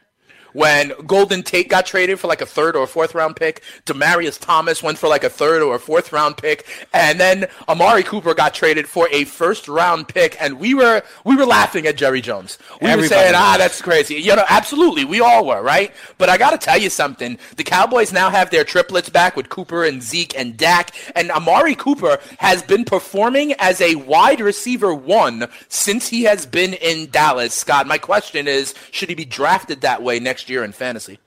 when 0.54 0.94
Golden 1.06 1.44
Tate 1.44 1.70
got 1.70 1.86
traded 1.86 2.20
for 2.20 2.28
like 2.28 2.42
a 2.42 2.46
third 2.46 2.76
or 2.76 2.84
a 2.84 2.88
fourth 2.88 3.14
round 3.14 3.36
pick, 3.36 3.64
Demaryius 3.86 4.40
Thomas 4.40 4.82
went 4.82 4.98
for 4.98 5.10
like 5.10 5.24
a 5.24 5.30
third 5.30 5.62
or 5.62 5.76
a 5.76 5.80
fourth 5.80 6.14
round 6.14 6.38
pick, 6.38 6.66
and 6.94 7.20
then 7.20 7.48
Amari 7.68 8.04
Cooper 8.04 8.34
got 8.34 8.54
traded 8.54 8.88
for 8.88 9.08
a 9.12 9.26
first 9.26 9.68
round 9.68 10.08
pick, 10.08 10.38
and 10.42 10.60
we 10.60 10.74
were 10.74 11.04
we 11.26 11.36
were 11.36 11.46
laughing 11.46 11.86
at 11.88 11.98
Jerry 11.98 12.22
Jones. 12.22 12.58
We 12.82 12.88
were 12.88 12.94
Everybody 12.94 13.22
saying, 13.22 13.34
ah, 13.36 13.56
that's 13.58 13.82
crazy. 13.82 14.16
You 14.16 14.36
know, 14.36 14.46
absolutely, 14.50 15.06
we 15.06 15.20
all 15.20 15.46
were, 15.46 15.62
right? 15.62 15.92
But 16.18 16.30
I 16.30 16.38
got 16.38 16.52
to 16.52 16.58
tell 16.58 16.78
you 16.78 16.90
something: 16.90 17.38
the 17.58 17.64
Cowboys 17.64 18.14
now 18.14 18.30
have 18.30 18.50
their 18.50 18.64
triplets 18.64 19.10
back 19.10 19.36
with 19.36 19.50
Cooper 19.50 19.84
and 19.84 20.02
Zeke 20.02 20.38
and 20.38 20.56
Dak, 20.56 20.92
and 21.16 21.32
Amari 21.32 21.76
Cooper 21.76 22.20
has 22.38 22.64
been 22.64 22.86
performing 22.86 23.54
as 23.60 23.82
a 23.82 23.96
wide 23.96 24.40
receiver 24.40 24.94
one 24.94 25.48
since 25.68 26.08
he 26.08 26.24
has 26.24 26.46
been 26.46 26.74
in 26.74 27.10
Dallas. 27.10 27.54
Scott, 27.54 27.88
my 27.88 27.98
question 27.98 28.48
is, 28.48 28.74
should 28.92 29.10
he 29.10 29.16
be 29.16 29.26
drafted 29.26 29.82
that 29.82 30.04
way 30.04 30.20
next 30.20 30.43
year 30.50 30.64
in 30.64 30.72
fantasy? 30.72 31.20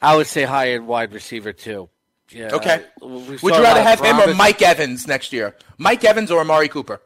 I 0.00 0.16
would 0.16 0.26
say 0.26 0.42
high 0.44 0.72
end 0.72 0.86
wide 0.86 1.12
receiver 1.12 1.52
too. 1.52 1.88
Yeah. 2.30 2.50
Okay. 2.52 2.84
uh, 3.02 3.06
Would 3.06 3.40
you 3.42 3.62
rather 3.62 3.82
have 3.82 4.00
him 4.00 4.18
or. 4.20 4.34
Mike 4.34 4.60
Evans 4.62 5.06
next 5.06 5.32
year? 5.32 5.54
Mike 5.78 6.04
Evans 6.04 6.30
or 6.30 6.40
Amari 6.40 6.68
Cooper? 6.68 7.00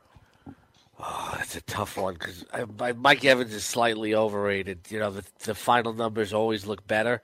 Oh, 1.01 1.35
that's 1.37 1.55
a 1.55 1.61
tough 1.61 1.97
one 1.97 2.15
because 2.15 2.45
Mike 2.97 3.25
Evans 3.25 3.55
is 3.55 3.65
slightly 3.65 4.15
overrated. 4.15 4.81
You 4.91 4.99
know, 4.99 5.11
the, 5.13 5.25
the 5.45 5.55
final 5.55 5.93
numbers 5.93 6.33
always 6.33 6.67
look 6.67 6.87
better. 6.87 7.23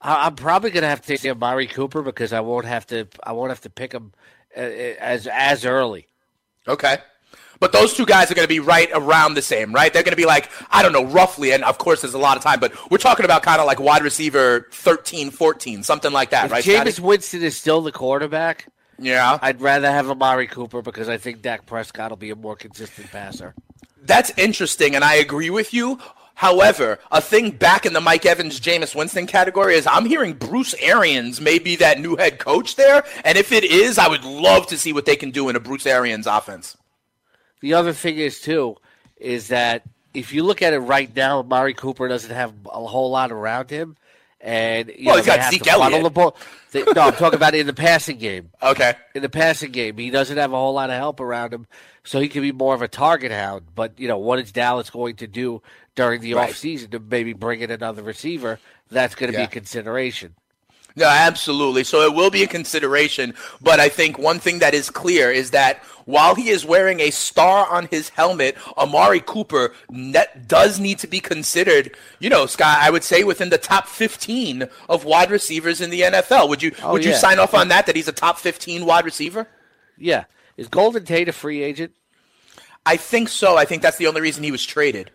I, 0.00 0.26
I'm 0.26 0.34
probably 0.34 0.70
going 0.70 0.82
to 0.82 0.88
have 0.88 1.00
to 1.02 1.16
take 1.16 1.30
Amari 1.30 1.66
Cooper 1.66 2.02
because 2.02 2.32
I 2.34 2.40
won't 2.40 2.66
have 2.66 2.86
to. 2.88 3.08
I 3.22 3.32
won't 3.32 3.50
have 3.50 3.62
to 3.62 3.70
pick 3.70 3.92
him 3.92 4.12
uh, 4.56 4.60
as 4.60 5.26
as 5.26 5.64
early. 5.64 6.06
Okay. 6.68 6.98
But 7.60 7.72
those 7.72 7.94
two 7.94 8.06
guys 8.06 8.30
are 8.30 8.34
going 8.34 8.44
to 8.44 8.48
be 8.48 8.60
right 8.60 8.90
around 8.92 9.34
the 9.34 9.42
same, 9.42 9.72
right? 9.72 9.92
They're 9.92 10.02
going 10.02 10.12
to 10.12 10.16
be 10.16 10.26
like, 10.26 10.50
I 10.70 10.82
don't 10.82 10.92
know, 10.92 11.04
roughly, 11.04 11.52
and 11.52 11.64
of 11.64 11.78
course 11.78 12.02
there's 12.02 12.14
a 12.14 12.18
lot 12.18 12.36
of 12.36 12.42
time, 12.42 12.60
but 12.60 12.72
we're 12.90 12.98
talking 12.98 13.24
about 13.24 13.42
kind 13.42 13.60
of 13.60 13.66
like 13.66 13.80
wide 13.80 14.02
receiver 14.02 14.68
13, 14.72 15.30
14, 15.30 15.82
something 15.82 16.12
like 16.12 16.30
that, 16.30 16.46
If 16.46 16.52
right? 16.52 16.64
Jameis? 16.64 17.00
Winston 17.00 17.42
is 17.42 17.56
still 17.56 17.80
the 17.80 17.92
quarterback, 17.92 18.66
yeah, 18.98 19.38
I'd 19.42 19.60
rather 19.60 19.90
have 19.90 20.08
Amari 20.08 20.46
Cooper 20.46 20.82
because 20.82 21.08
I 21.08 21.16
think 21.16 21.42
Dak 21.42 21.66
Prescott 21.66 22.10
will 22.10 22.16
be 22.16 22.30
a 22.30 22.36
more 22.36 22.56
consistent 22.56 23.10
passer. 23.10 23.54
That's 24.02 24.30
interesting, 24.36 24.94
and 24.94 25.02
I 25.04 25.14
agree 25.14 25.50
with 25.50 25.72
you. 25.72 25.98
However, 26.34 26.98
a 27.12 27.20
thing 27.20 27.52
back 27.52 27.86
in 27.86 27.92
the 27.92 28.00
Mike 28.00 28.26
Evans, 28.26 28.60
Jameis 28.60 28.94
Winston 28.94 29.26
category 29.26 29.76
is 29.76 29.86
I'm 29.86 30.04
hearing 30.04 30.34
Bruce 30.34 30.74
Arians 30.80 31.40
may 31.40 31.58
be 31.58 31.76
that 31.76 32.00
new 32.00 32.16
head 32.16 32.38
coach 32.38 32.76
there, 32.76 33.04
and 33.24 33.38
if 33.38 33.52
it 33.52 33.64
is, 33.64 33.98
I 33.98 34.08
would 34.08 34.24
love 34.24 34.66
to 34.68 34.78
see 34.78 34.92
what 34.92 35.06
they 35.06 35.16
can 35.16 35.30
do 35.30 35.48
in 35.48 35.56
a 35.56 35.60
Bruce 35.60 35.86
Arians 35.86 36.26
offense. 36.26 36.76
The 37.64 37.72
other 37.72 37.94
thing 37.94 38.18
is 38.18 38.42
too 38.42 38.76
is 39.16 39.48
that 39.48 39.84
if 40.12 40.34
you 40.34 40.42
look 40.42 40.60
at 40.60 40.74
it 40.74 40.80
right 40.80 41.08
now, 41.16 41.40
Mari 41.40 41.72
Cooper 41.72 42.06
doesn't 42.08 42.30
have 42.30 42.52
a 42.66 42.84
whole 42.84 43.10
lot 43.10 43.32
around 43.32 43.70
him, 43.70 43.96
and 44.38 44.88
you 44.90 45.06
Well, 45.06 45.14
know, 45.16 45.22
he's 45.22 45.26
got 45.34 45.50
Zeke 45.50 45.66
Elliott. 45.68 46.02
the 46.02 46.10
ball. 46.10 46.36
They- 46.72 46.82
no, 46.82 47.00
I'm 47.00 47.14
talking 47.14 47.36
about 47.36 47.54
in 47.54 47.66
the 47.66 47.72
passing 47.72 48.18
game. 48.18 48.50
Okay. 48.62 48.92
In 49.14 49.22
the 49.22 49.30
passing 49.30 49.70
game, 49.72 49.96
he 49.96 50.10
doesn't 50.10 50.36
have 50.36 50.52
a 50.52 50.56
whole 50.56 50.74
lot 50.74 50.90
of 50.90 50.96
help 50.96 51.20
around 51.20 51.54
him, 51.54 51.66
so 52.04 52.20
he 52.20 52.28
can 52.28 52.42
be 52.42 52.52
more 52.52 52.74
of 52.74 52.82
a 52.82 52.86
target 52.88 53.32
hound. 53.32 53.62
But 53.74 53.98
you 53.98 54.08
know, 54.08 54.18
what 54.18 54.38
is 54.40 54.52
Dallas 54.52 54.90
going 54.90 55.16
to 55.16 55.26
do 55.26 55.62
during 55.94 56.20
the 56.20 56.34
Right. 56.34 56.50
offseason 56.50 56.90
to 56.90 56.98
maybe 57.00 57.32
bring 57.32 57.62
in 57.62 57.70
another 57.70 58.02
receiver? 58.02 58.60
That's 58.90 59.14
going 59.14 59.32
to 59.32 59.38
Yeah. 59.38 59.46
be 59.46 59.48
a 59.48 59.50
consideration. 59.50 60.34
No, 60.96 61.06
absolutely. 61.06 61.82
So 61.82 62.02
it 62.02 62.14
will 62.14 62.30
be 62.30 62.44
a 62.44 62.46
consideration, 62.46 63.34
but 63.60 63.80
I 63.80 63.88
think 63.88 64.16
one 64.16 64.38
thing 64.38 64.60
that 64.60 64.74
is 64.74 64.90
clear 64.90 65.32
is 65.32 65.50
that 65.50 65.78
while 66.04 66.34
he 66.34 66.50
is 66.50 66.64
wearing 66.64 67.00
a 67.00 67.10
star 67.10 67.66
on 67.66 67.88
his 67.90 68.10
helmet, 68.10 68.56
Amari 68.76 69.20
Cooper 69.20 69.72
net 69.90 70.46
does 70.46 70.78
need 70.78 70.98
to 71.00 71.08
be 71.08 71.18
considered. 71.18 71.96
You 72.20 72.30
know, 72.30 72.46
Scott, 72.46 72.78
I 72.80 72.90
would 72.90 73.02
say 73.02 73.24
within 73.24 73.48
the 73.48 73.58
top 73.58 73.88
15 73.88 74.68
of 74.88 75.04
wide 75.04 75.30
receivers 75.30 75.80
in 75.80 75.90
the 75.90 76.02
NFL. 76.02 76.48
Would 76.48 76.62
you 76.62 76.72
Oh, 76.82 76.92
would 76.92 77.04
you 77.04 77.14
sign 77.14 77.38
off 77.38 77.54
on 77.54 77.68
that? 77.68 77.86
That 77.86 77.96
he's 77.96 78.08
a 78.08 78.12
top 78.12 78.38
15 78.38 78.84
wide 78.84 79.04
receiver? 79.04 79.48
Yeah, 79.96 80.24
is 80.56 80.68
Golden 80.68 81.04
Tate 81.04 81.28
a 81.28 81.32
free 81.32 81.62
agent? 81.62 81.92
I 82.86 82.96
think 82.96 83.28
so. 83.28 83.56
I 83.56 83.64
think 83.64 83.82
that's 83.82 83.96
the 83.96 84.06
only 84.06 84.20
reason 84.20 84.44
he 84.44 84.52
was 84.52 84.64
traded. 84.64 85.10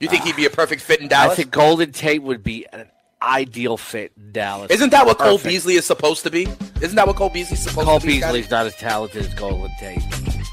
You 0.00 0.08
think 0.08 0.22
ah. 0.22 0.26
he'd 0.26 0.36
be 0.36 0.46
a 0.46 0.50
perfect 0.50 0.82
fit 0.82 1.00
in 1.00 1.08
Dallas? 1.08 1.32
I 1.32 1.36
think 1.36 1.50
Golden 1.50 1.92
Tate 1.92 2.22
would 2.22 2.42
be 2.42 2.66
an 2.72 2.86
ideal 3.26 3.76
fit 3.76 4.12
in 4.16 4.32
Dallas. 4.32 4.70
Isn't 4.70 4.90
that 4.90 5.06
what 5.06 5.18
Cole 5.18 5.38
Beasley 5.38 5.74
is 5.74 5.86
supposed 5.86 6.22
to 6.24 6.30
be? 6.30 6.46
Isn't 6.80 6.96
that 6.96 7.06
what 7.06 7.16
Cole 7.16 7.30
Beasley's 7.30 7.60
supposed 7.60 7.86
Cole 7.86 8.00
to 8.00 8.06
be? 8.06 8.20
Scotty? 8.20 8.38
Beasley's 8.38 8.50
not 8.50 8.66
as 8.66 8.76
talented 8.76 9.26
as 9.26 9.34
Golden 9.34 9.70
Tate. 9.78 10.02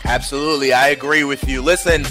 Absolutely, 0.05 0.73
I 0.73 0.89
agree 0.89 1.23
with 1.23 1.47
you. 1.47 1.61
Listen, 1.61 2.03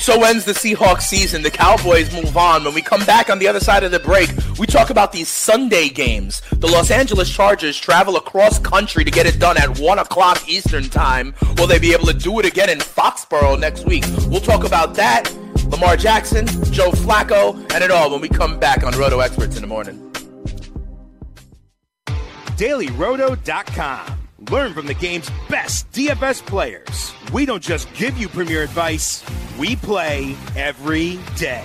so 0.00 0.24
ends 0.24 0.44
the 0.44 0.52
Seahawks 0.52 1.02
season. 1.02 1.42
The 1.42 1.50
Cowboys 1.50 2.12
move 2.14 2.36
on. 2.36 2.64
When 2.64 2.74
we 2.74 2.82
come 2.82 3.04
back 3.04 3.28
on 3.28 3.38
the 3.38 3.46
other 3.46 3.60
side 3.60 3.84
of 3.84 3.90
the 3.90 4.00
break, 4.00 4.30
we 4.58 4.66
talk 4.66 4.90
about 4.90 5.12
these 5.12 5.28
Sunday 5.28 5.88
games. 5.88 6.40
The 6.52 6.66
Los 6.66 6.90
Angeles 6.90 7.30
Chargers 7.30 7.78
travel 7.78 8.16
across 8.16 8.58
country 8.58 9.04
to 9.04 9.10
get 9.10 9.26
it 9.26 9.38
done 9.38 9.58
at 9.58 9.78
1 9.78 9.98
o'clock 9.98 10.48
Eastern 10.48 10.88
Time. 10.88 11.34
Will 11.58 11.66
they 11.66 11.78
be 11.78 11.92
able 11.92 12.06
to 12.06 12.14
do 12.14 12.38
it 12.40 12.46
again 12.46 12.70
in 12.70 12.78
Foxborough 12.78 13.60
next 13.60 13.86
week? 13.86 14.04
We'll 14.28 14.40
talk 14.40 14.64
about 14.64 14.94
that. 14.94 15.30
Lamar 15.70 15.96
Jackson, 15.96 16.46
Joe 16.72 16.90
Flacco, 16.90 17.54
and 17.72 17.82
it 17.84 17.90
all 17.90 18.10
when 18.10 18.20
we 18.20 18.28
come 18.28 18.58
back 18.58 18.82
on 18.84 18.92
Roto 18.98 19.20
Experts 19.20 19.56
in 19.56 19.62
the 19.62 19.68
morning. 19.68 19.98
DailyRoto.com. 22.56 24.16
Learn 24.50 24.74
from 24.74 24.86
the 24.86 24.94
game's 24.94 25.30
best 25.48 25.90
DFS 25.92 26.44
players. 26.44 27.12
We 27.32 27.46
don't 27.46 27.62
just 27.62 27.92
give 27.94 28.18
you 28.18 28.28
premier 28.28 28.62
advice, 28.62 29.24
we 29.58 29.76
play 29.76 30.34
every 30.56 31.18
day. 31.36 31.64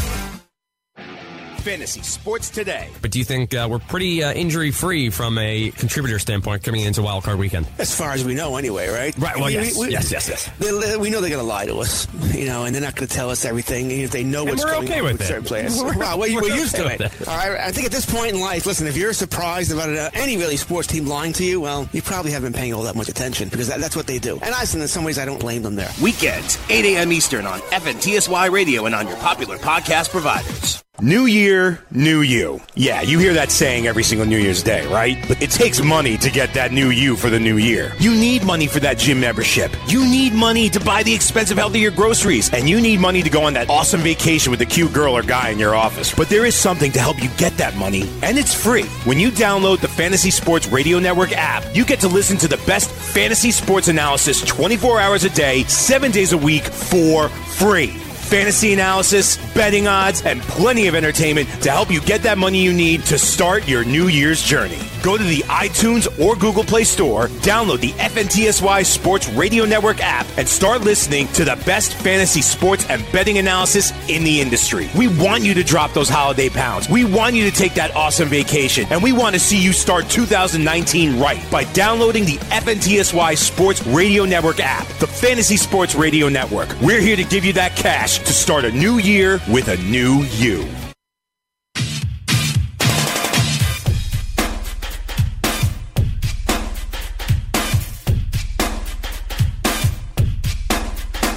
Fantasy 1.61 2.01
Sports 2.01 2.49
Today. 2.49 2.89
But 3.01 3.11
do 3.11 3.19
you 3.19 3.25
think 3.25 3.53
uh, 3.53 3.67
we're 3.69 3.79
pretty 3.79 4.23
uh, 4.23 4.33
injury 4.33 4.71
free 4.71 5.09
from 5.09 5.37
a 5.37 5.71
contributor 5.71 6.19
standpoint 6.19 6.63
coming 6.63 6.81
into 6.81 7.01
Wild 7.01 7.23
Card 7.23 7.39
Weekend? 7.39 7.67
As 7.77 7.95
far 7.95 8.11
as 8.11 8.23
we 8.25 8.33
know, 8.33 8.57
anyway, 8.57 8.89
right? 8.89 9.17
Right. 9.17 9.37
Well, 9.37 9.49
yes, 9.49 9.77
we, 9.77 9.89
yes, 9.91 10.11
yes, 10.11 10.27
yes. 10.29 10.49
They, 10.59 10.71
they, 10.71 10.97
we 10.97 11.09
know 11.09 11.21
they're 11.21 11.29
going 11.29 11.41
to 11.41 11.47
lie 11.47 11.65
to 11.65 11.77
us, 11.79 12.07
you 12.35 12.45
know, 12.45 12.65
and 12.65 12.73
they're 12.73 12.81
not 12.81 12.95
going 12.95 13.07
to 13.07 13.13
tell 13.13 13.29
us 13.29 13.45
everything. 13.45 13.91
If 13.91 14.11
they 14.11 14.23
know 14.23 14.41
And 14.41 14.51
what's 14.51 14.63
we're 14.65 14.71
going 14.71 14.85
okay 14.87 14.99
on 14.99 15.03
with 15.05 15.19
with 15.19 15.27
certain 15.27 15.43
players, 15.45 15.81
We're- 15.81 15.97
wow, 15.97 16.17
well, 16.17 16.29
we're 16.33 16.41
we're 16.41 16.55
used 16.55 16.75
okay 16.75 16.97
to 16.97 17.05
it. 17.05 17.21
it. 17.21 17.27
All 17.27 17.37
right, 17.37 17.59
I 17.59 17.71
think 17.71 17.85
at 17.85 17.91
this 17.91 18.05
point 18.05 18.33
in 18.33 18.39
life, 18.39 18.65
listen, 18.65 18.87
if 18.87 18.97
you're 18.97 19.13
surprised 19.13 19.71
about 19.71 19.89
uh, 19.89 20.09
any 20.13 20.37
really 20.37 20.57
sports 20.57 20.87
team 20.87 21.05
lying 21.05 21.33
to 21.33 21.43
you, 21.43 21.61
well, 21.61 21.87
you 21.93 22.01
probably 22.01 22.31
haven't 22.31 22.51
been 22.53 22.59
paying 22.59 22.73
all 22.73 22.83
that 22.83 22.95
much 22.95 23.09
attention 23.09 23.49
because 23.49 23.67
that, 23.67 23.79
that's 23.79 23.95
what 23.95 24.07
they 24.07 24.19
do. 24.19 24.39
And 24.41 24.53
I, 24.55 24.61
in 24.61 24.87
some 24.87 25.03
ways, 25.03 25.19
I 25.19 25.25
don't 25.25 25.39
blame 25.39 25.61
them 25.63 25.75
there. 25.75 25.89
Weekends, 26.01 26.57
8 26.69 26.85
a.m. 26.85 27.11
Eastern 27.11 27.45
on 27.45 27.59
FNTSY 27.59 28.51
Radio 28.51 28.85
and 28.85 28.95
on 28.95 29.07
your 29.07 29.17
popular 29.17 29.57
podcast 29.57 30.09
providers. 30.09 30.83
New 31.03 31.25
year, 31.25 31.83
new 31.89 32.21
you. 32.21 32.61
Yeah, 32.75 33.01
you 33.01 33.17
hear 33.17 33.33
that 33.33 33.49
saying 33.49 33.87
every 33.87 34.03
single 34.03 34.27
New 34.27 34.37
Year's 34.37 34.61
Day, 34.61 34.85
right? 34.85 35.17
But 35.27 35.41
it 35.41 35.49
takes 35.49 35.81
money 35.81 36.15
to 36.19 36.29
get 36.29 36.53
that 36.53 36.71
new 36.71 36.91
you 36.91 37.15
for 37.15 37.31
the 37.31 37.39
new 37.39 37.57
year. 37.57 37.91
You 37.97 38.11
need 38.11 38.43
money 38.43 38.67
for 38.67 38.79
that 38.81 38.99
gym 38.99 39.19
membership. 39.19 39.71
You 39.87 40.01
need 40.01 40.31
money 40.31 40.69
to 40.69 40.79
buy 40.79 41.01
the 41.01 41.11
expensive, 41.11 41.57
healthier 41.57 41.89
groceries. 41.89 42.53
And 42.53 42.69
you 42.69 42.79
need 42.79 42.99
money 42.99 43.23
to 43.23 43.31
go 43.31 43.45
on 43.45 43.53
that 43.53 43.67
awesome 43.67 44.01
vacation 44.01 44.51
with 44.51 44.59
the 44.59 44.65
cute 44.67 44.93
girl 44.93 45.17
or 45.17 45.23
guy 45.23 45.49
in 45.49 45.57
your 45.57 45.73
office. 45.73 46.13
But 46.13 46.29
there 46.29 46.45
is 46.45 46.53
something 46.53 46.91
to 46.91 46.99
help 46.99 47.19
you 47.19 47.29
get 47.29 47.57
that 47.57 47.75
money, 47.77 48.03
and 48.21 48.37
it's 48.37 48.53
free. 48.53 48.83
When 49.03 49.19
you 49.19 49.31
download 49.31 49.79
the 49.79 49.87
Fantasy 49.87 50.29
Sports 50.29 50.67
Radio 50.67 50.99
Network 50.99 51.31
app, 51.31 51.63
you 51.75 51.83
get 51.83 51.99
to 52.01 52.09
listen 52.09 52.37
to 52.37 52.47
the 52.47 52.61
best 52.67 52.91
fantasy 52.91 53.49
sports 53.49 53.87
analysis 53.87 54.45
24 54.45 54.99
hours 54.99 55.23
a 55.23 55.31
day, 55.31 55.63
7 55.63 56.11
days 56.11 56.31
a 56.33 56.37
week 56.37 56.65
for 56.65 57.27
free. 57.29 57.99
Fantasy 58.31 58.71
analysis, 58.71 59.35
betting 59.53 59.87
odds, 59.87 60.21
and 60.21 60.41
plenty 60.43 60.87
of 60.87 60.95
entertainment 60.95 61.49
to 61.63 61.69
help 61.69 61.91
you 61.91 61.99
get 61.99 62.23
that 62.23 62.37
money 62.37 62.63
you 62.63 62.71
need 62.71 63.03
to 63.07 63.19
start 63.19 63.67
your 63.67 63.83
New 63.83 64.07
Year's 64.07 64.41
journey. 64.41 64.79
Go 65.03 65.17
to 65.17 65.23
the 65.23 65.39
iTunes 65.49 66.07
or 66.17 66.37
Google 66.37 66.63
Play 66.63 66.85
Store, 66.85 67.27
download 67.41 67.81
the 67.81 67.91
FNTSY 67.93 68.85
Sports 68.85 69.27
Radio 69.29 69.65
Network 69.65 69.99
app, 69.99 70.25
and 70.37 70.47
start 70.47 70.79
listening 70.81 71.27
to 71.29 71.43
the 71.43 71.61
best 71.65 71.93
fantasy 71.95 72.41
sports 72.41 72.87
and 72.87 73.03
betting 73.11 73.37
analysis 73.37 73.91
in 74.07 74.23
the 74.23 74.39
industry. 74.39 74.89
We 74.95 75.09
want 75.09 75.43
you 75.43 75.53
to 75.55 75.63
drop 75.63 75.91
those 75.91 76.07
holiday 76.07 76.47
pounds. 76.47 76.87
We 76.87 77.03
want 77.03 77.35
you 77.35 77.49
to 77.49 77.55
take 77.55 77.73
that 77.73 77.93
awesome 77.97 78.29
vacation, 78.29 78.87
and 78.91 79.03
we 79.03 79.11
want 79.11 79.33
to 79.33 79.41
see 79.41 79.61
you 79.61 79.73
start 79.73 80.07
2019 80.07 81.19
right 81.19 81.43
by 81.51 81.65
downloading 81.73 82.23
the 82.23 82.37
FNTSY 82.37 83.37
Sports 83.37 83.85
Radio 83.87 84.23
Network 84.23 84.61
app, 84.61 84.87
the 84.99 85.07
Fantasy 85.07 85.57
Sports 85.57 85.95
Radio 85.95 86.29
Network. 86.29 86.69
We're 86.79 87.01
here 87.01 87.17
to 87.17 87.25
give 87.25 87.43
you 87.43 87.51
that 87.53 87.75
cash 87.75 88.20
to 88.25 88.33
start 88.33 88.65
a 88.65 88.71
new 88.71 88.97
year 88.97 89.39
with 89.49 89.67
a 89.67 89.77
new 89.77 90.23
you. 90.23 90.59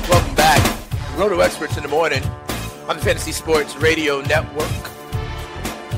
Welcome 0.09 0.35
back. 0.35 1.19
Roto 1.19 1.41
Experts 1.41 1.77
in 1.77 1.83
the 1.83 1.89
morning 1.89 2.23
on 2.89 2.97
the 2.97 3.03
Fantasy 3.03 3.33
Sports 3.33 3.77
Radio 3.77 4.21
Network. 4.23 4.69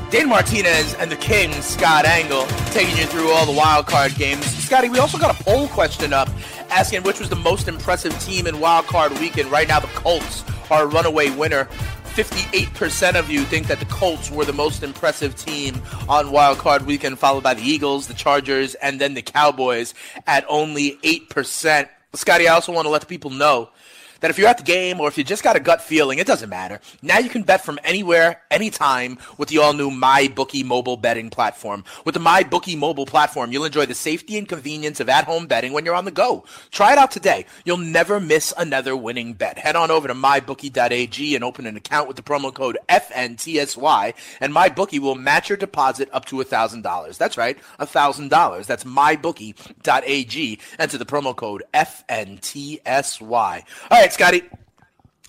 Dane 0.09 0.29
Martinez 0.29 0.93
and 0.95 1.11
the 1.11 1.17
King, 1.17 1.51
Scott 1.61 2.05
Engel, 2.05 2.45
taking 2.71 2.95
you 2.97 3.05
through 3.05 3.29
all 3.31 3.45
the 3.45 3.51
wild 3.51 3.87
card 3.87 4.15
games. 4.15 4.45
Scotty, 4.45 4.89
we 4.89 4.99
also 4.99 5.17
got 5.17 5.37
a 5.37 5.43
poll 5.43 5.67
question 5.67 6.13
up 6.13 6.29
asking 6.69 7.03
which 7.03 7.19
was 7.19 7.29
the 7.29 7.35
most 7.35 7.67
impressive 7.67 8.17
team 8.21 8.47
in 8.47 8.59
wild 8.59 8.85
card 8.85 9.11
weekend. 9.19 9.51
Right 9.51 9.67
now, 9.67 9.79
the 9.79 9.87
Colts 9.87 10.43
a 10.71 10.85
runaway 10.85 11.29
winner. 11.29 11.67
58% 12.15 13.15
of 13.15 13.29
you 13.29 13.43
think 13.43 13.67
that 13.67 13.79
the 13.79 13.85
Colts 13.85 14.31
were 14.31 14.43
the 14.43 14.53
most 14.53 14.81
impressive 14.81 15.35
team 15.35 15.79
on 16.09 16.31
wild 16.31 16.57
card 16.57 16.85
weekend, 16.87 17.19
followed 17.19 17.43
by 17.43 17.53
the 17.53 17.61
Eagles, 17.61 18.07
the 18.07 18.15
Chargers, 18.15 18.73
and 18.75 18.99
then 18.99 19.13
the 19.13 19.21
Cowboys 19.21 19.93
at 20.25 20.43
only 20.49 20.97
8%. 21.03 21.87
Scotty, 22.13 22.47
I 22.47 22.53
also 22.53 22.71
want 22.71 22.85
to 22.85 22.89
let 22.89 23.01
the 23.01 23.07
people 23.07 23.29
know 23.29 23.69
that 24.21 24.29
if 24.29 24.37
you're 24.37 24.47
at 24.47 24.57
the 24.57 24.63
game 24.63 24.99
or 24.99 25.07
if 25.07 25.17
you 25.17 25.23
just 25.23 25.43
got 25.43 25.55
a 25.55 25.59
gut 25.59 25.81
feeling, 25.81 26.19
it 26.19 26.27
doesn't 26.27 26.49
matter. 26.49 26.79
Now 27.01 27.19
you 27.19 27.29
can 27.29 27.43
bet 27.43 27.63
from 27.63 27.79
anywhere, 27.83 28.41
anytime 28.51 29.17
with 29.37 29.49
the 29.49 29.57
all-new 29.59 29.91
MyBookie 29.91 30.65
mobile 30.65 30.97
betting 30.97 31.29
platform. 31.29 31.83
With 32.05 32.13
the 32.13 32.21
MyBookie 32.21 32.77
mobile 32.77 33.05
platform, 33.05 33.51
you'll 33.51 33.65
enjoy 33.65 33.85
the 33.85 33.95
safety 33.95 34.37
and 34.37 34.47
convenience 34.47 34.99
of 34.99 35.09
at-home 35.09 35.47
betting 35.47 35.73
when 35.73 35.85
you're 35.85 35.95
on 35.95 36.05
the 36.05 36.11
go. 36.11 36.45
Try 36.71 36.93
it 36.93 36.97
out 36.97 37.11
today. 37.11 37.45
You'll 37.65 37.77
never 37.77 38.19
miss 38.19 38.53
another 38.57 38.95
winning 38.95 39.33
bet. 39.33 39.57
Head 39.57 39.75
on 39.75 39.91
over 39.91 40.07
to 40.07 40.13
mybookie.ag 40.13 41.35
and 41.35 41.43
open 41.43 41.65
an 41.65 41.77
account 41.77 42.07
with 42.07 42.17
the 42.17 42.23
promo 42.23 42.53
code 42.53 42.77
FNTSY, 42.89 44.13
and 44.41 44.53
MyBookie 44.53 44.99
will 44.99 45.15
match 45.15 45.49
your 45.49 45.57
deposit 45.57 46.09
up 46.11 46.25
to 46.25 46.37
$1,000. 46.37 47.17
That's 47.17 47.37
right, 47.37 47.57
$1,000. 47.79 48.65
That's 48.65 48.83
mybookie.ag. 48.83 50.59
Enter 50.79 50.97
the 50.97 51.05
promo 51.05 51.35
code 51.35 51.63
FNTSY. 51.73 53.31
All 53.31 53.61
right, 53.91 54.06
Scotty. 54.13 54.43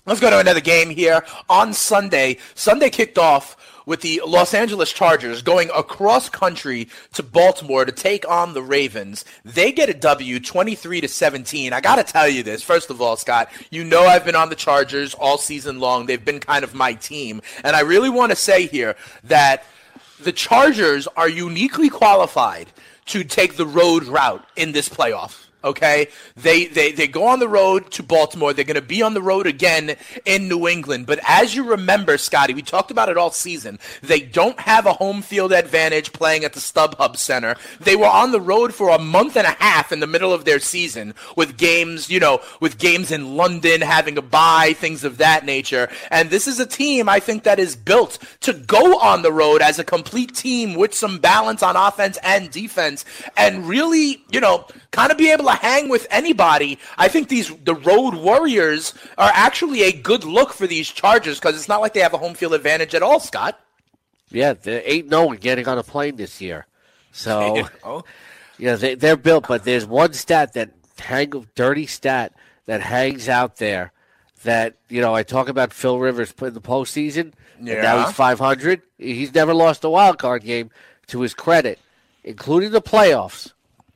Let's 0.05 0.21
go 0.21 0.29
to 0.29 0.39
another 0.39 0.61
game 0.61 0.89
here 0.89 1.23
on 1.49 1.73
Sunday. 1.73 2.37
Sunday 2.55 2.89
kicked 2.89 3.17
off 3.17 3.55
with 3.85 4.01
the 4.01 4.21
Los 4.25 4.53
Angeles 4.53 4.93
Chargers 4.93 5.41
going 5.41 5.71
across 5.75 6.29
country 6.29 6.87
to 7.13 7.23
Baltimore 7.23 7.85
to 7.85 7.91
take 7.91 8.27
on 8.29 8.53
the 8.53 8.61
Ravens. 8.61 9.25
They 9.43 9.71
get 9.71 9.89
a 9.89 9.93
W 9.93 10.39
23 10.39 11.01
to 11.01 11.07
17. 11.07 11.73
I 11.73 11.81
got 11.81 11.95
to 11.95 12.03
tell 12.03 12.29
you 12.29 12.43
this. 12.43 12.61
First 12.61 12.89
of 12.89 13.01
all, 13.01 13.17
Scott, 13.17 13.49
you 13.71 13.83
know 13.83 14.03
I've 14.03 14.25
been 14.25 14.35
on 14.35 14.49
the 14.49 14.55
Chargers 14.55 15.15
all 15.15 15.37
season 15.37 15.79
long. 15.79 16.05
They've 16.05 16.23
been 16.23 16.39
kind 16.39 16.63
of 16.63 16.75
my 16.75 16.93
team. 16.93 17.41
And 17.63 17.75
I 17.75 17.81
really 17.81 18.09
want 18.09 18.31
to 18.31 18.35
say 18.35 18.67
here 18.67 18.95
that 19.23 19.63
the 20.19 20.31
Chargers 20.31 21.07
are 21.17 21.29
uniquely 21.29 21.89
qualified 21.89 22.67
to 23.07 23.23
take 23.23 23.55
the 23.55 23.65
road 23.65 24.03
route 24.03 24.45
in 24.55 24.71
this 24.71 24.87
playoff. 24.87 25.48
Okay, 25.61 26.07
they 26.37 26.67
they 26.67 26.93
they 26.93 27.05
go 27.05 27.27
on 27.27 27.39
the 27.39 27.47
road 27.49 27.91
to 27.91 28.01
Baltimore. 28.01 28.53
They're 28.53 28.63
going 28.63 28.75
to 28.75 28.81
be 28.81 29.01
on 29.01 29.13
the 29.13 29.21
road 29.21 29.45
again 29.45 29.97
in 30.23 30.47
New 30.47 30.69
England. 30.69 31.05
But 31.05 31.19
as 31.27 31.53
you 31.53 31.65
remember, 31.65 32.17
Scotty, 32.17 32.53
we 32.53 32.61
talked 32.61 32.91
about 32.91 33.09
it 33.09 33.17
all 33.17 33.31
season. 33.31 33.77
They 34.01 34.21
don't 34.21 34.57
have 34.61 34.85
a 34.85 34.93
home 34.93 35.21
field 35.21 35.51
advantage 35.51 36.13
playing 36.13 36.45
at 36.45 36.53
the 36.53 36.61
StubHub 36.61 37.17
Center. 37.17 37.57
They 37.81 37.97
were 37.97 38.07
on 38.07 38.31
the 38.31 38.39
road 38.39 38.73
for 38.73 38.89
a 38.89 38.99
month 38.99 39.35
and 39.35 39.45
a 39.45 39.57
half 39.59 39.91
in 39.91 39.99
the 39.99 40.07
middle 40.07 40.31
of 40.31 40.45
their 40.45 40.59
season 40.59 41.13
with 41.35 41.57
games, 41.57 42.09
you 42.09 42.21
know, 42.21 42.39
with 42.61 42.77
games 42.77 43.11
in 43.11 43.35
London, 43.35 43.81
having 43.81 44.17
a 44.17 44.21
bye, 44.21 44.73
things 44.77 45.03
of 45.03 45.17
that 45.17 45.43
nature. 45.43 45.89
And 46.09 46.29
this 46.29 46.47
is 46.47 46.61
a 46.61 46.65
team 46.65 47.09
I 47.09 47.19
think 47.19 47.43
that 47.43 47.59
is 47.59 47.75
built 47.75 48.17
to 48.41 48.53
go 48.53 48.97
on 48.99 49.23
the 49.23 49.33
road 49.33 49.61
as 49.61 49.77
a 49.77 49.83
complete 49.83 50.33
team 50.33 50.75
with 50.75 50.93
some 50.93 51.17
balance 51.17 51.61
on 51.61 51.75
offense 51.75 52.17
and 52.23 52.49
defense, 52.49 53.03
and 53.35 53.67
really, 53.67 54.23
you 54.31 54.39
know, 54.39 54.65
kind 54.91 55.11
of 55.11 55.17
be 55.17 55.29
able 55.31 55.48
to 55.49 55.57
hang 55.57 55.89
with 55.89 56.07
anybody. 56.09 56.77
I 56.97 57.07
think 57.07 57.27
these 57.29 57.49
the 57.63 57.75
road 57.75 58.15
warriors 58.15 58.93
are 59.17 59.31
actually 59.33 59.83
a 59.83 59.91
good 59.91 60.23
look 60.23 60.53
for 60.53 60.67
these 60.67 60.89
Chargers 60.89 61.39
because 61.39 61.55
it's 61.55 61.67
not 61.67 61.81
like 61.81 61.93
they 61.93 61.99
have 62.01 62.13
a 62.13 62.17
home 62.17 62.33
field 62.33 62.53
advantage 62.53 62.93
at 62.95 63.03
all, 63.03 63.19
Scott. 63.19 63.59
Yeah, 64.31 64.53
there 64.53 64.81
ain't 64.85 65.07
no 65.07 65.25
one 65.25 65.37
getting 65.37 65.67
on 65.67 65.77
a 65.77 65.83
plane 65.83 66.15
this 66.15 66.39
year. 66.39 66.67
So 67.11 67.67
yeah, 68.57 68.75
they, 68.75 68.95
they're 68.95 69.17
built. 69.17 69.47
But 69.47 69.63
there's 69.63 69.85
one 69.85 70.13
stat 70.13 70.53
that 70.53 70.71
hang 70.99 71.47
dirty 71.55 71.87
stat 71.87 72.33
that 72.65 72.81
hangs 72.81 73.27
out 73.29 73.57
there 73.57 73.91
that 74.43 74.75
you 74.89 75.01
know 75.01 75.13
I 75.15 75.23
talk 75.23 75.49
about 75.49 75.73
Phil 75.73 75.99
Rivers 75.99 76.33
in 76.41 76.53
the 76.53 76.61
postseason. 76.61 77.33
And 77.57 77.65
now 77.67 77.95
Yeah. 77.97 78.05
he's 78.05 78.15
500. 78.15 78.81
He's 78.97 79.33
never 79.33 79.53
lost 79.53 79.83
a 79.83 79.89
wild 79.89 80.17
card 80.17 80.43
game. 80.43 80.69
To 81.07 81.21
his 81.21 81.33
credit, 81.33 81.79
including 82.23 82.69
the 82.69 82.83
playoffs, 82.83 83.53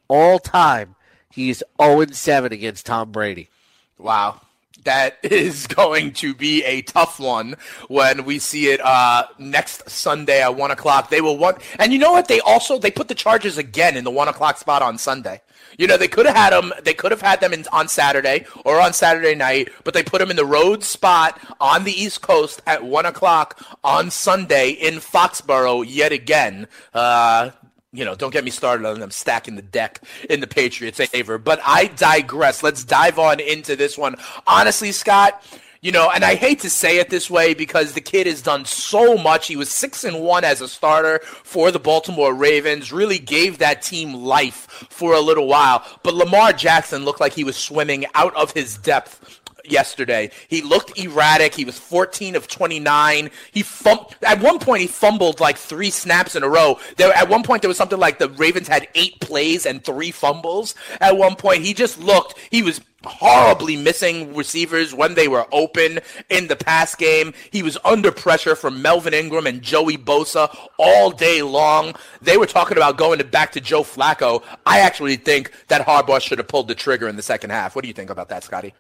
all 0.08 0.40
time, 0.40 0.96
he's 1.34 1.64
0 1.82 2.06
7 2.12 2.54
against 2.54 2.86
Tom 2.86 3.12
Brady. 3.12 3.50
Wow. 3.98 4.42
That 4.84 5.18
is 5.24 5.68
going 5.68 6.14
to 6.14 6.34
be 6.34 6.64
a 6.64 6.82
tough 6.82 7.20
one 7.20 7.56
when 7.88 8.26
we 8.26 8.40
see 8.40 8.68
it 8.68 8.82
uh, 8.82 9.28
next 9.40 9.90
Sunday 9.90 10.42
at 10.42 10.56
one 10.56 10.72
o'clock. 10.72 11.10
They 11.10 11.22
will 11.22 11.38
want, 11.38 11.58
and 11.80 11.92
you 11.94 12.00
know 12.00 12.12
what? 12.12 12.28
They 12.28 12.40
also 12.42 12.78
they 12.78 12.92
put 12.92 13.08
the 13.08 13.16
Chargers 13.16 13.58
again 13.58 13.98
in 13.98 14.04
the 14.04 14.12
one 14.12 14.28
o'clock 14.28 14.58
spot 14.58 14.82
on 14.82 14.98
Sunday. 14.98 15.42
You 15.78 15.88
know 15.88 15.98
they 15.98 16.08
could 16.08 16.26
have 16.26 16.36
had 16.36 16.54
them. 16.54 16.74
They 16.84 16.94
could 16.94 17.12
have 17.12 17.22
had 17.22 17.40
them 17.40 17.54
in, 17.54 17.66
on 17.72 17.88
Saturday 17.88 18.46
or 18.64 18.80
on 18.80 18.94
Saturday 18.94 19.36
night, 19.36 19.70
but 19.84 19.94
they 19.94 20.04
put 20.04 20.20
them 20.20 20.30
in 20.30 20.36
the 20.36 20.46
road 20.46 20.84
spot 20.84 21.40
on 21.60 21.84
the 21.84 21.92
East 21.92 22.22
Coast 22.22 22.62
at 22.68 22.84
one 22.84 23.06
o'clock 23.06 23.60
on 23.84 24.12
Sunday 24.12 24.72
in 24.72 24.96
Foxborough 24.96 25.84
yet 25.88 26.12
again. 26.12 26.68
Uh, 26.94 27.52
you 27.94 28.04
know, 28.04 28.16
don't 28.16 28.34
get 28.34 28.44
me 28.44 28.50
started 28.52 28.86
on 28.86 29.00
them 29.00 29.12
stacking 29.12 29.56
the 29.56 29.62
deck 29.62 30.02
in 30.30 30.40
the 30.40 30.48
Patriots' 30.48 31.06
favor. 31.10 31.38
But 31.38 31.62
I 31.64 31.86
digress. 31.86 32.64
Let's 32.64 32.84
dive 32.84 33.20
on 33.20 33.40
into 33.40 33.76
this 33.76 33.98
one. 33.98 34.16
Honestly, 34.48 34.92
Scott, 34.92 35.42
you 35.84 35.92
know, 35.92 36.10
and 36.10 36.24
I 36.24 36.36
hate 36.36 36.62
to 36.62 36.70
say 36.70 36.98
it 36.98 37.10
this 37.10 37.30
way 37.30 37.54
because 37.54 37.94
the 37.94 38.02
kid 38.02 38.26
has 38.26 38.42
done 38.42 38.66
so 38.66 39.18
much. 39.18 39.48
He 39.48 39.56
was 39.58 39.70
six 39.70 40.04
and 40.04 40.22
one 40.22 40.44
as 40.44 40.60
a 40.62 40.68
starter 40.68 41.20
for 41.44 41.72
the 41.72 41.80
Baltimore 41.80 42.34
Ravens, 42.34 42.92
really 42.92 43.20
gave 43.20 43.60
that 43.60 43.82
team 43.82 44.14
life 44.14 44.88
for 44.90 45.14
a 45.14 45.20
little 45.20 45.46
while. 45.46 45.86
But 46.02 46.16
Lamar 46.16 46.54
Jackson 46.54 47.06
looked 47.06 47.20
like 47.20 47.34
he 47.34 47.44
was 47.44 47.58
swimming 47.58 48.06
out 48.16 48.34
of 48.36 48.54
his 48.54 48.78
depth 48.78 49.42
yesterday. 49.64 50.32
He 50.48 50.62
looked 50.62 50.98
erratic. 50.98 51.56
He 51.56 51.66
was 51.66 51.78
14 51.80 52.36
of 52.36 52.48
29. 52.48 53.30
He 53.52 53.62
fum- 53.62 54.06
at 54.22 54.42
one 54.42 54.60
point 54.60 54.82
he 54.82 54.88
fumbled 54.88 55.40
like 55.40 55.58
three 55.58 55.90
snaps 55.90 56.36
in 56.36 56.44
a 56.44 56.50
row. 56.50 56.80
There 56.98 57.12
at 57.14 57.30
one 57.30 57.44
point 57.44 57.62
there 57.62 57.70
was 57.70 57.78
something 57.78 58.00
like 58.00 58.20
the 58.20 58.30
Ravens 58.30 58.68
had 58.68 58.88
eight 58.96 59.20
plays 59.20 59.66
and 59.66 59.84
three 59.84 60.12
fumbles. 60.12 60.76
At 61.00 61.18
one 61.18 61.36
point 61.36 61.64
he 61.64 61.74
just 61.74 62.00
looked 62.00 62.38
he 62.52 62.62
was 62.62 62.82
horribly 63.06 63.76
missing 63.76 64.34
receivers 64.34 64.94
when 64.94 65.14
they 65.14 65.28
were 65.28 65.46
open 65.52 66.00
in 66.30 66.48
the 66.48 66.56
pass 66.56 66.96
game. 66.96 67.34
He 67.52 67.62
was 67.62 67.78
under 67.84 68.12
pressure 68.12 68.56
from 68.56 68.82
Melvin 68.82 69.14
Ingram 69.14 69.46
and 69.48 69.62
Joey 69.62 69.98
Bosa 69.98 70.56
all 70.78 71.12
day 71.12 71.42
long. 71.42 71.96
They 72.22 72.38
were 72.38 72.46
talking 72.46 72.78
about 72.78 72.98
going 72.98 73.20
to 73.20 73.26
back 73.26 73.52
to 73.54 73.62
Joe 73.62 73.84
Flacco. 73.84 74.44
I 74.66 74.80
actually 74.80 75.18
think 75.18 75.52
that 75.68 75.86
Harbaugh 75.86 76.22
should 76.22 76.38
have 76.38 76.48
pulled 76.48 76.68
the 76.68 76.76
trigger 76.76 77.08
in 77.08 77.16
the 77.18 77.22
second 77.22 77.50
half. 77.50 77.76
What 77.76 77.82
do 77.82 77.90
you 77.90 77.94
think 77.94 78.10
about 78.10 78.30
that, 78.30 78.44
Scotty? 78.44 78.74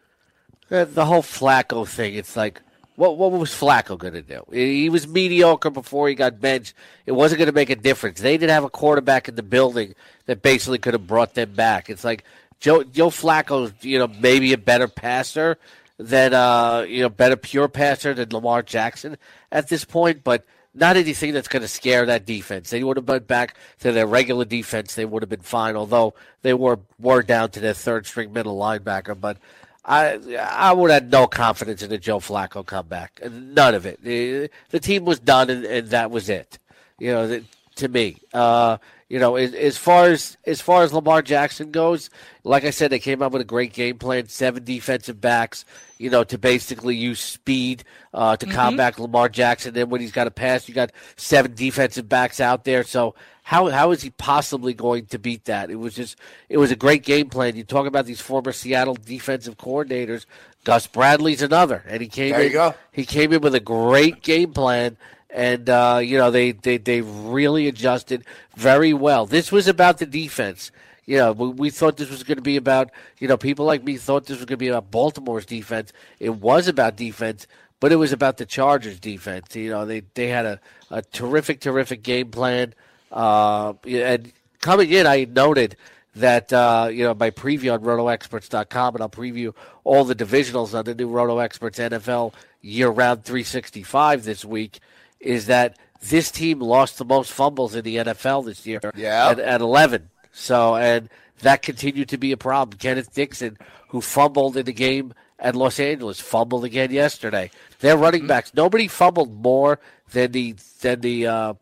Uh, 0.73 0.85
the 0.85 1.05
whole 1.05 1.21
Flacco 1.21 1.87
thing, 1.87 2.15
it's 2.15 2.35
like, 2.35 2.59
what 2.95 3.15
what 3.15 3.31
was 3.31 3.51
Flacco 3.51 3.95
going 3.95 4.13
to 4.13 4.23
do? 4.23 4.43
He 4.51 4.89
was 4.89 5.07
mediocre 5.07 5.69
before 5.69 6.09
he 6.09 6.15
got 6.15 6.41
benched. 6.41 6.73
It 7.05 7.11
wasn't 7.11 7.39
going 7.39 7.47
to 7.47 7.53
make 7.53 7.69
a 7.69 7.75
difference. 7.75 8.19
They 8.19 8.37
didn't 8.37 8.51
have 8.51 8.63
a 8.63 8.69
quarterback 8.71 9.29
in 9.29 9.35
the 9.35 9.43
building 9.43 9.93
that 10.25 10.41
basically 10.41 10.79
could 10.79 10.93
have 10.93 11.05
brought 11.05 11.35
them 11.35 11.53
back. 11.53 11.91
It's 11.91 12.03
like 12.03 12.23
Joe 12.59 12.83
Joe 12.83 13.09
Flacco, 13.09 13.71
you 13.83 13.99
know, 13.99 14.07
maybe 14.07 14.51
a 14.51 14.57
better 14.57 14.87
passer 14.87 15.59
than 15.99 16.33
uh, 16.33 16.85
you 16.87 17.01
know, 17.03 17.09
better 17.09 17.35
pure 17.35 17.67
passer 17.67 18.15
than 18.15 18.31
Lamar 18.31 18.63
Jackson 18.63 19.17
at 19.51 19.69
this 19.69 19.85
point, 19.85 20.23
but 20.23 20.43
not 20.73 20.97
anything 20.97 21.33
that's 21.33 21.47
going 21.47 21.61
to 21.61 21.67
scare 21.67 22.07
that 22.07 22.25
defense. 22.25 22.71
They 22.71 22.83
would 22.83 22.97
have 22.97 23.05
been 23.05 23.23
back 23.23 23.57
to 23.81 23.91
their 23.91 24.07
regular 24.07 24.45
defense. 24.45 24.95
They 24.95 25.05
would 25.05 25.21
have 25.21 25.29
been 25.29 25.41
fine, 25.41 25.75
although 25.75 26.15
they 26.41 26.55
were 26.55 26.79
were 26.99 27.21
down 27.21 27.51
to 27.51 27.59
their 27.59 27.75
third 27.75 28.07
string 28.07 28.33
middle 28.33 28.57
linebacker. 28.57 29.19
But 29.19 29.37
I 29.85 30.19
I 30.39 30.73
would 30.73 30.91
have 30.91 31.09
no 31.09 31.27
confidence 31.27 31.81
in 31.81 31.89
the 31.89 31.97
Joe 31.97 32.19
Flacco 32.19 32.65
comeback. 32.65 33.19
None 33.29 33.75
of 33.75 33.85
it. 33.85 34.01
The, 34.03 34.49
the 34.69 34.79
team 34.79 35.05
was 35.05 35.19
done, 35.19 35.49
and, 35.49 35.65
and, 35.65 35.89
that 35.89 36.09
was 36.09 36.29
it. 36.29 36.57
You 36.99 37.11
know, 37.11 37.27
the, 37.27 37.43
to 37.75 37.89
me, 37.89 38.17
uh, 38.33 38.77
you 39.09 39.19
know, 39.19 39.35
as, 39.35 39.53
as, 39.53 39.77
far 39.77 40.05
as 40.05 40.37
as 40.45 40.61
far 40.61 40.83
as 40.83 40.93
Lamar 40.93 41.21
Jackson 41.21 41.71
goes, 41.71 42.09
like 42.43 42.63
I 42.63 42.69
said, 42.69 42.91
they 42.91 42.99
came 42.99 43.21
up 43.21 43.33
with 43.33 43.41
a 43.41 43.45
great 43.45 43.73
game 43.73 43.97
plan. 43.97 44.27
Seven 44.29 44.63
defensive 44.63 45.19
backs, 45.19 45.65
you 45.97 46.09
know, 46.09 46.23
to 46.23 46.37
basically 46.37 46.95
use 46.95 47.19
speed 47.19 47.83
uh, 48.13 48.37
to 48.37 48.45
mm-hmm. 48.45 48.55
combat 48.55 48.97
Lamar 48.97 49.27
Jackson. 49.27 49.73
Then 49.73 49.89
when 49.89 49.99
he's 49.99 50.13
got 50.13 50.27
a 50.27 50.31
pass, 50.31 50.69
you 50.69 50.73
got 50.73 50.91
seven 51.17 51.53
defensive 51.55 52.07
backs 52.07 52.39
out 52.39 52.63
there. 52.63 52.83
So 52.83 53.15
how 53.43 53.69
how 53.69 53.91
is 53.91 54.01
he 54.01 54.09
possibly 54.09 54.73
going 54.73 55.05
to 55.07 55.19
beat 55.19 55.45
that? 55.45 55.69
It 55.69 55.75
was 55.75 55.93
just 55.93 56.17
it 56.49 56.57
was 56.57 56.71
a 56.71 56.75
great 56.75 57.03
game 57.03 57.29
plan. 57.29 57.55
You 57.55 57.63
talk 57.63 57.85
about 57.85 58.05
these 58.05 58.21
former 58.21 58.53
Seattle 58.53 58.95
defensive 58.95 59.57
coordinators. 59.57 60.25
Gus 60.63 60.87
Bradley's 60.87 61.41
another, 61.41 61.83
and 61.87 62.01
he 62.01 62.07
came 62.07 62.31
there 62.31 62.41
in. 62.41 62.47
You 62.47 62.53
go. 62.53 62.73
He 62.93 63.05
came 63.05 63.33
in 63.33 63.41
with 63.41 63.53
a 63.53 63.59
great 63.59 64.23
game 64.23 64.53
plan, 64.53 64.95
and 65.29 65.69
uh, 65.69 65.99
you 66.01 66.17
know 66.17 66.31
they, 66.31 66.53
they 66.53 66.77
they 66.77 67.01
really 67.01 67.67
adjusted 67.67 68.23
very 68.55 68.93
well. 68.93 69.25
This 69.25 69.51
was 69.51 69.67
about 69.67 69.97
the 69.97 70.05
defense. 70.05 70.71
You 71.05 71.17
know, 71.17 71.33
we, 71.33 71.49
we 71.49 71.69
thought 71.69 71.97
this 71.97 72.09
was 72.09 72.23
going 72.23 72.37
to 72.37 72.41
be 72.41 72.55
about 72.55 72.91
you 73.19 73.27
know 73.27 73.35
people 73.35 73.65
like 73.65 73.83
me 73.83 73.97
thought 73.97 74.25
this 74.25 74.37
was 74.37 74.45
going 74.45 74.57
to 74.57 74.65
be 74.65 74.69
about 74.69 74.89
Baltimore's 74.89 75.45
defense. 75.45 75.91
It 76.17 76.29
was 76.29 76.69
about 76.69 76.95
defense, 76.95 77.45
but 77.81 77.91
it 77.91 77.97
was 77.97 78.13
about 78.13 78.37
the 78.37 78.45
Chargers' 78.45 79.01
defense. 79.01 79.53
You 79.53 79.69
know, 79.69 79.85
they 79.85 80.03
they 80.13 80.29
had 80.29 80.45
a, 80.45 80.61
a 80.89 81.01
terrific 81.01 81.59
terrific 81.59 82.03
game 82.03 82.31
plan. 82.31 82.73
Uh, 83.13 83.73
and 83.87 84.33
coming 84.59 84.89
in, 84.91 85.05
I 85.05 85.25
noted 85.25 85.77
that 86.15 86.51
uh, 86.51 86.89
you 86.91 87.03
know 87.03 87.13
my 87.13 87.29
preview 87.31 87.73
on 87.73 87.81
RotoExperts.com, 87.81 88.95
and 88.95 89.01
I'll 89.01 89.09
preview 89.09 89.53
all 89.83 90.03
the 90.03 90.15
divisionals 90.15 90.77
on 90.77 90.85
the 90.85 90.95
new 90.95 91.07
Roto 91.07 91.39
Experts 91.39 91.79
NFL 91.79 92.33
Year 92.61 92.89
Round 92.89 93.23
365 93.23 94.23
this 94.23 94.43
week. 94.43 94.79
Is 95.19 95.45
that 95.45 95.77
this 96.01 96.31
team 96.31 96.59
lost 96.59 96.97
the 96.97 97.05
most 97.05 97.31
fumbles 97.31 97.75
in 97.75 97.83
the 97.83 97.97
NFL 97.97 98.45
this 98.45 98.65
year? 98.65 98.81
Yeah, 98.95 99.29
at, 99.29 99.39
at 99.39 99.61
11. 99.61 100.09
So 100.31 100.75
and 100.75 101.09
that 101.39 101.61
continued 101.61 102.09
to 102.09 102.17
be 102.17 102.31
a 102.31 102.37
problem. 102.37 102.77
Kenneth 102.77 103.13
Dixon, 103.13 103.57
who 103.89 104.01
fumbled 104.01 104.57
in 104.57 104.65
the 104.65 104.73
game 104.73 105.13
at 105.39 105.55
Los 105.55 105.79
Angeles, 105.79 106.19
fumbled 106.19 106.65
again 106.65 106.91
yesterday. 106.91 107.51
Their 107.79 107.97
running 107.97 108.21
mm-hmm. 108.21 108.27
backs, 108.29 108.53
nobody 108.53 108.87
fumbled 108.87 109.41
more 109.41 109.79
than 110.11 110.31
the 110.31 110.55
than 110.81 111.01
the 111.01 111.27
uh, 111.27 111.53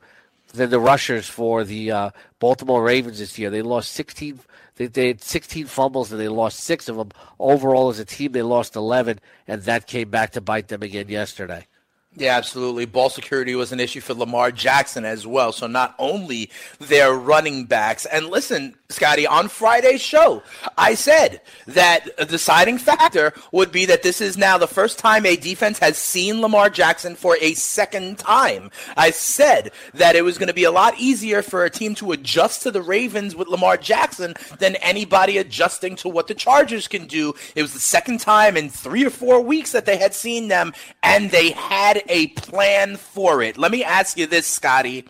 than 0.52 0.70
the 0.70 0.80
rushers 0.80 1.28
for 1.28 1.64
the 1.64 1.92
uh, 1.92 2.10
Baltimore 2.40 2.84
Ravens 2.84 3.20
this 3.20 3.38
year. 3.38 3.50
They 3.50 3.62
lost 3.62 3.92
16. 3.92 4.40
They, 4.76 4.88
they, 4.88 5.08
had 5.08 5.22
16 5.22 5.68
fumbles 5.68 6.12
and 6.12 6.20
they 6.20 6.28
lost 6.28 6.60
six 6.60 6.90
of 6.90 6.98
them. 6.98 7.12
Overall, 7.40 7.90
as 7.90 8.00
a 8.00 8.06
team, 8.06 8.32
they 8.32 8.42
lost 8.42 8.76
11, 8.76 9.20
and 9.48 9.64
that 9.64 9.88
came 9.88 10.10
back 10.10 10.32
to 10.32 10.42
bite 10.42 10.70
them 10.70 10.82
again 10.82 11.10
yesterday. 11.10 11.68
Yeah, 12.16 12.36
absolutely. 12.36 12.86
Ball 12.86 13.10
security 13.10 13.56
was 13.56 13.72
an 13.72 13.80
issue 13.80 14.02
for 14.02 14.14
Lamar 14.14 14.52
Jackson 14.52 15.06
as 15.06 15.26
well. 15.26 15.54
So 15.54 15.68
not 15.68 15.96
only 15.98 16.50
their 16.80 17.14
running 17.14 17.66
backs, 17.66 18.06
and 18.06 18.28
listen, 18.28 18.76
Scotty, 18.92 19.26
on 19.26 19.48
Friday's 19.48 20.02
show, 20.02 20.44
I 20.78 20.96
said 20.96 21.42
that 21.68 22.10
a 22.18 22.26
deciding 22.26 22.78
factor 22.78 23.34
would 23.52 23.72
be 23.72 23.86
that 23.86 24.04
this 24.04 24.22
is 24.22 24.38
now 24.38 24.58
the 24.58 24.68
first 24.68 25.00
time 25.00 25.26
a 25.26 25.36
defense 25.36 25.80
has 25.80 25.98
seen 25.98 26.42
Lamar 26.42 26.70
Jackson 26.70 27.16
for 27.16 27.38
a 27.42 27.54
second 27.54 28.20
time. 28.20 28.72
I 28.96 29.12
said 29.12 29.72
that 29.94 30.16
it 30.16 30.24
was 30.24 30.38
going 30.38 30.48
to 30.48 30.54
be 30.54 30.64
a 30.64 30.72
lot 30.72 31.00
easier 31.00 31.42
for 31.42 31.66
a 31.66 31.70
team 31.70 31.96
to 31.96 32.12
adjust 32.12 32.64
to 32.64 32.72
the 32.72 32.82
Ravens 32.82 33.36
with 33.36 33.48
Lamar 33.48 33.78
Jackson 33.78 34.34
than 34.60 34.76
anybody 34.78 35.38
adjusting 35.38 35.96
to 35.98 36.10
what 36.10 36.28
the 36.28 36.36
Chargers 36.36 36.88
can 36.88 37.08
do. 37.08 37.34
It 37.56 37.62
was 37.62 37.74
the 37.74 37.80
second 37.80 38.20
time 38.20 38.58
in 38.58 38.70
three 38.70 39.06
or 39.06 39.10
four 39.10 39.42
weeks 39.42 39.72
that 39.72 39.86
they 39.86 39.98
had 39.98 40.14
seen 40.14 40.48
them, 40.48 40.74
and 41.04 41.32
they 41.32 41.52
had 41.52 42.04
a 42.08 42.28
plan 42.28 42.98
for 42.98 43.42
it. 43.42 43.58
Let 43.58 43.72
me 43.72 43.84
ask 43.84 44.18
you 44.18 44.28
this, 44.28 44.48
Scotty. 44.48 45.06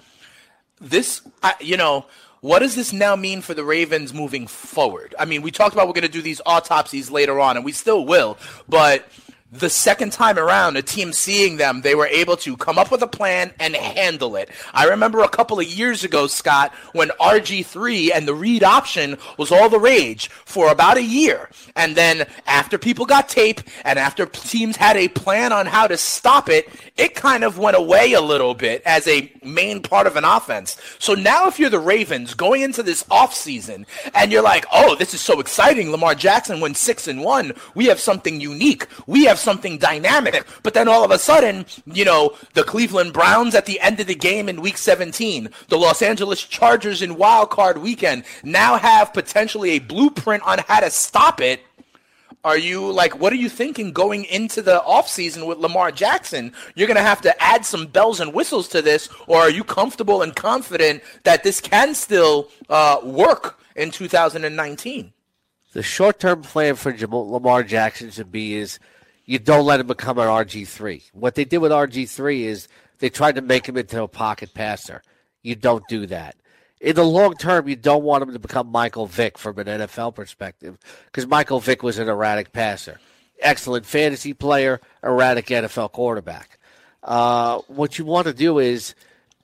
This, 0.79 1.21
you 1.59 1.77
know, 1.77 2.05
what 2.41 2.59
does 2.59 2.75
this 2.75 2.91
now 2.91 3.15
mean 3.15 3.41
for 3.41 3.53
the 3.53 3.63
Ravens 3.63 4.13
moving 4.13 4.47
forward? 4.47 5.13
I 5.17 5.25
mean, 5.25 5.43
we 5.43 5.51
talked 5.51 5.73
about 5.73 5.87
we're 5.87 5.93
going 5.93 6.01
to 6.03 6.09
do 6.09 6.23
these 6.23 6.41
autopsies 6.45 7.11
later 7.11 7.39
on, 7.39 7.55
and 7.55 7.63
we 7.63 7.71
still 7.71 8.03
will, 8.03 8.37
but 8.67 9.07
the 9.51 9.69
second 9.69 10.13
time 10.13 10.39
around, 10.39 10.77
a 10.77 10.81
team 10.81 11.11
seeing 11.11 11.57
them, 11.57 11.81
they 11.81 11.93
were 11.93 12.07
able 12.07 12.37
to 12.37 12.55
come 12.55 12.77
up 12.77 12.89
with 12.89 13.01
a 13.01 13.07
plan 13.07 13.51
and 13.59 13.75
handle 13.75 14.37
it. 14.37 14.49
I 14.73 14.85
remember 14.85 15.21
a 15.21 15.29
couple 15.29 15.59
of 15.59 15.65
years 15.65 16.05
ago, 16.05 16.27
Scott, 16.27 16.73
when 16.93 17.09
RG3 17.19 18.11
and 18.15 18.25
the 18.25 18.33
read 18.33 18.63
option 18.63 19.17
was 19.37 19.51
all 19.51 19.67
the 19.67 19.79
rage 19.79 20.29
for 20.29 20.71
about 20.71 20.95
a 20.95 21.03
year. 21.03 21.49
And 21.75 21.97
then 21.97 22.27
after 22.47 22.77
people 22.77 23.05
got 23.05 23.27
tape 23.27 23.59
and 23.83 23.99
after 23.99 24.25
teams 24.25 24.77
had 24.77 24.95
a 24.95 25.09
plan 25.09 25.51
on 25.51 25.65
how 25.65 25.85
to 25.85 25.97
stop 25.97 26.47
it, 26.47 26.69
it 26.95 27.15
kind 27.15 27.43
of 27.43 27.57
went 27.57 27.75
away 27.75 28.13
a 28.13 28.21
little 28.21 28.53
bit 28.53 28.81
as 28.85 29.05
a 29.07 29.31
main 29.43 29.81
part 29.81 30.07
of 30.07 30.15
an 30.15 30.23
offense. 30.23 30.77
So 30.97 31.13
now 31.13 31.47
if 31.47 31.59
you're 31.59 31.69
the 31.69 31.79
Ravens 31.79 32.35
going 32.35 32.61
into 32.61 32.83
this 32.83 33.03
offseason 33.03 33.85
and 34.13 34.31
you're 34.31 34.41
like, 34.41 34.65
oh, 34.71 34.95
this 34.95 35.13
is 35.13 35.19
so 35.19 35.41
exciting. 35.41 35.91
Lamar 35.91 36.15
Jackson 36.15 36.61
went 36.61 36.77
6 36.77 37.09
and 37.09 37.21
1. 37.21 37.51
We 37.75 37.87
have 37.87 37.99
something 37.99 38.39
unique. 38.39 38.87
We 39.07 39.25
have 39.25 39.40
something 39.41 39.77
dynamic. 39.77 40.45
But 40.63 40.73
then 40.73 40.87
all 40.87 41.03
of 41.03 41.11
a 41.11 41.19
sudden, 41.19 41.65
you 41.85 42.05
know, 42.05 42.35
the 42.53 42.63
Cleveland 42.63 43.13
Browns 43.13 43.55
at 43.55 43.65
the 43.65 43.79
end 43.79 43.99
of 43.99 44.07
the 44.07 44.15
game 44.15 44.47
in 44.47 44.61
week 44.61 44.77
17, 44.77 45.49
the 45.69 45.77
Los 45.77 46.01
Angeles 46.01 46.43
Chargers 46.43 47.01
in 47.01 47.15
wild 47.15 47.49
card 47.49 47.79
weekend 47.79 48.23
now 48.43 48.77
have 48.77 49.13
potentially 49.13 49.71
a 49.71 49.79
blueprint 49.79 50.43
on 50.43 50.59
how 50.67 50.79
to 50.79 50.89
stop 50.89 51.41
it. 51.41 51.61
Are 52.43 52.57
you 52.57 52.91
like, 52.91 53.19
what 53.19 53.31
are 53.31 53.37
you 53.37 53.49
thinking 53.49 53.91
going 53.91 54.25
into 54.25 54.63
the 54.63 54.79
offseason 54.79 55.45
with 55.45 55.59
Lamar 55.59 55.91
Jackson? 55.91 56.53
You're 56.73 56.87
going 56.87 56.97
to 56.97 57.03
have 57.03 57.21
to 57.21 57.43
add 57.43 57.65
some 57.65 57.85
bells 57.85 58.19
and 58.19 58.33
whistles 58.33 58.67
to 58.69 58.81
this, 58.81 59.09
or 59.27 59.41
are 59.41 59.49
you 59.49 59.63
comfortable 59.63 60.23
and 60.23 60.35
confident 60.35 61.03
that 61.23 61.43
this 61.43 61.61
can 61.61 61.93
still 61.93 62.49
uh, 62.67 62.99
work 63.03 63.59
in 63.75 63.91
2019? 63.91 65.13
The 65.73 65.83
short 65.83 66.19
term 66.19 66.41
plan 66.41 66.75
for 66.75 66.95
Lamar 66.97 67.63
Jackson 67.63 68.09
to 68.11 68.25
be 68.25 68.55
is 68.55 68.79
you 69.25 69.39
don't 69.39 69.65
let 69.65 69.79
him 69.79 69.87
become 69.87 70.17
an 70.17 70.27
RG3. 70.27 71.11
What 71.13 71.35
they 71.35 71.45
did 71.45 71.59
with 71.59 71.71
RG3 71.71 72.41
is 72.41 72.67
they 72.99 73.09
tried 73.09 73.35
to 73.35 73.41
make 73.41 73.67
him 73.67 73.77
into 73.77 74.01
a 74.01 74.07
pocket 74.07 74.53
passer. 74.53 75.01
You 75.41 75.55
don't 75.55 75.83
do 75.87 76.05
that. 76.07 76.35
In 76.79 76.95
the 76.95 77.03
long 77.03 77.35
term, 77.35 77.67
you 77.67 77.75
don't 77.75 78.03
want 78.03 78.23
him 78.23 78.33
to 78.33 78.39
become 78.39 78.67
Michael 78.67 79.05
Vick 79.05 79.37
from 79.37 79.59
an 79.59 79.67
NFL 79.67 80.15
perspective 80.15 80.77
because 81.05 81.27
Michael 81.27 81.59
Vick 81.59 81.83
was 81.83 81.99
an 81.99 82.09
erratic 82.09 82.51
passer. 82.53 82.99
Excellent 83.39 83.85
fantasy 83.85 84.33
player, 84.33 84.81
erratic 85.03 85.47
NFL 85.47 85.91
quarterback. 85.91 86.59
Uh, 87.03 87.59
what 87.67 87.97
you 87.97 88.05
want 88.05 88.27
to 88.27 88.33
do 88.33 88.59
is 88.59 88.95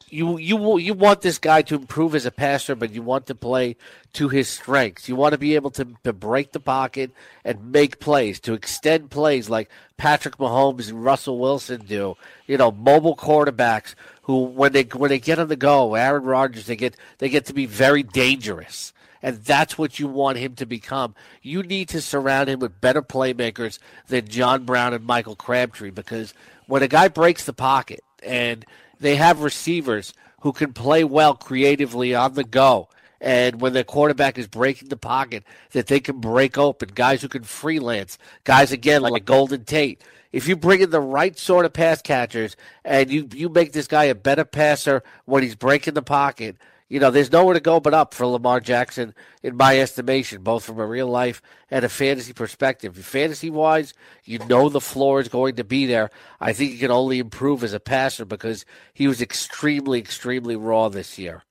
you 0.10 0.38
you 0.38 0.78
you 0.78 0.94
want 0.94 1.22
this 1.22 1.38
guy 1.38 1.62
to 1.64 1.76
improve 1.76 2.16
as 2.16 2.26
a 2.26 2.32
passer, 2.32 2.76
but 2.76 2.92
you 2.92 3.02
want 3.02 3.28
to 3.28 3.36
play 3.36 3.76
to 4.14 4.30
his 4.30 4.48
strengths. 4.48 5.10
You 5.10 5.16
want 5.16 5.34
to 5.34 5.38
be 5.38 5.56
able 5.56 5.72
to, 5.72 5.88
to 6.04 6.14
break 6.14 6.54
the 6.54 6.60
pocket 6.60 7.12
and 7.44 7.72
make 7.72 8.00
plays, 8.00 8.40
to 8.42 8.54
extend 8.54 9.12
plays 9.12 9.50
like 9.50 9.70
Patrick 9.98 10.38
Mahomes 10.38 10.90
and 10.90 11.04
Russell 11.04 11.40
Wilson 11.40 11.82
do. 11.86 12.16
You 12.48 12.58
know, 12.58 12.72
mobile 12.72 13.16
quarterbacks 13.16 13.96
who 14.24 14.44
when 14.44 14.72
they 14.72 14.84
when 14.84 15.10
they 15.10 15.20
get 15.20 15.40
on 15.40 15.50
the 15.50 15.56
go, 15.56 15.96
Aaron 15.96 16.24
Rodgers, 16.24 16.68
they 16.68 16.78
get 16.78 16.96
they 17.18 17.30
get 17.30 17.46
to 17.48 17.54
be 17.54 17.66
very 17.66 18.04
dangerous. 18.04 18.94
And 19.22 19.44
that's 19.44 19.78
what 19.78 20.00
you 20.00 20.08
want 20.08 20.38
him 20.38 20.56
to 20.56 20.66
become. 20.66 21.16
You 21.42 21.64
need 21.64 21.90
to 21.90 22.02
surround 22.02 22.50
him 22.50 22.60
with 22.60 22.80
better 22.80 23.02
playmakers 23.02 23.80
than 24.08 24.28
John 24.28 24.64
Brown 24.64 24.94
and 24.94 25.04
Michael 25.04 25.36
Crabtree 25.36 25.90
because 25.90 26.34
when 26.68 26.84
a 26.84 26.88
guy 26.88 27.08
breaks 27.08 27.44
the 27.44 27.52
pocket 27.52 28.04
and 28.24 28.64
they 29.00 29.16
have 29.16 29.42
receivers 29.42 30.14
who 30.42 30.52
can 30.52 30.74
play 30.74 31.04
well 31.04 31.36
creatively 31.36 32.14
on 32.16 32.34
the 32.34 32.44
go. 32.44 32.90
And 33.20 33.60
when 33.60 33.74
the 33.74 33.84
quarterback 33.84 34.38
is 34.38 34.48
breaking 34.48 34.90
the 34.90 34.98
pocket, 34.98 35.44
that 35.72 35.88
they 35.88 36.00
can 36.00 36.20
break 36.20 36.58
open. 36.58 36.90
Guys 36.94 37.22
who 37.22 37.28
can 37.28 37.44
freelance. 37.44 38.18
Guys, 38.44 38.72
again, 38.72 39.02
like 39.02 39.26
Golden 39.26 39.66
Tate. 39.66 40.02
If 40.32 40.48
you 40.48 40.56
bring 40.56 40.82
in 40.82 40.92
the 40.92 41.02
right 41.02 41.38
sort 41.38 41.66
of 41.66 41.74
pass 41.74 42.02
catchers 42.02 42.56
and 42.86 43.10
you, 43.10 43.28
you 43.34 43.50
make 43.50 43.72
this 43.72 43.88
guy 43.88 44.06
a 44.06 44.16
better 44.16 44.46
passer 44.46 45.02
when 45.26 45.42
he's 45.42 45.56
breaking 45.56 45.96
the 45.96 46.02
pocket, 46.02 46.58
you 46.90 47.00
know, 47.00 47.12
there's 47.12 47.32
nowhere 47.32 47.54
to 47.54 47.60
go 47.60 47.80
but 47.80 47.94
up 47.94 48.14
for 48.14 48.26
Lamar 48.26 48.60
Jackson, 48.60 49.14
in 49.44 49.58
my 49.58 49.80
estimation, 49.80 50.42
both 50.42 50.64
from 50.64 50.80
a 50.80 50.86
real 50.86 51.08
life 51.08 51.42
and 51.70 51.84
a 51.84 51.90
fantasy 51.90 52.34
perspective. 52.34 52.96
Fantasy 52.98 53.50
wise, 53.50 53.94
you 54.24 54.40
know 54.40 54.70
the 54.70 54.80
floor 54.80 55.20
is 55.20 55.28
going 55.28 55.56
to 55.56 55.64
be 55.64 55.86
there. 55.86 56.10
I 56.40 56.54
think 56.54 56.72
he 56.72 56.78
can 56.78 56.92
only 56.92 57.20
improve 57.20 57.64
as 57.64 57.74
a 57.74 57.80
passer 57.80 58.26
because 58.26 58.66
he 58.94 59.08
was 59.08 59.22
extremely, 59.22 60.00
extremely 60.00 60.56
raw 60.56 60.88
this 60.88 61.18
year. 61.18 61.44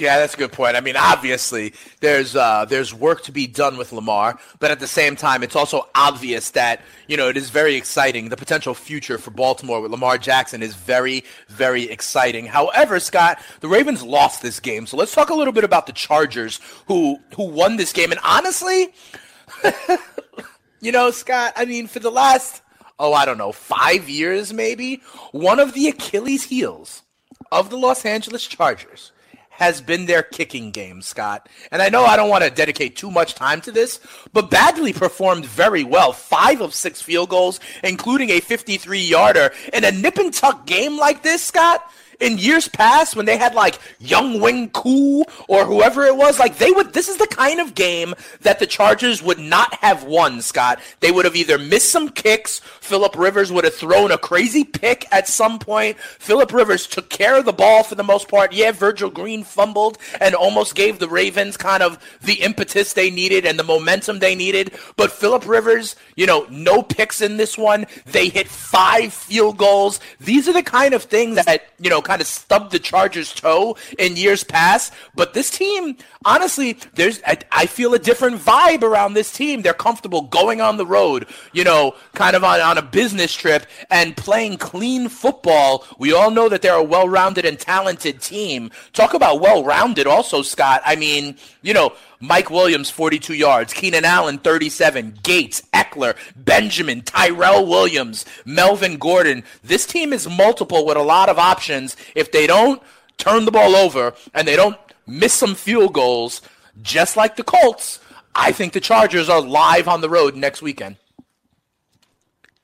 Yeah, 0.00 0.18
that's 0.18 0.32
a 0.32 0.38
good 0.38 0.52
point. 0.52 0.76
I 0.76 0.80
mean, 0.80 0.96
obviously, 0.96 1.74
there's 2.00 2.34
uh, 2.34 2.64
there's 2.64 2.94
work 2.94 3.22
to 3.24 3.32
be 3.32 3.46
done 3.46 3.76
with 3.76 3.92
Lamar, 3.92 4.40
but 4.58 4.70
at 4.70 4.80
the 4.80 4.86
same 4.86 5.14
time, 5.14 5.42
it's 5.42 5.54
also 5.54 5.90
obvious 5.94 6.52
that 6.52 6.80
you 7.06 7.18
know 7.18 7.28
it 7.28 7.36
is 7.36 7.50
very 7.50 7.74
exciting. 7.74 8.30
The 8.30 8.36
potential 8.38 8.72
future 8.72 9.18
for 9.18 9.30
Baltimore 9.30 9.82
with 9.82 9.90
Lamar 9.90 10.16
Jackson 10.16 10.62
is 10.62 10.74
very, 10.74 11.24
very 11.48 11.82
exciting. 11.90 12.46
However, 12.46 12.98
Scott, 12.98 13.40
the 13.60 13.68
Ravens 13.68 14.02
lost 14.02 14.40
this 14.40 14.58
game, 14.58 14.86
so 14.86 14.96
let's 14.96 15.14
talk 15.14 15.28
a 15.28 15.34
little 15.34 15.52
bit 15.52 15.64
about 15.64 15.86
the 15.86 15.92
Chargers, 15.92 16.60
who 16.86 17.18
who 17.36 17.44
won 17.44 17.76
this 17.76 17.92
game. 17.92 18.10
And 18.10 18.20
honestly, 18.24 18.94
you 20.80 20.92
know, 20.92 21.10
Scott, 21.10 21.52
I 21.56 21.66
mean, 21.66 21.88
for 21.88 21.98
the 21.98 22.10
last 22.10 22.62
oh, 22.98 23.12
I 23.12 23.26
don't 23.26 23.38
know, 23.38 23.52
five 23.52 24.08
years 24.08 24.50
maybe, 24.50 25.02
one 25.32 25.60
of 25.60 25.74
the 25.74 25.88
Achilles 25.88 26.44
heels 26.44 27.02
of 27.52 27.68
the 27.68 27.76
Los 27.76 28.06
Angeles 28.06 28.46
Chargers 28.46 29.12
has 29.60 29.82
been 29.82 30.06
their 30.06 30.22
kicking 30.22 30.70
game, 30.70 31.02
Scott. 31.02 31.46
And 31.70 31.82
I 31.82 31.90
know 31.90 32.06
I 32.06 32.16
don't 32.16 32.30
want 32.30 32.42
to 32.44 32.50
dedicate 32.50 32.96
too 32.96 33.10
much 33.10 33.34
time 33.34 33.60
to 33.60 33.70
this, 33.70 34.00
but 34.32 34.50
Badgley 34.50 34.96
performed 34.96 35.44
very 35.44 35.84
well. 35.84 36.14
Five 36.14 36.62
of 36.62 36.74
six 36.74 37.02
field 37.02 37.28
goals, 37.28 37.60
including 37.84 38.30
a 38.30 38.40
53 38.40 38.98
yarder. 38.98 39.52
In 39.74 39.84
a 39.84 39.92
nip 39.92 40.16
and 40.16 40.32
tuck 40.32 40.66
game 40.66 40.98
like 40.98 41.22
this, 41.22 41.44
Scott, 41.44 41.84
in 42.20 42.38
years 42.38 42.68
past 42.68 43.16
when 43.16 43.26
they 43.26 43.36
had 43.36 43.54
like 43.54 43.78
Younghoe 44.00 44.72
Koo 44.72 45.24
or 45.48 45.64
whoever 45.64 46.04
it 46.04 46.16
was, 46.16 46.38
like 46.38 46.58
they 46.58 46.70
would. 46.70 46.92
This 46.92 47.08
is 47.08 47.16
the 47.16 47.26
kind 47.26 47.60
of 47.60 47.74
game 47.74 48.14
that 48.42 48.58
the 48.58 48.66
Chargers 48.66 49.22
would 49.22 49.38
not 49.38 49.74
have 49.74 50.04
won. 50.04 50.40
Scott, 50.42 50.80
they 51.00 51.10
would 51.10 51.24
have 51.24 51.36
either 51.36 51.58
missed 51.58 51.90
some 51.90 52.08
kicks. 52.08 52.60
Philip 52.80 53.16
Rivers 53.16 53.50
would 53.52 53.64
have 53.64 53.74
thrown 53.74 54.10
a 54.10 54.18
crazy 54.18 54.64
pick 54.64 55.06
at 55.12 55.28
some 55.28 55.58
point. 55.58 55.98
Philip 55.98 56.52
Rivers 56.52 56.86
took 56.86 57.08
care 57.08 57.38
of 57.38 57.44
the 57.44 57.52
ball 57.52 57.82
for 57.82 57.94
the 57.94 58.04
most 58.04 58.28
part. 58.28 58.52
Yeah, 58.52 58.72
Virgil 58.72 59.10
Green 59.10 59.44
fumbled 59.44 59.98
and 60.20 60.34
almost 60.34 60.74
gave 60.74 60.98
the 60.98 61.08
Ravens 61.08 61.56
kind 61.56 61.82
of 61.82 61.98
the 62.22 62.34
impetus 62.34 62.92
they 62.92 63.10
needed 63.10 63.46
and 63.46 63.58
the 63.58 63.64
momentum 63.64 64.18
they 64.18 64.34
needed. 64.34 64.72
But 64.96 65.12
Philip 65.12 65.46
Rivers, 65.46 65.96
you 66.16 66.26
know, 66.26 66.46
no 66.50 66.82
picks 66.82 67.20
in 67.20 67.36
this 67.36 67.56
one. 67.56 67.86
They 68.06 68.28
hit 68.28 68.48
five 68.48 69.12
field 69.12 69.56
goals. 69.56 70.00
These 70.20 70.48
are 70.48 70.52
the 70.52 70.62
kind 70.62 70.94
of 70.94 71.04
things 71.04 71.36
that 71.44 71.64
you 71.78 71.90
know 71.90 72.02
kind 72.10 72.20
of 72.20 72.26
stubbed 72.26 72.72
the 72.72 72.78
Chargers' 72.80 73.32
toe 73.32 73.76
in 73.96 74.16
years 74.16 74.42
past. 74.42 74.92
But 75.14 75.32
this 75.32 75.48
team, 75.48 75.96
honestly, 76.24 76.76
there's 76.94 77.20
I, 77.24 77.38
I, 77.52 77.66
feel 77.66 77.94
a 77.94 78.00
different 78.00 78.40
vibe 78.40 78.82
around 78.82 79.14
this 79.14 79.30
team. 79.32 79.62
They're 79.62 79.72
comfortable 79.74 80.22
going 80.22 80.60
on 80.60 80.76
the 80.76 80.84
road, 80.84 81.28
you 81.52 81.62
know, 81.62 81.94
kind 82.14 82.34
of 82.34 82.42
on, 82.42 82.60
on 82.60 82.78
a 82.78 82.82
business 82.82 83.32
trip 83.32 83.64
and 83.90 84.16
playing 84.16 84.58
clean 84.58 85.08
football. 85.08 85.86
We 86.00 86.12
all 86.12 86.32
know 86.32 86.48
that 86.48 86.62
they're 86.62 86.74
a 86.74 86.82
well-rounded 86.82 87.44
and 87.44 87.56
talented 87.56 88.20
team. 88.20 88.72
Talk 88.92 89.14
about 89.14 89.40
well-rounded 89.40 90.08
also, 90.08 90.42
Scott. 90.42 90.82
I 90.84 90.96
mean, 90.96 91.36
you 91.62 91.74
know, 91.74 91.92
Mike 92.18 92.50
Williams, 92.50 92.90
42 92.90 93.34
yards. 93.34 93.72
Keenan 93.72 94.04
Allen, 94.04 94.38
37. 94.38 95.20
Gates, 95.22 95.62
Ekeler, 95.90 96.16
Benjamin, 96.36 97.02
Tyrell 97.02 97.66
Williams, 97.66 98.24
Melvin 98.44 98.96
Gordon. 98.96 99.44
This 99.62 99.86
team 99.86 100.12
is 100.12 100.28
multiple 100.28 100.86
with 100.86 100.96
a 100.96 101.02
lot 101.02 101.28
of 101.28 101.38
options. 101.38 101.96
If 102.14 102.32
they 102.32 102.46
don't 102.46 102.82
turn 103.16 103.44
the 103.44 103.50
ball 103.50 103.76
over 103.76 104.14
and 104.34 104.46
they 104.46 104.56
don't 104.56 104.76
miss 105.06 105.34
some 105.34 105.54
field 105.54 105.92
goals, 105.92 106.42
just 106.82 107.16
like 107.16 107.36
the 107.36 107.44
Colts, 107.44 108.00
I 108.34 108.52
think 108.52 108.72
the 108.72 108.80
Chargers 108.80 109.28
are 109.28 109.40
live 109.40 109.88
on 109.88 110.00
the 110.00 110.08
road 110.08 110.36
next 110.36 110.62
weekend. 110.62 110.96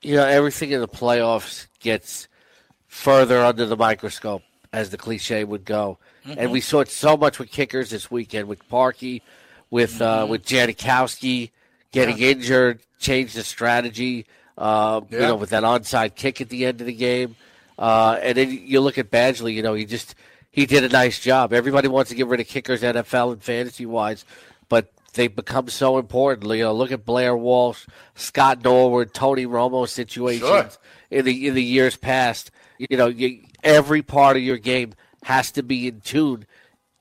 You 0.01 0.15
know, 0.15 0.25
everything 0.25 0.71
in 0.71 0.79
the 0.79 0.87
playoffs 0.87 1.67
gets 1.79 2.27
further 2.87 3.43
under 3.43 3.65
the 3.65 3.75
microscope, 3.75 4.43
as 4.71 4.89
the 4.89 4.97
cliche 4.97 5.43
would 5.43 5.65
go. 5.65 5.97
Mm-hmm. 6.25 6.39
And 6.39 6.51
we 6.51 6.61
saw 6.61 6.79
it 6.81 6.89
so 6.89 7.17
much 7.17 7.39
with 7.39 7.51
kickers 7.51 7.89
this 7.89 8.09
weekend 8.09 8.47
with 8.47 8.67
Parkey, 8.69 9.21
with 9.69 10.01
uh, 10.01 10.21
mm-hmm. 10.21 10.31
with 10.31 10.45
Janikowski 10.45 11.51
getting 11.91 12.17
yeah. 12.17 12.29
injured, 12.29 12.79
changed 12.99 13.35
the 13.35 13.43
strategy. 13.43 14.25
Uh, 14.57 15.01
yeah. 15.09 15.19
You 15.19 15.25
know, 15.27 15.35
with 15.35 15.51
that 15.51 15.63
onside 15.63 16.15
kick 16.15 16.41
at 16.41 16.49
the 16.49 16.65
end 16.65 16.81
of 16.81 16.87
the 16.87 16.93
game, 16.93 17.35
uh, 17.77 18.17
and 18.21 18.37
then 18.37 18.51
you 18.51 18.81
look 18.81 18.97
at 18.97 19.11
Badgley. 19.11 19.53
You 19.53 19.61
know, 19.61 19.75
he 19.75 19.85
just 19.85 20.15
he 20.51 20.65
did 20.65 20.83
a 20.83 20.89
nice 20.89 21.19
job. 21.19 21.53
Everybody 21.53 21.87
wants 21.87 22.09
to 22.09 22.15
get 22.15 22.27
rid 22.27 22.39
of 22.39 22.47
kickers, 22.47 22.81
NFL 22.81 23.33
and 23.33 23.43
fantasy 23.43 23.85
wise, 23.85 24.25
but 24.69 24.91
they've 25.13 25.35
become 25.35 25.67
so 25.67 25.99
important. 25.99 26.51
You 26.51 26.63
know, 26.63 26.73
look 26.73 26.91
at 26.91 27.05
Blair 27.05 27.37
Walsh, 27.37 27.85
Scott 28.15 28.63
Norwood, 28.63 29.13
Tony 29.13 29.45
Romo 29.45 29.87
situations 29.87 30.47
sure. 30.47 30.69
in 31.11 31.25
the 31.25 31.47
in 31.47 31.53
the 31.53 31.63
years 31.63 31.95
past. 31.95 32.49
You 32.79 32.97
know, 32.97 33.07
you, 33.07 33.43
every 33.63 34.01
part 34.01 34.37
of 34.37 34.43
your 34.43 34.57
game 34.57 34.93
has 35.23 35.51
to 35.51 35.63
be 35.63 35.87
in 35.87 36.01
tune. 36.01 36.45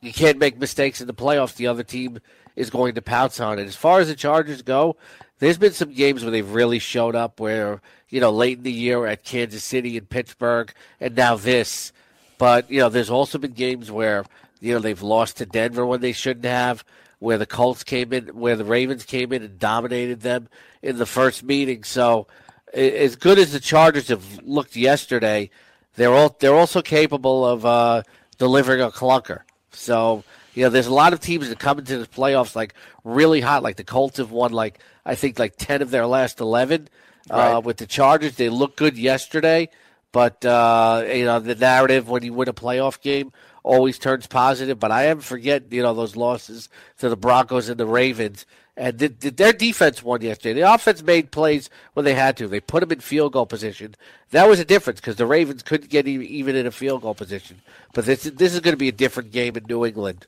You 0.01 0.13
can't 0.13 0.39
make 0.39 0.59
mistakes 0.59 1.01
in 1.01 1.07
the 1.07 1.15
playoffs. 1.15 1.57
The 1.57 1.69
other 1.69 1.83
team 1.83 2.19
is 2.57 2.71
going 2.71 2.95
to 2.95 3.03
pounce 3.03 3.39
on 3.39 3.59
it. 3.59 3.67
As 3.67 3.77
far 3.77 4.01
as 4.01 4.09
the 4.09 4.17
Chargers 4.17 4.63
go, 4.63 4.97
there's 5.39 5.59
been 5.59 5.73
some 5.73 5.93
games 5.93 6.23
where 6.23 6.31
they've 6.31 6.51
really 6.51 6.79
showed 6.79 7.15
up 7.15 7.39
where, 7.39 7.81
you 8.09 8.21
know, 8.21 8.31
late 8.31 8.59
in 8.59 8.65
the 8.65 8.73
year 8.73 9.07
at 9.07 9.25
Kansas 9.25 9.63
City 9.63 9.99
and 9.99 10.09
Pittsburgh, 10.09 10.73
and 11.01 11.15
now 11.15 11.37
this. 11.37 11.93
But, 12.39 12.71
you 12.71 12.81
know, 12.81 12.89
there's 12.89 13.11
also 13.11 13.39
been 13.39 13.53
games 13.53 13.91
where, 13.91 14.25
you 14.61 14.75
know, 14.75 14.81
they've 14.81 15.03
lost 15.03 15.37
to 15.39 15.47
Denver 15.47 15.85
when 15.85 16.01
they 16.01 16.13
shouldn't 16.13 16.47
have, 16.47 16.85
where 17.19 17.39
the 17.39 17.47
Colts 17.47 17.85
came 17.85 18.13
in, 18.13 18.29
where 18.29 18.57
the 18.57 18.65
Ravens 18.65 19.05
came 19.05 19.33
in 19.33 19.43
and 19.43 19.59
dominated 19.59 20.21
them 20.21 20.49
in 20.83 20.97
the 20.97 21.07
first 21.07 21.43
meeting. 21.43 21.85
So, 21.85 22.27
as 22.73 23.17
good 23.17 23.39
as 23.39 23.53
the 23.53 23.61
Chargers 23.61 24.09
have 24.09 24.43
looked 24.43 24.77
yesterday, 24.77 25.51
they're 25.95 26.13
all 26.13 26.37
they're 26.39 26.55
also 26.55 26.83
capable 26.83 27.45
of 27.45 27.65
uh, 27.65 28.03
delivering 28.39 28.81
a 28.81 28.91
clunker. 28.91 29.41
So 29.73 30.25
you 30.57 30.63
know, 30.63 30.71
there's 30.71 30.87
a 30.87 30.95
lot 30.95 31.13
of 31.13 31.21
teams 31.21 31.51
that 31.51 31.59
come 31.59 31.79
into 31.79 31.99
the 31.99 32.07
playoffs 32.07 32.57
like 32.57 32.75
really 33.05 33.43
hot. 33.43 33.63
Like 33.63 33.77
the 33.77 33.85
Colts 33.85 34.17
have 34.17 34.31
won 34.31 34.53
like 34.53 34.81
I 35.05 35.15
think 35.15 35.39
like 35.39 35.57
ten 35.59 35.83
of 35.83 35.91
their 35.91 36.07
last 36.07 36.41
eleven. 36.41 36.89
Uh, 37.31 37.35
right. 37.37 37.53
Uh, 37.53 37.61
with 37.61 37.77
the 37.77 37.87
Chargers, 37.87 38.37
they 38.37 38.49
looked 38.49 38.77
good 38.77 38.97
yesterday, 38.97 39.69
but 40.13 40.45
uh, 40.47 41.05
you 41.07 41.27
know 41.27 41.41
the 41.41 41.55
narrative 41.55 42.09
when 42.09 42.23
you 42.23 42.33
win 42.33 42.49
a 42.49 42.55
playoff 42.55 43.03
game 43.03 43.33
always 43.65 43.99
turns 43.99 44.27
positive. 44.27 44.81
But 44.81 44.93
I 44.93 45.05
am 45.05 45.21
forget 45.21 45.71
you 45.71 45.83
know 45.83 45.93
those 45.93 46.17
losses 46.17 46.71
to 47.01 47.11
the 47.11 47.17
Broncos 47.17 47.69
and 47.69 47.79
the 47.79 47.87
Ravens. 47.87 48.47
And 48.79 48.99
the, 48.99 49.09
their 49.09 49.55
defense 49.55 50.03
won 50.03 50.21
yesterday. 50.21 50.61
The 50.61 50.75
offense 50.75 51.03
made 51.03 51.31
plays 51.31 51.71
when 51.95 52.05
they 52.05 52.13
had 52.13 52.37
to. 52.37 52.47
They 52.47 52.61
put 52.61 52.81
them 52.81 52.93
in 52.93 53.01
field 53.01 53.33
goal 53.33 53.47
position. 53.47 53.95
That 54.33 54.51
was 54.51 54.61
a 54.61 54.67
difference 54.67 55.01
because 55.01 55.17
the 55.17 55.25
Ravens 55.25 55.63
couldn't 55.63 55.89
get 55.89 56.07
even 56.07 56.55
in 56.55 56.67
a 56.67 56.71
field 56.71 57.01
goal 57.01 57.15
position. 57.15 57.63
But 57.95 58.05
this 58.05 58.25
this 58.25 58.55
is 58.55 58.61
going 58.61 58.75
to 58.75 58.79
be 58.79 58.89
a 58.89 58.93
different 58.93 59.33
game 59.33 59.57
in 59.57 59.65
New 59.65 59.85
England. 59.87 60.27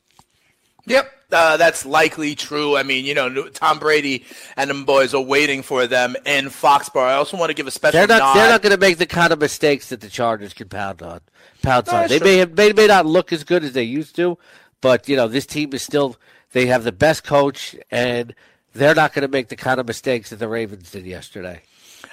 Yep, 0.89 1.13
uh, 1.33 1.57
that's 1.57 1.85
likely 1.85 2.35
true. 2.35 2.77
I 2.77 2.83
mean, 2.83 3.05
you 3.05 3.15
know, 3.15 3.49
Tom 3.49 3.79
Brady 3.79 4.25
and 4.57 4.71
them 4.71 4.85
boys 4.85 5.15
are 5.15 5.21
waiting 5.23 5.63
for 5.63 5.87
them 5.87 6.17
in 6.25 6.47
Foxborough. 6.47 7.09
I 7.09 7.15
also 7.15 7.37
want 7.37 7.51
to 7.51 7.55
give 7.55 7.67
a 7.67 7.71
special. 7.71 7.99
They're 7.99 8.07
not. 8.07 8.19
Nod. 8.19 8.35
They're 8.35 8.51
not 8.51 8.63
going 8.63 8.75
to 8.75 8.81
make 8.81 8.99
the 8.99 9.07
kind 9.07 9.33
of 9.33 9.41
mistakes 9.41 9.91
that 9.91 10.01
the 10.01 10.09
Chargers 10.09 10.55
can 10.55 10.69
pound 10.69 11.03
on. 11.03 11.21
Pound 11.63 11.87
no, 11.89 11.95
on. 11.95 12.09
They 12.09 12.19
may 12.19 12.39
have, 12.39 12.57
may 12.57 12.73
may 12.73 12.87
not 12.87 13.07
look 13.07 13.33
as 13.33 13.45
good 13.45 13.65
as 13.65 13.73
they 13.73 13.83
used 13.83 14.17
to, 14.17 14.39
but 14.81 15.09
you 15.09 15.17
know, 15.17 15.29
this 15.29 15.47
team 15.47 15.73
is 15.75 15.83
still. 15.83 16.17
They 16.53 16.65
have 16.67 16.83
the 16.83 16.93
best 16.93 17.25
coach, 17.25 17.77
and 17.91 18.35
they're 18.73 18.95
not 18.95 19.13
going 19.13 19.23
to 19.23 19.29
make 19.29 19.49
the 19.49 19.57
kind 19.57 19.79
of 19.79 19.87
mistakes 19.87 20.31
that 20.31 20.37
the 20.37 20.49
Ravens 20.49 20.91
did 20.91 21.05
yesterday. 21.05 21.61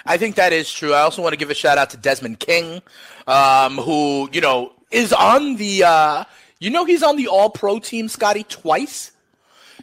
I 0.06 0.18
think 0.18 0.36
that 0.36 0.52
is 0.52 0.70
true. 0.70 0.94
I 0.94 1.02
also 1.02 1.22
want 1.22 1.32
to 1.32 1.38
give 1.38 1.50
a 1.50 1.56
shout 1.56 1.78
out 1.78 1.90
to 1.92 1.98
Desmond 1.98 2.40
King, 2.40 2.82
um, 3.28 3.78
who, 3.78 4.30
you 4.34 4.42
know, 4.42 4.74
is 4.92 5.14
on 5.14 5.56
the. 5.56 5.84
Uh, 5.86 6.26
you 6.60 6.70
know, 6.70 6.86
he's 6.86 7.04
on 7.04 7.18
the 7.18 7.28
All 7.28 7.50
Pro 7.50 7.80
team, 7.80 8.08
Scotty, 8.08 8.44
twice. 8.44 9.12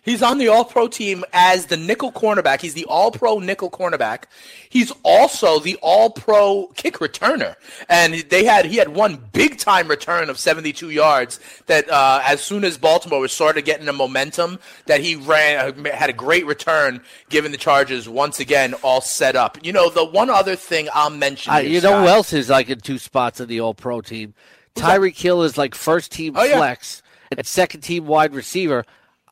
He's 0.05 0.21
on 0.21 0.39
the 0.39 0.49
All 0.49 0.65
Pro 0.65 0.89
team 0.89 1.25
as 1.33 1.67
the 1.67 1.77
nickel 1.77 2.11
cornerback. 2.11 2.61
He's 2.61 2.75
the 2.75 2.85
All 2.87 3.13
Pro 3.13 3.39
nickel 3.39 3.71
cornerback. 3.71 4.25
He's 4.69 4.91
also 5.05 5.61
the 5.61 5.79
All 5.81 6.11
Pro 6.11 6.67
kick 6.75 6.95
returner, 6.95 7.55
and 7.89 8.15
they 8.15 8.45
had 8.45 8.65
he 8.65 8.79
had 8.79 8.89
one 8.89 9.23
big 9.33 9.59
time 9.59 9.87
return 9.87 10.29
of 10.29 10.41
72 10.41 10.91
yards. 10.91 11.39
That 11.67 11.89
uh, 11.89 12.21
as 12.25 12.41
soon 12.41 12.65
as 12.65 12.79
Baltimore 12.79 13.21
was 13.21 13.33
sort 13.33 13.59
of 13.59 13.65
getting 13.65 13.87
the 13.87 13.93
momentum, 13.93 14.59
that 14.87 15.01
he 15.01 15.15
ran 15.15 15.85
had 15.85 16.11
a 16.11 16.15
great 16.15 16.47
return, 16.47 17.01
giving 17.29 17.53
the 17.53 17.59
Chargers 17.59 18.09
once 18.09 18.41
again 18.41 18.75
all 18.83 19.01
set 19.01 19.37
up. 19.37 19.57
You 19.63 19.73
know, 19.73 19.89
the 19.89 20.05
one 20.05 20.31
other 20.31 20.57
thing 20.57 20.89
I'll 20.93 21.11
mention. 21.11 21.53
Uh, 21.53 21.59
you 21.59 21.81
know 21.81 22.01
who 22.01 22.09
else 22.09 22.33
is 22.33 22.51
like 22.51 22.69
in 22.69 22.81
two 22.81 22.99
spots 22.99 23.39
in 23.39 23.47
the 23.47 23.61
All 23.61 23.75
Pro 23.75 24.01
team? 24.01 24.35
Tyreek 24.75 25.17
Hill 25.19 25.43
is 25.43 25.59
like 25.59 25.75
first 25.75 26.13
team 26.13 26.35
Oh, 26.37 26.43
yeah. 26.45 26.57
flex 26.59 27.03
and 27.37 27.47
second 27.47 27.83
team 27.83 28.07
wide 28.07 28.35
receiver. 28.35 28.85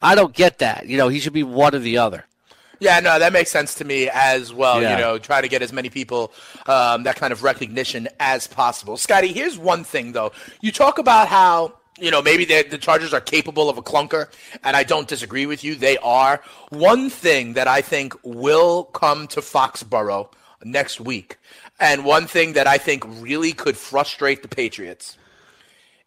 I 0.03 0.15
don't 0.15 0.35
get 0.35 0.59
that. 0.59 0.87
You 0.87 0.97
know, 0.97 1.09
he 1.09 1.21
should 1.21 1.33
be 1.33 1.43
one 1.43 1.75
or 1.75 1.79
the 1.79 1.99
other. 1.99 2.25
Yeah, 2.79 2.99
no, 3.01 3.19
that 3.19 3.35
makes 3.35 3.51
sense 3.51 3.75
to 3.75 3.85
me 3.85 4.09
as 4.11 4.55
well. 4.55 4.81
Yeah. 4.81 4.93
You 4.97 5.03
know, 5.03 5.19
try 5.19 5.43
to 5.43 5.49
get 5.49 5.61
as 5.61 5.71
many 5.71 5.91
people 5.91 6.33
um, 6.67 7.03
that 7.03 7.17
kind 7.17 7.31
of 7.31 7.43
recognition 7.43 8.09
as 8.19 8.47
possible. 8.47 8.97
Scotty, 8.97 9.29
here's 9.35 9.59
one 9.59 9.85
thing 9.85 10.13
though. 10.13 10.33
You 10.63 10.73
talk 10.73 10.99
about 10.99 11.29
how 11.29 11.75
you 11.99 12.11
know 12.11 12.23
maybe 12.23 12.47
the 12.47 12.63
the 12.63 12.79
Chargers 12.79 13.13
are 13.13 13.21
capable 13.21 13.69
of 13.69 13.77
a 13.77 13.83
clunker, 13.83 14.29
and 14.65 14.75
I 14.77 14.85
don't 14.85 15.07
disagree 15.07 15.45
with 15.45 15.63
you. 15.63 15.75
They 15.75 15.99
are. 15.99 16.43
One 16.71 17.11
thing 17.11 17.53
that 17.53 17.69
I 17.69 17.83
think 17.83 18.15
will 18.23 18.85
come 18.85 19.27
to 19.29 19.41
Foxborough 19.43 20.33
next 20.65 21.01
week, 21.03 21.37
and 21.79 22.03
one 22.07 22.27
thing 22.27 22.55
that 22.55 22.67
I 22.67 22.79
think 22.79 23.05
really 23.21 23.53
could 23.53 23.77
frustrate 23.77 24.41
the 24.41 24.49
Patriots 24.49 25.19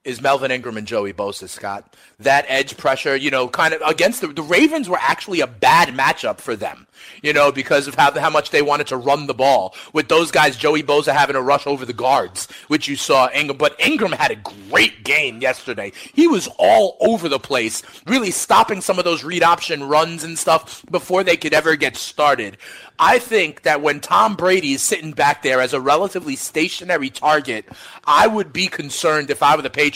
is 0.03 0.21
Melvin 0.21 0.51
Ingram 0.51 0.77
and 0.77 0.85
Joey 0.85 1.13
Bosa, 1.13 1.47
Scott. 1.47 1.95
That 2.19 2.45
edge 2.49 2.75
pressure, 2.75 3.15
you 3.15 3.31
know, 3.31 3.47
kind 3.47 3.73
of 3.73 3.81
against 3.87 4.19
the, 4.19 4.27
the 4.27 4.43
Ravens 4.43 4.89
were 4.89 4.99
actually 4.99 5.39
a 5.39 5.47
bad 5.47 5.89
matchup 5.89 6.39
for 6.39 6.57
them, 6.57 6.87
you 7.21 7.31
know, 7.31 7.53
because 7.53 7.87
of 7.87 7.95
how, 7.95 8.11
how 8.19 8.29
much 8.29 8.49
they 8.49 8.61
wanted 8.61 8.87
to 8.87 8.97
run 8.97 9.27
the 9.27 9.33
ball. 9.33 9.73
With 9.93 10.09
those 10.09 10.29
guys, 10.29 10.57
Joey 10.57 10.83
Bosa 10.83 11.13
having 11.13 11.35
to 11.35 11.41
rush 11.41 11.65
over 11.65 11.85
the 11.85 11.93
guards, 11.93 12.49
which 12.67 12.89
you 12.89 12.97
saw 12.97 13.29
Ingram. 13.33 13.57
But 13.57 13.79
Ingram 13.79 14.11
had 14.11 14.31
a 14.31 14.69
great 14.69 15.05
game 15.05 15.41
yesterday. 15.41 15.93
He 16.13 16.27
was 16.27 16.49
all 16.57 16.97
over 16.99 17.29
the 17.29 17.39
place, 17.39 17.81
really 18.05 18.31
stopping 18.31 18.81
some 18.81 18.99
of 18.99 19.05
those 19.05 19.23
read 19.23 19.43
option 19.43 19.85
runs 19.85 20.25
and 20.25 20.37
stuff 20.37 20.85
before 20.91 21.23
they 21.23 21.37
could 21.37 21.53
ever 21.53 21.77
get 21.77 21.95
started. 21.95 22.57
I 22.99 23.19
think 23.19 23.63
that 23.63 23.81
when 23.81 24.01
Tom 24.01 24.35
Brady 24.35 24.73
is 24.73 24.81
sitting 24.81 25.13
back 25.13 25.43
there 25.43 25.61
as 25.61 25.73
a 25.73 25.81
relatively 25.81 26.35
stationary 26.35 27.09
target, 27.09 27.65
I 28.05 28.27
would 28.27 28.53
be 28.53 28.67
concerned 28.67 29.29
if 29.29 29.41
I 29.41 29.55
were 29.55 29.61
the 29.61 29.69
Patriots. 29.69 29.92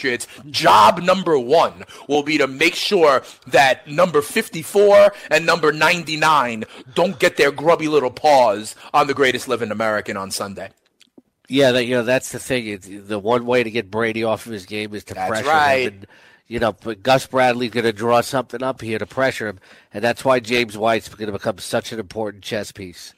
Job 0.50 1.02
number 1.02 1.38
one 1.38 1.84
will 2.08 2.24
be 2.24 2.38
to 2.38 2.48
make 2.48 2.76
sure 2.76 3.24
that 3.48 3.88
number 3.88 4.22
54 4.22 5.14
and 5.32 5.46
number 5.46 5.72
99 5.72 6.64
don't 6.94 7.20
get 7.20 7.38
their 7.38 7.52
grubby 7.52 7.88
little 7.88 8.12
paws 8.12 8.76
on 8.94 9.08
the 9.08 9.14
greatest 9.14 9.48
living 9.48 9.72
American 9.72 10.18
on 10.18 10.32
Sunday. 10.32 10.70
Yeah, 11.50 11.72
that, 11.72 11.86
you 11.86 11.96
know 11.96 12.04
that's 12.04 12.32
the 12.32 12.40
thing. 12.40 12.68
It's, 12.68 12.88
the 12.88 13.20
one 13.20 13.46
way 13.46 13.64
to 13.64 13.72
get 13.72 13.90
Brady 13.90 14.24
off 14.24 14.46
of 14.46 14.52
his 14.52 14.66
game 14.66 14.94
is 14.94 15.06
to 15.06 15.14
That's 15.14 15.30
pressure 15.30 15.48
right. 15.48 15.88
him. 15.88 15.94
And, 15.94 16.08
you 16.48 16.60
know, 16.60 16.72
Gus 16.72 17.28
Bradley's 17.28 17.72
going 17.72 17.86
to 17.86 17.94
draw 17.94 18.22
something 18.22 18.64
up 18.64 18.82
here 18.82 19.00
to 19.00 19.06
pressure 19.06 19.48
him, 19.48 19.60
and 19.94 20.04
that's 20.04 20.24
why 20.24 20.40
James 20.40 20.78
White's 20.78 21.10
going 21.10 21.28
to 21.28 21.34
become 21.34 21.58
such 21.58 21.92
an 21.92 22.00
important 22.00 22.44
chess 22.44 22.72
piece. 22.72 23.14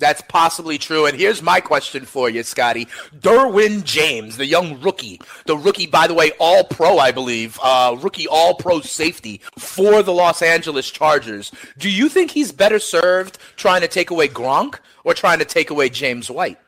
That's 0.00 0.22
possibly 0.22 0.76
true. 0.76 1.06
And 1.06 1.16
here's 1.16 1.40
my 1.40 1.60
question 1.60 2.04
for 2.04 2.28
you, 2.28 2.42
Scotty. 2.42 2.86
Derwin 3.16 3.84
James, 3.84 4.36
the 4.36 4.44
young 4.46 4.80
rookie, 4.80 5.20
the 5.46 5.56
rookie, 5.56 5.86
by 5.86 6.06
the 6.08 6.14
way, 6.14 6.32
all 6.40 6.64
pro, 6.64 6.98
I 6.98 7.12
believe, 7.12 7.58
uh, 7.62 7.96
rookie 8.00 8.26
all 8.26 8.54
pro 8.54 8.80
safety 8.80 9.40
for 9.58 10.02
the 10.02 10.12
Los 10.12 10.42
Angeles 10.42 10.90
Chargers. 10.90 11.52
Do 11.78 11.88
you 11.88 12.08
think 12.08 12.32
he's 12.32 12.50
better 12.50 12.80
served 12.80 13.38
trying 13.56 13.82
to 13.82 13.88
take 13.88 14.10
away 14.10 14.26
Gronk 14.28 14.80
or 15.04 15.14
trying 15.14 15.38
to 15.38 15.44
take 15.44 15.70
away 15.70 15.88
James 15.88 16.28
White? 16.30 16.58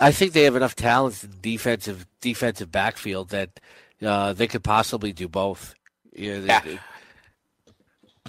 I 0.00 0.12
think 0.12 0.32
they 0.32 0.44
have 0.44 0.56
enough 0.56 0.76
talent 0.76 1.24
in 1.24 1.30
defensive 1.40 2.06
defensive 2.20 2.70
backfield 2.70 3.30
that 3.30 3.58
uh, 4.02 4.32
they 4.32 4.46
could 4.46 4.62
possibly 4.64 5.12
do 5.12 5.28
both. 5.28 5.74
Yeah, 6.14 6.40
they- 6.40 6.46
Yeah. 6.46 6.60
they- 6.60 6.78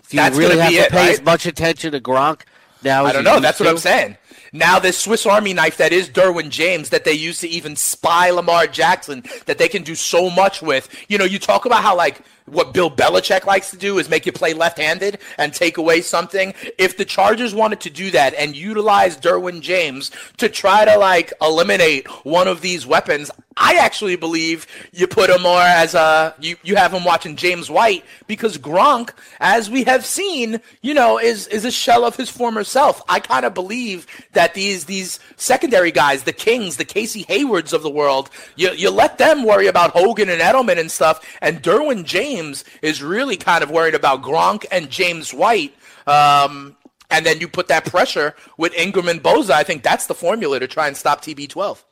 do 0.09 0.17
you 0.17 0.23
That's 0.23 0.37
really 0.37 0.57
have 0.57 0.69
be 0.71 0.77
to 0.77 0.81
it, 0.83 0.91
pay 0.91 0.97
right? 0.97 1.13
as 1.19 1.21
much 1.21 1.45
attention 1.45 1.91
to 1.93 2.01
Gronk 2.01 2.41
now? 2.83 3.05
I 3.05 3.13
don't 3.13 3.23
know. 3.23 3.39
That's 3.39 3.59
what 3.59 3.69
I'm 3.69 3.77
saying. 3.77 4.17
Now 4.55 4.77
this 4.77 4.99
Swiss 4.99 5.25
Army 5.25 5.53
knife 5.53 5.77
that 5.77 5.91
is 5.91 6.07
Derwin 6.09 6.49
James 6.49 6.89
that 6.89 7.05
they 7.05 7.13
used 7.13 7.41
to 7.41 7.47
even 7.47 7.75
spy 7.75 8.29
Lamar 8.29 8.67
Jackson 8.67 9.23
that 9.47 9.57
they 9.57 9.67
can 9.67 9.81
do 9.81 9.95
so 9.95 10.29
much 10.29 10.61
with. 10.61 10.87
You 11.09 11.17
know, 11.17 11.25
you 11.25 11.39
talk 11.39 11.65
about 11.65 11.81
how 11.81 11.97
like 11.97 12.21
what 12.45 12.73
Bill 12.73 12.91
Belichick 12.91 13.45
likes 13.45 13.71
to 13.71 13.77
do 13.77 13.99
is 13.99 14.09
make 14.09 14.25
you 14.25 14.31
play 14.31 14.53
left-handed 14.53 15.19
and 15.37 15.53
take 15.53 15.77
away 15.77 16.01
something. 16.01 16.53
If 16.77 16.97
the 16.97 17.05
Chargers 17.05 17.53
wanted 17.53 17.81
to 17.81 17.89
do 17.89 18.11
that 18.11 18.33
and 18.35 18.55
utilize 18.55 19.17
Derwin 19.17 19.61
James 19.61 20.11
to 20.37 20.49
try 20.49 20.85
to 20.85 20.97
like 20.97 21.33
eliminate 21.41 22.07
one 22.25 22.47
of 22.47 22.61
these 22.61 22.85
weapons, 22.85 23.31
I 23.55 23.75
actually 23.75 24.15
believe 24.15 24.65
you 24.91 25.07
put 25.07 25.29
him 25.29 25.43
more 25.43 25.61
as 25.61 25.93
a 25.93 26.33
you, 26.39 26.55
you 26.63 26.75
have 26.75 26.91
him 26.91 27.03
watching 27.03 27.35
James 27.35 27.69
White 27.69 28.03
because 28.27 28.57
Gronk, 28.57 29.11
as 29.39 29.69
we 29.69 29.83
have 29.83 30.05
seen, 30.05 30.59
you 30.81 30.93
know, 30.93 31.19
is 31.19 31.47
is 31.47 31.63
a 31.65 31.71
shell 31.71 32.03
of 32.03 32.15
his 32.15 32.29
former 32.29 32.63
self. 32.63 33.01
I 33.07 33.19
kind 33.19 33.45
of 33.45 33.53
believe 33.53 34.07
that 34.33 34.53
these 34.53 34.85
these 34.85 35.19
secondary 35.35 35.91
guys, 35.91 36.23
the 36.23 36.33
Kings, 36.33 36.77
the 36.77 36.85
Casey 36.85 37.23
Haywards 37.23 37.73
of 37.73 37.83
the 37.83 37.89
world, 37.89 38.29
you 38.55 38.71
you 38.71 38.89
let 38.89 39.17
them 39.17 39.43
worry 39.43 39.67
about 39.67 39.91
Hogan 39.91 40.29
and 40.29 40.41
Edelman 40.41 40.79
and 40.79 40.91
stuff, 40.91 41.23
and 41.41 41.61
Derwin 41.61 42.05
James 42.05 42.32
is 42.81 43.01
really 43.03 43.37
kind 43.37 43.63
of 43.63 43.69
worried 43.71 43.95
about 43.95 44.21
Gronk 44.21 44.65
and 44.71 44.89
James 44.89 45.33
White. 45.33 45.73
Um, 46.07 46.75
and 47.09 47.25
then 47.25 47.39
you 47.39 47.47
put 47.47 47.67
that 47.67 47.85
pressure 47.85 48.35
with 48.57 48.73
Ingram 48.75 49.07
and 49.07 49.21
Bosa. 49.21 49.51
I 49.51 49.63
think 49.63 49.83
that's 49.83 50.07
the 50.07 50.15
formula 50.15 50.59
to 50.59 50.67
try 50.67 50.87
and 50.87 50.97
stop 50.97 51.21
TB12. 51.23 51.83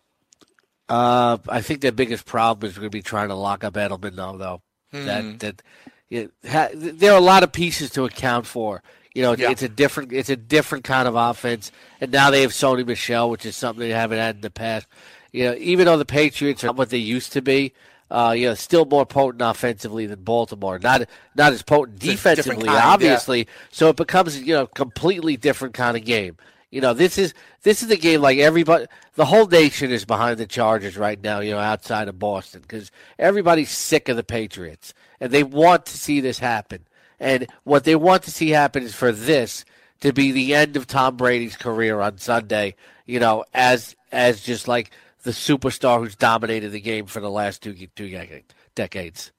Uh, 0.89 1.37
I 1.47 1.61
think 1.61 1.81
their 1.81 1.91
biggest 1.91 2.25
problem 2.25 2.69
is 2.69 2.75
going 2.77 2.87
to 2.87 2.89
be 2.89 3.01
trying 3.01 3.29
to 3.29 3.35
lock 3.35 3.63
up 3.63 3.73
Edelman, 3.75 4.15
though. 4.15 4.37
Though 4.37 4.61
Hmm. 4.91 5.05
that 5.05 5.39
that 5.39 5.61
yeah, 6.09 6.25
ha, 6.49 6.67
there 6.73 7.13
are 7.13 7.17
a 7.17 7.21
lot 7.21 7.43
of 7.43 7.51
pieces 7.53 7.89
to 7.91 8.03
account 8.03 8.45
for. 8.45 8.83
You 9.13 9.21
know, 9.23 9.35
Yeah. 9.37 9.51
it's 9.51 9.61
a 9.61 9.69
different 9.69 10.11
it's 10.11 10.29
a 10.29 10.35
different 10.35 10.83
kind 10.83 11.07
of 11.07 11.15
offense, 11.15 11.71
and 12.01 12.11
now 12.11 12.29
they 12.29 12.41
have 12.41 12.51
Sony 12.51 12.85
Michel, 12.85 13.29
which 13.29 13.45
is 13.45 13.55
something 13.55 13.79
they 13.79 13.89
haven't 13.95 14.17
had 14.17 14.35
in 14.35 14.41
the 14.41 14.49
past. 14.49 14.87
You 15.31 15.45
know, 15.45 15.55
even 15.57 15.85
though 15.85 15.97
the 15.97 16.03
Patriots 16.05 16.63
are 16.65 16.73
what 16.73 16.89
they 16.89 16.97
used 16.97 17.31
to 17.33 17.41
be, 17.41 17.73
uh, 18.11 18.33
you 18.33 18.45
know, 18.45 18.53
still 18.53 18.85
more 18.85 19.05
potent 19.05 19.41
offensively 19.41 20.05
than 20.05 20.21
Baltimore. 20.21 20.77
Not 20.77 21.07
not 21.33 21.53
as 21.53 21.63
potent 21.63 22.03
a 22.03 22.07
defensively, 22.07 22.65
kind, 22.65 22.77
yeah. 22.77 22.87
obviously. 22.87 23.47
So 23.71 23.87
it 23.87 23.95
becomes 23.95 24.39
you 24.39 24.53
know 24.53 24.67
completely 24.67 25.37
different 25.37 25.73
kind 25.73 25.95
of 25.95 26.03
game. 26.03 26.35
You 26.71 26.81
know, 26.81 26.93
this 26.93 27.17
is 27.17 27.33
this 27.63 27.81
is 27.81 27.87
the 27.87 27.97
game 27.97 28.21
like 28.21 28.37
everybody, 28.37 28.87
the 29.15 29.25
whole 29.25 29.47
nation 29.47 29.91
is 29.91 30.03
behind 30.03 30.37
the 30.37 30.45
Chargers 30.45 30.97
right 30.97 31.21
now. 31.21 31.39
You 31.39 31.51
know, 31.51 31.59
outside 31.59 32.09
of 32.09 32.19
Boston, 32.19 32.61
because 32.61 32.91
everybody's 33.17 33.71
sick 33.71 34.09
of 34.09 34.17
the 34.17 34.23
Patriots 34.23 34.93
and 35.21 35.31
they 35.31 35.43
want 35.43 35.85
to 35.85 35.97
see 35.97 36.19
this 36.19 36.39
happen. 36.39 36.85
And 37.17 37.47
what 37.63 37.85
they 37.85 37.95
want 37.95 38.23
to 38.23 38.31
see 38.31 38.49
happen 38.49 38.83
is 38.83 38.95
for 38.95 39.13
this 39.13 39.63
to 40.01 40.11
be 40.11 40.31
the 40.31 40.55
end 40.55 40.75
of 40.75 40.87
Tom 40.87 41.15
Brady's 41.15 41.55
career 41.55 42.01
on 42.01 42.17
Sunday. 42.17 42.75
You 43.05 43.21
know, 43.21 43.45
as 43.53 43.95
as 44.11 44.41
just 44.41 44.67
like 44.67 44.91
the 45.23 45.31
superstar 45.31 45.99
who's 45.99 46.15
dominated 46.15 46.69
the 46.69 46.81
game 46.81 47.05
for 47.05 47.19
the 47.19 47.29
last 47.29 47.61
two 47.61 47.73
two 47.95 48.41
decades. 48.75 49.31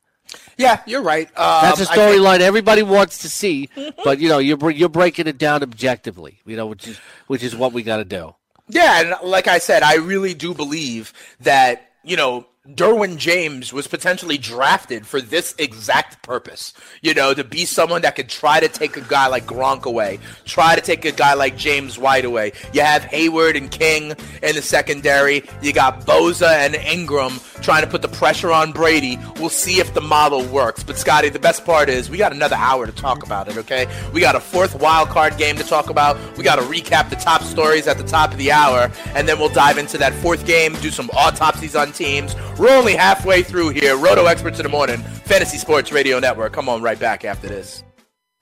Yeah, 0.57 0.81
you're 0.87 1.03
right. 1.03 1.27
Um, 1.39 1.63
That's 1.63 1.81
a 1.81 1.87
think- 1.87 1.99
storyline 1.99 2.41
everybody 2.41 2.83
wants 2.83 3.19
to 3.19 3.29
see, 3.29 3.69
but 4.05 4.19
you 4.19 4.29
know 4.29 4.39
you're 4.39 4.71
you're 4.71 4.89
breaking 4.89 5.27
it 5.27 5.39
down 5.39 5.63
objectively. 5.63 6.39
You 6.47 6.57
know, 6.57 6.67
which 6.67 6.89
is 6.89 6.99
which 7.27 7.43
is 7.43 7.55
what 7.55 7.73
we 7.73 7.83
got 7.83 7.99
to 7.99 8.05
do. 8.05 8.35
Yeah, 8.69 9.01
and 9.01 9.29
like 9.29 9.49
I 9.49 9.59
said, 9.59 9.83
I 9.83 9.97
really 9.97 10.35
do 10.35 10.55
believe 10.55 11.13
that, 11.41 11.91
you 12.05 12.17
know, 12.17 12.47
Derwin 12.69 13.17
James 13.17 13.73
was 13.73 13.89
potentially 13.89 14.39
drafted 14.39 15.05
for 15.05 15.21
this 15.21 15.53
exact 15.59 16.23
purpose. 16.23 16.73
You 17.01 17.13
know, 17.13 17.35
to 17.35 17.43
be 17.43 17.65
someone 17.65 18.03
that 18.03 18.15
could 18.15 18.29
try 18.29 18.61
to 18.61 18.69
take 18.69 18.97
a 18.97 19.01
guy 19.01 19.27
like 19.27 19.47
Gronk 19.47 19.83
away, 19.83 20.21
try 20.45 20.77
to 20.77 20.81
take 20.81 21.05
a 21.05 21.11
guy 21.11 21.35
like 21.35 21.57
James 21.57 21.99
White 21.99 22.25
away. 22.25 22.53
You 22.73 22.83
have 22.83 23.03
Hayward 23.03 23.57
and 23.57 23.69
King 23.69 24.13
in 24.45 24.55
the 24.55 24.63
secondary. 24.63 25.43
You 25.61 25.73
got 25.73 26.07
Bosa 26.07 26.51
and 26.51 26.77
Ingram 26.77 27.41
trying 27.63 27.83
to 27.83 27.91
put 27.91 28.01
the 28.01 28.07
pressure 28.07 28.53
on 28.53 28.71
Brady. 28.71 29.19
We'll 29.41 29.51
see 29.51 29.81
if 29.81 29.93
the 29.93 30.01
model 30.01 30.45
works. 30.45 30.85
But 30.85 30.97
Scotty, 30.97 31.31
the 31.31 31.41
best 31.41 31.65
part 31.65 31.89
is 31.89 32.11
we 32.11 32.17
got 32.17 32.31
another 32.31 32.57
hour 32.57 32.87
to 32.87 32.93
talk 32.93 33.25
about 33.25 33.49
it, 33.49 33.57
okay? 33.57 33.89
We 34.13 34.21
got 34.21 34.37
a 34.37 34.41
fourth 34.41 34.77
wild 34.77 35.09
card 35.09 35.37
game 35.37 35.57
to 35.57 35.65
talk 35.65 35.91
about. 35.91 36.17
We 36.39 36.45
got 36.45 36.61
to 36.61 36.63
recap 36.63 37.11
the 37.11 37.17
top 37.17 37.43
stories 37.43 37.89
at 37.89 37.99
the 37.99 38.05
top 38.05 38.31
of 38.31 38.39
the 38.39 38.53
hour, 38.53 38.89
and 39.17 39.27
then 39.27 39.41
we'll 39.41 39.49
dive 39.49 39.79
into 39.79 39.99
that 39.99 40.15
fourth 40.15 40.47
game, 40.47 40.75
do 40.75 40.91
some 40.91 41.11
autopsies 41.11 41.75
on 41.75 41.91
teams. 41.91 42.37
We're 42.63 42.79
only 42.79 42.95
halfway 42.95 43.43
through 43.43 43.71
here. 43.71 43.97
Roto 43.97 44.27
Experts 44.27 44.61
in 44.61 44.63
the 44.63 44.69
Morning, 44.69 44.99
Fantasy 44.99 45.59
Sports 45.59 45.91
Radio 45.91 46.21
Network. 46.21 46.53
Come 46.53 46.69
on 46.69 46.81
right 46.81 46.97
back 46.97 47.25
after 47.25 47.49
this. 47.49 47.83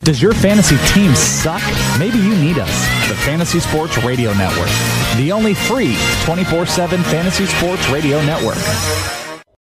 Does 0.01 0.21
your 0.21 0.35
fantasy 0.35 0.77
team 0.93 1.15
suck? 1.15 1.63
Maybe 1.99 2.19
you 2.19 2.37
need 2.37 2.59
us. 2.59 3.09
The 3.09 3.15
Fantasy 3.15 3.61
Sports 3.61 3.97
Radio 4.05 4.35
Network. 4.35 4.69
The 5.17 5.33
only 5.33 5.55
free 5.55 5.97
24 6.25 6.67
7 6.67 7.03
fantasy 7.05 7.47
sports 7.47 7.89
radio 7.89 8.23
network. 8.27 9.20